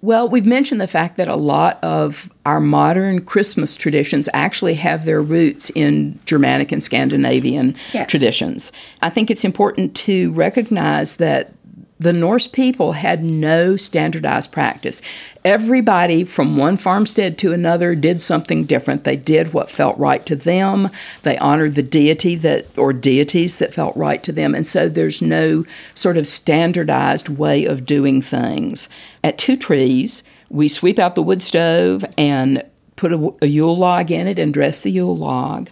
Well, 0.00 0.28
we've 0.28 0.46
mentioned 0.46 0.80
the 0.80 0.86
fact 0.86 1.16
that 1.16 1.26
a 1.28 1.36
lot 1.36 1.82
of 1.82 2.30
our 2.46 2.60
modern 2.60 3.24
Christmas 3.24 3.74
traditions 3.74 4.28
actually 4.32 4.74
have 4.74 5.04
their 5.04 5.20
roots 5.20 5.70
in 5.74 6.18
Germanic 6.24 6.70
and 6.70 6.82
Scandinavian 6.82 7.74
Yes. 7.92 8.08
traditions. 8.08 8.70
I 9.02 9.10
think 9.10 9.28
it's 9.30 9.44
important 9.44 9.96
to 9.96 10.30
recognize 10.32 11.16
that 11.16 11.52
the 12.00 12.12
Norse 12.12 12.46
people 12.46 12.92
had 12.92 13.24
no 13.24 13.76
standardized 13.76 14.52
practice. 14.52 15.02
Everybody 15.44 16.24
from 16.24 16.56
one 16.56 16.76
farmstead 16.76 17.38
to 17.38 17.52
another 17.52 17.94
did 17.94 18.22
something 18.22 18.64
different. 18.64 19.04
They 19.04 19.16
did 19.16 19.52
what 19.52 19.70
felt 19.70 19.98
right 19.98 20.24
to 20.26 20.36
them. 20.36 20.90
They 21.22 21.38
honored 21.38 21.74
the 21.74 21.82
deity 21.82 22.36
that 22.36 22.66
or 22.78 22.92
deities 22.92 23.58
that 23.58 23.74
felt 23.74 23.96
right 23.96 24.22
to 24.24 24.32
them. 24.32 24.54
And 24.54 24.66
so 24.66 24.88
there's 24.88 25.20
no 25.20 25.64
sort 25.94 26.16
of 26.16 26.26
standardized 26.26 27.28
way 27.28 27.64
of 27.64 27.86
doing 27.86 28.22
things. 28.22 28.88
At 29.24 29.38
Two 29.38 29.56
Trees, 29.56 30.22
we 30.48 30.68
sweep 30.68 30.98
out 30.98 31.14
the 31.14 31.22
wood 31.22 31.42
stove 31.42 32.04
and 32.16 32.62
put 32.96 33.12
a, 33.12 33.34
a 33.42 33.46
Yule 33.46 33.76
log 33.76 34.10
in 34.10 34.26
it 34.26 34.38
and 34.38 34.52
dress 34.52 34.82
the 34.82 34.90
Yule 34.90 35.16
log. 35.16 35.68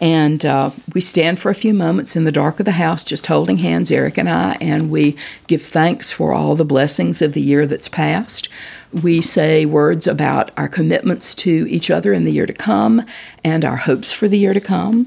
And 0.00 0.46
uh, 0.46 0.70
we 0.94 1.00
stand 1.02 1.38
for 1.38 1.50
a 1.50 1.54
few 1.54 1.74
moments 1.74 2.16
in 2.16 2.24
the 2.24 2.32
dark 2.32 2.58
of 2.58 2.64
the 2.64 2.72
house, 2.72 3.04
just 3.04 3.26
holding 3.26 3.58
hands, 3.58 3.90
Eric 3.90 4.16
and 4.16 4.30
I, 4.30 4.56
and 4.60 4.90
we 4.90 5.14
give 5.46 5.62
thanks 5.62 6.10
for 6.10 6.32
all 6.32 6.54
the 6.56 6.64
blessings 6.64 7.20
of 7.20 7.34
the 7.34 7.42
year 7.42 7.66
that's 7.66 7.88
passed. 7.88 8.48
We 8.92 9.20
say 9.20 9.66
words 9.66 10.06
about 10.06 10.50
our 10.56 10.68
commitments 10.68 11.34
to 11.36 11.66
each 11.68 11.90
other 11.90 12.14
in 12.14 12.24
the 12.24 12.32
year 12.32 12.46
to 12.46 12.52
come 12.54 13.04
and 13.44 13.64
our 13.64 13.76
hopes 13.76 14.10
for 14.10 14.26
the 14.26 14.38
year 14.38 14.54
to 14.54 14.60
come. 14.60 15.06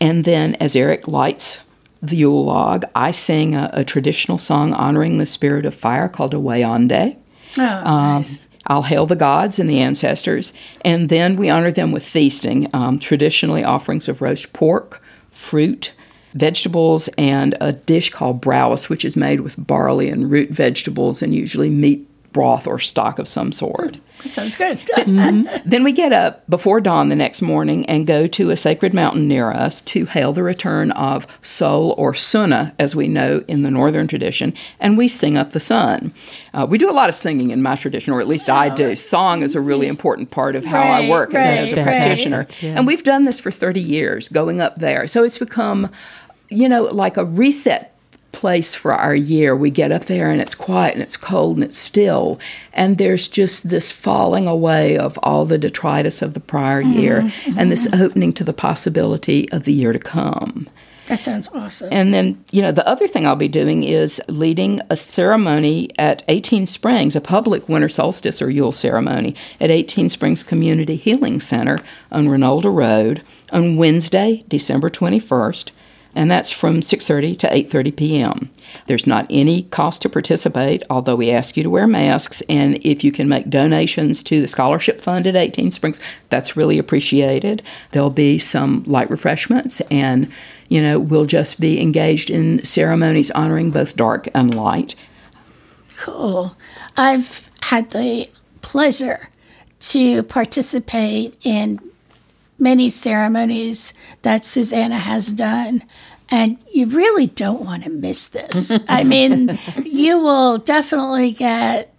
And 0.00 0.24
then, 0.24 0.54
as 0.56 0.74
Eric 0.74 1.06
lights 1.06 1.58
the 2.00 2.16
Yule 2.16 2.44
log, 2.46 2.84
I 2.96 3.10
sing 3.12 3.54
a, 3.54 3.70
a 3.72 3.84
traditional 3.84 4.38
song 4.38 4.72
honoring 4.72 5.18
the 5.18 5.26
spirit 5.26 5.66
of 5.66 5.74
fire 5.74 6.08
called 6.08 6.32
Awayande. 6.32 7.16
Oh, 7.58 7.62
Um, 7.62 8.22
nice. 8.22 8.40
I'll 8.72 8.80
hail 8.80 9.04
the 9.04 9.16
gods 9.16 9.58
and 9.58 9.68
the 9.68 9.80
ancestors, 9.80 10.54
and 10.82 11.10
then 11.10 11.36
we 11.36 11.50
honor 11.50 11.70
them 11.70 11.92
with 11.92 12.06
feasting, 12.06 12.70
um, 12.72 12.98
traditionally 12.98 13.62
offerings 13.62 14.08
of 14.08 14.22
roast 14.22 14.54
pork, 14.54 15.04
fruit, 15.30 15.92
vegetables, 16.32 17.10
and 17.18 17.54
a 17.60 17.74
dish 17.74 18.08
called 18.08 18.40
browse, 18.40 18.88
which 18.88 19.04
is 19.04 19.14
made 19.14 19.40
with 19.40 19.66
barley 19.66 20.08
and 20.08 20.30
root 20.30 20.48
vegetables 20.48 21.20
and 21.20 21.34
usually 21.34 21.68
meat 21.68 22.08
broth 22.32 22.66
or 22.66 22.78
stock 22.78 23.18
of 23.18 23.28
some 23.28 23.52
sort. 23.52 23.98
That 24.24 24.34
sounds 24.34 24.56
good. 24.56 24.80
Then 25.64 25.84
we 25.84 25.92
get 25.92 26.12
up 26.12 26.48
before 26.48 26.80
dawn 26.80 27.08
the 27.08 27.16
next 27.16 27.42
morning 27.42 27.84
and 27.86 28.06
go 28.06 28.26
to 28.28 28.50
a 28.50 28.56
sacred 28.56 28.94
mountain 28.94 29.26
near 29.26 29.50
us 29.50 29.80
to 29.82 30.06
hail 30.06 30.32
the 30.32 30.42
return 30.42 30.92
of 30.92 31.26
Sol 31.42 31.94
or 31.98 32.12
Sunna, 32.12 32.74
as 32.78 32.94
we 32.94 33.08
know 33.08 33.42
in 33.48 33.62
the 33.62 33.70
northern 33.70 34.06
tradition, 34.06 34.54
and 34.78 34.96
we 34.96 35.08
sing 35.08 35.36
up 35.36 35.52
the 35.52 35.60
sun. 35.60 36.12
Uh, 36.54 36.66
we 36.68 36.78
do 36.78 36.90
a 36.90 36.92
lot 36.92 37.08
of 37.08 37.14
singing 37.14 37.50
in 37.50 37.62
my 37.62 37.74
tradition, 37.74 38.12
or 38.12 38.20
at 38.20 38.28
least 38.28 38.48
I 38.48 38.68
do. 38.68 38.94
Song 38.94 39.42
is 39.42 39.54
a 39.54 39.60
really 39.60 39.88
important 39.88 40.30
part 40.30 40.54
of 40.54 40.64
how 40.64 40.80
I 40.80 41.00
Right, 41.00 41.10
work 41.10 41.34
as, 41.34 41.68
as 41.68 41.72
a 41.72 41.76
right, 41.76 41.86
right. 41.86 41.96
practitioner. 42.02 42.46
And 42.62 42.86
we've 42.86 43.02
done 43.02 43.24
this 43.24 43.40
for 43.40 43.50
30 43.50 43.80
years, 43.80 44.28
going 44.28 44.60
up 44.60 44.76
there. 44.76 45.06
So 45.08 45.24
it's 45.24 45.38
become, 45.38 45.90
you 46.48 46.68
know, 46.68 46.84
like 46.84 47.16
a 47.16 47.24
reset 47.24 47.91
place 48.32 48.74
for 48.74 48.92
our 48.92 49.14
year. 49.14 49.54
We 49.54 49.70
get 49.70 49.92
up 49.92 50.06
there 50.06 50.30
and 50.30 50.40
it's 50.40 50.54
quiet 50.54 50.94
and 50.94 51.02
it's 51.02 51.16
cold 51.16 51.56
and 51.56 51.64
it's 51.64 51.78
still. 51.78 52.40
And 52.72 52.98
there's 52.98 53.28
just 53.28 53.68
this 53.68 53.92
falling 53.92 54.46
away 54.46 54.98
of 54.98 55.18
all 55.22 55.44
the 55.44 55.58
detritus 55.58 56.22
of 56.22 56.34
the 56.34 56.40
prior 56.40 56.82
mm-hmm. 56.82 56.98
year 56.98 57.20
mm-hmm. 57.20 57.58
and 57.58 57.70
this 57.70 57.88
opening 57.92 58.32
to 58.34 58.44
the 58.44 58.52
possibility 58.52 59.50
of 59.52 59.64
the 59.64 59.72
year 59.72 59.92
to 59.92 59.98
come. 59.98 60.68
that 61.06 61.22
sounds 61.22 61.48
awesome. 61.52 61.88
And 61.92 62.14
then, 62.14 62.42
you 62.50 62.62
know, 62.62 62.72
the 62.72 62.86
other 62.88 63.06
thing 63.06 63.26
I'll 63.26 63.36
be 63.36 63.48
doing 63.48 63.82
is 63.82 64.20
leading 64.28 64.80
a 64.88 64.96
ceremony 64.96 65.90
at 65.98 66.22
18 66.28 66.66
Springs, 66.66 67.14
a 67.14 67.20
public 67.20 67.68
winter 67.68 67.88
solstice 67.88 68.40
or 68.40 68.50
Yule 68.50 68.72
ceremony 68.72 69.34
at 69.60 69.70
18 69.70 70.08
Springs 70.08 70.42
Community 70.42 70.96
Healing 70.96 71.38
Center 71.40 71.80
on 72.10 72.28
Reynolda 72.28 72.74
Road 72.74 73.22
on 73.52 73.76
Wednesday, 73.76 74.44
December 74.48 74.88
21st, 74.88 75.70
and 76.14 76.30
that's 76.30 76.50
from 76.50 76.80
6:30 76.80 77.38
to 77.38 77.48
8:30 77.48 77.96
p.m. 77.96 78.50
There's 78.86 79.06
not 79.06 79.26
any 79.30 79.62
cost 79.64 80.02
to 80.02 80.08
participate, 80.08 80.82
although 80.88 81.16
we 81.16 81.30
ask 81.30 81.56
you 81.56 81.62
to 81.62 81.70
wear 81.70 81.86
masks 81.86 82.42
and 82.48 82.76
if 82.84 83.04
you 83.04 83.12
can 83.12 83.28
make 83.28 83.50
donations 83.50 84.22
to 84.24 84.40
the 84.40 84.48
scholarship 84.48 85.00
fund 85.00 85.26
at 85.26 85.36
18 85.36 85.70
Springs, 85.70 86.00
that's 86.30 86.56
really 86.56 86.78
appreciated. 86.78 87.62
There'll 87.90 88.10
be 88.10 88.38
some 88.38 88.82
light 88.86 89.10
refreshments 89.10 89.80
and 89.90 90.32
you 90.68 90.80
know, 90.80 90.98
we'll 90.98 91.26
just 91.26 91.60
be 91.60 91.82
engaged 91.82 92.30
in 92.30 92.64
ceremonies 92.64 93.30
honoring 93.32 93.70
both 93.70 93.94
dark 93.94 94.26
and 94.32 94.54
light. 94.54 94.94
Cool. 95.98 96.56
I've 96.96 97.50
had 97.64 97.90
the 97.90 98.30
pleasure 98.62 99.28
to 99.80 100.22
participate 100.22 101.36
in 101.44 101.78
many 102.62 102.88
ceremonies 102.88 103.92
that 104.22 104.44
Susannah 104.44 104.98
has 104.98 105.32
done. 105.32 105.82
And 106.30 106.56
you 106.72 106.86
really 106.86 107.26
don't 107.26 107.62
want 107.62 107.84
to 107.84 107.90
miss 107.90 108.28
this. 108.28 108.72
I 108.88 109.04
mean, 109.14 109.58
you 109.84 110.18
will 110.18 110.56
definitely 110.58 111.32
get 111.32 111.92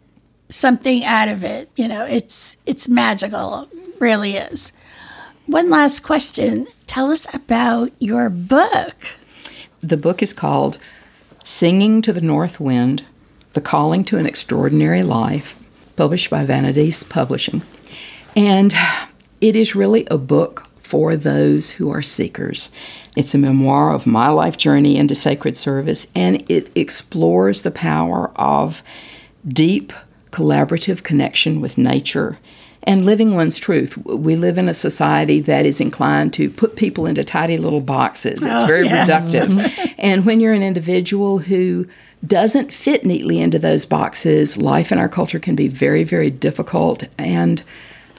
something 0.50 1.04
out 1.04 1.28
of 1.28 1.44
it. 1.44 1.70
You 1.76 1.88
know, 1.88 2.06
it's 2.06 2.58
it's 2.66 2.88
magical, 2.88 3.64
it 3.72 4.00
really 4.00 4.38
is. 4.38 4.72
One 5.46 5.70
last 5.70 6.00
question. 6.00 6.68
Tell 6.88 7.12
us 7.12 7.32
about 7.34 7.92
your 8.00 8.30
book. 8.30 8.96
The 9.82 9.98
book 9.98 10.24
is 10.24 10.32
called 10.32 10.78
Singing 11.44 12.02
to 12.04 12.14
the 12.14 12.22
North 12.22 12.60
Wind 12.60 13.04
The 13.52 13.62
Calling 13.62 14.06
to 14.06 14.18
an 14.18 14.26
Extraordinary 14.26 15.04
Life, 15.04 15.60
published 15.98 16.30
by 16.30 16.46
Vanities 16.46 17.04
Publishing. 17.04 17.64
And 18.36 18.74
it 19.44 19.56
is 19.56 19.76
really 19.76 20.06
a 20.10 20.18
book 20.18 20.68
for 20.78 21.16
those 21.16 21.72
who 21.72 21.90
are 21.90 22.02
seekers. 22.02 22.70
It's 23.16 23.36
a 23.36 23.38
memoir 23.38 23.92
of 23.94 24.06
my 24.08 24.30
life 24.30 24.58
journey 24.58 24.96
into 24.98 25.16
sacred 25.16 25.56
service, 25.58 26.08
and 26.16 26.50
it 26.50 26.72
explores 26.76 27.62
the 27.64 27.72
power 27.72 28.32
of 28.36 28.82
deep 29.48 29.92
collaborative 30.32 31.04
connection 31.04 31.62
with 31.62 31.78
nature 31.78 32.38
and 32.86 33.06
living 33.06 33.34
one's 33.34 33.58
truth. 33.60 33.98
We 34.06 34.36
live 34.36 34.58
in 34.58 34.68
a 34.68 34.74
society 34.74 35.40
that 35.42 35.66
is 35.66 35.80
inclined 35.80 36.34
to 36.34 36.50
put 36.50 36.76
people 36.76 37.06
into 37.06 37.24
tidy 37.24 37.58
little 37.58 37.82
boxes. 37.82 38.42
It's 38.44 38.64
Oh, 38.64 38.66
very 38.66 38.86
yeah. 38.86 39.06
reductive. 39.06 39.94
and 39.98 40.26
when 40.26 40.40
you're 40.40 40.54
an 40.54 40.64
individual 40.64 41.40
who 41.40 41.88
doesn't 42.26 42.72
fit 42.74 43.06
neatly 43.06 43.40
into 43.40 43.60
those 43.60 43.86
boxes, 43.86 44.58
life 44.58 44.92
in 44.92 44.98
our 44.98 45.10
culture 45.10 45.40
can 45.40 45.56
be 45.56 45.68
very, 45.68 46.04
very 46.04 46.30
difficult. 46.30 47.04
And 47.18 47.62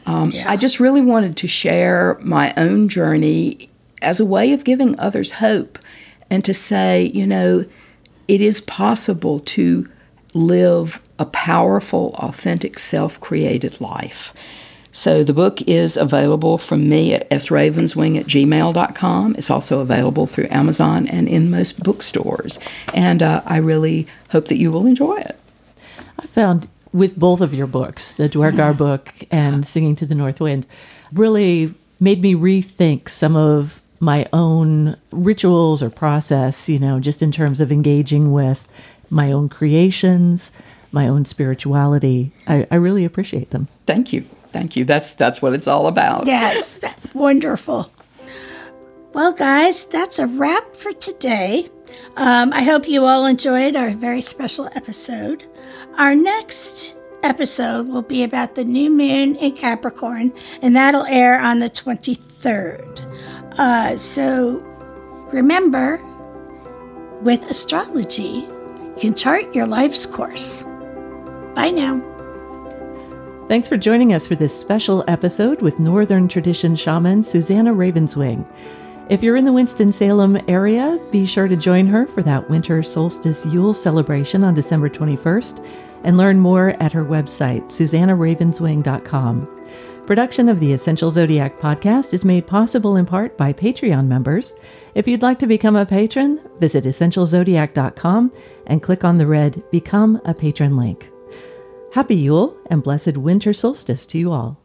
um, 0.07 0.30
Yeah. 0.30 0.50
I 0.50 0.57
just 0.57 0.80
really 0.80 1.00
wanted 1.00 1.36
to 1.38 1.48
share 1.48 2.18
my 2.20 2.52
own 2.57 2.88
journey 2.88 3.70
as 4.02 4.20
a 4.20 4.24
way 4.24 4.52
of 4.52 4.64
giving 4.64 4.98
others 4.98 5.32
hope 5.32 5.78
and 6.30 6.44
to 6.44 6.55
say, 6.55 7.11
you 7.14 7.26
know, 7.26 7.64
it 8.28 8.40
is 8.40 8.61
possible 8.61 9.40
to 9.40 9.88
live 10.32 11.00
a 11.18 11.26
powerful, 11.26 12.14
authentic, 12.18 12.78
self 12.78 13.20
created 13.20 13.80
life. 13.80 14.32
So 14.92 15.24
the 15.24 15.32
book 15.32 15.61
is 15.62 15.96
available 15.96 16.57
from 16.57 16.88
me 16.88 17.14
at 17.14 17.28
sravenswing 17.30 18.18
at 18.18 18.26
gmail.com. 18.26 19.34
It's 19.36 19.50
also 19.50 19.80
available 19.80 20.28
through 20.28 20.46
Amazon 20.50 21.09
and 21.09 21.28
in 21.28 21.50
most 21.50 21.82
bookstores. 21.82 22.61
And 22.94 23.20
uh, 23.20 23.42
I 23.44 23.57
really 23.57 24.07
hope 24.30 24.46
that 24.46 24.59
you 24.59 24.70
will 24.70 24.86
enjoy 24.86 25.16
it. 25.16 25.36
I 26.18 26.26
found 26.26 26.68
with 26.95 27.18
both 27.18 27.40
of 27.40 27.53
your 27.53 27.66
books, 27.66 28.12
the 28.12 28.28
Dwergar 28.28 28.78
book 28.78 29.12
and 29.30 29.66
Singing 29.66 29.97
to 29.97 30.07
the 30.07 30.14
North 30.14 30.40
Wind, 30.40 30.64
really 31.12 31.74
made 31.99 32.22
me 32.22 32.34
rethink 32.34 33.09
some 33.09 33.34
of 33.34 33.82
my 33.99 34.26
own 34.32 34.97
rituals 35.11 35.82
or 35.82 35.90
process, 35.90 36.68
you 36.68 36.78
know, 36.78 37.01
just 37.01 37.20
in 37.20 37.32
terms 37.32 37.61
of 37.61 37.72
engaging 37.72 38.32
with 38.32 38.66
my 39.11 39.32
own 39.32 39.49
creations, 39.49 40.53
my 40.92 41.09
own 41.09 41.24
spirituality. 41.24 42.30
I, 42.47 42.66
I 42.70 42.76
really 42.76 43.05
appreciate 43.05 43.51
them. 43.51 43.66
Thank 43.86 44.12
you. 44.12 44.22
Thank 44.53 44.76
you. 44.76 44.84
That's 44.84 45.14
that's 45.14 45.42
what 45.42 45.53
it's 45.53 45.66
all 45.66 45.88
about. 45.88 46.26
Yes, 46.26 46.80
wonderful. 47.12 47.90
Well, 49.12 49.32
guys, 49.32 49.84
that's 49.84 50.20
a 50.20 50.28
wrap 50.28 50.76
for 50.76 50.92
today. 50.92 51.70
Um, 52.16 52.53
I 52.53 52.62
hope 52.62 52.88
you 52.88 53.05
all 53.05 53.26
enjoyed 53.26 53.74
our 53.74 53.90
very 53.90 54.22
special 54.22 54.68
episode. 54.76 55.45
Our 55.99 56.16
next 56.16 56.95
episode 57.22 57.86
will 57.86 58.03
be 58.03 58.24
about 58.24 58.57
the 58.57 58.64
new 58.64 58.90
moon 58.90 59.36
in 59.36 59.53
Capricorn, 59.53 60.32
and 60.61 60.74
that'll 60.74 61.05
air 61.05 61.40
on 61.40 61.61
the 61.61 61.70
23rd. 61.70 63.01
Uh, 63.59 63.97
so 63.97 64.59
remember, 65.32 66.01
with 67.22 67.49
astrology, 67.49 68.49
you 68.49 68.95
can 68.99 69.14
chart 69.14 69.55
your 69.55 69.66
life's 69.66 70.05
course. 70.05 70.64
Bye 71.55 71.70
now. 71.70 72.03
Thanks 73.49 73.68
for 73.68 73.76
joining 73.76 74.14
us 74.14 74.26
for 74.26 74.34
this 74.34 74.59
special 74.59 75.05
episode 75.07 75.62
with 75.62 75.78
Northern 75.78 76.26
Tradition 76.26 76.74
Shaman 76.74 77.22
Susannah 77.22 77.74
Ravenswing. 77.74 78.45
If 79.11 79.22
you're 79.22 79.36
in 79.36 79.44
the 79.44 79.52
Winston-Salem 79.52 80.40
area, 80.48 80.98
be 81.11 81.26
sure 81.26 81.46
to 81.46 81.57
join 81.57 81.86
her 81.88 82.07
for 82.07 82.22
that 82.22 82.48
winter 82.48 82.82
solstice 82.82 83.44
Yule 83.44 83.74
celebration 83.74 84.42
on 84.42 84.55
December 84.55 84.88
21st 84.88 85.62
and 86.05 86.16
learn 86.16 86.40
more 86.40 86.70
at 86.80 86.94
her 86.94 87.05
website, 87.05 87.66
susannahravenswing.com. 87.66 89.66
Production 90.07 90.48
of 90.48 90.59
the 90.59 90.72
Essential 90.72 91.11
Zodiac 91.11 91.61
podcast 91.61 92.14
is 92.14 92.24
made 92.24 92.46
possible 92.46 92.96
in 92.96 93.05
part 93.05 93.36
by 93.36 93.52
Patreon 93.52 94.07
members. 94.07 94.55
If 94.94 95.07
you'd 95.07 95.22
like 95.22 95.38
to 95.40 95.46
become 95.46 95.76
a 95.76 95.84
patron, 95.84 96.40
visit 96.59 96.84
essentialzodiac.com 96.84 98.32
and 98.66 98.82
click 98.82 99.05
on 99.05 99.18
the 99.18 99.26
red 99.26 99.62
Become 99.70 100.18
a 100.24 100.32
Patron 100.32 100.78
link. 100.78 101.11
Happy 101.92 102.16
Yule 102.16 102.57
and 102.70 102.82
blessed 102.82 103.18
winter 103.18 103.52
solstice 103.52 104.07
to 104.07 104.18
you 104.18 104.32
all. 104.32 104.63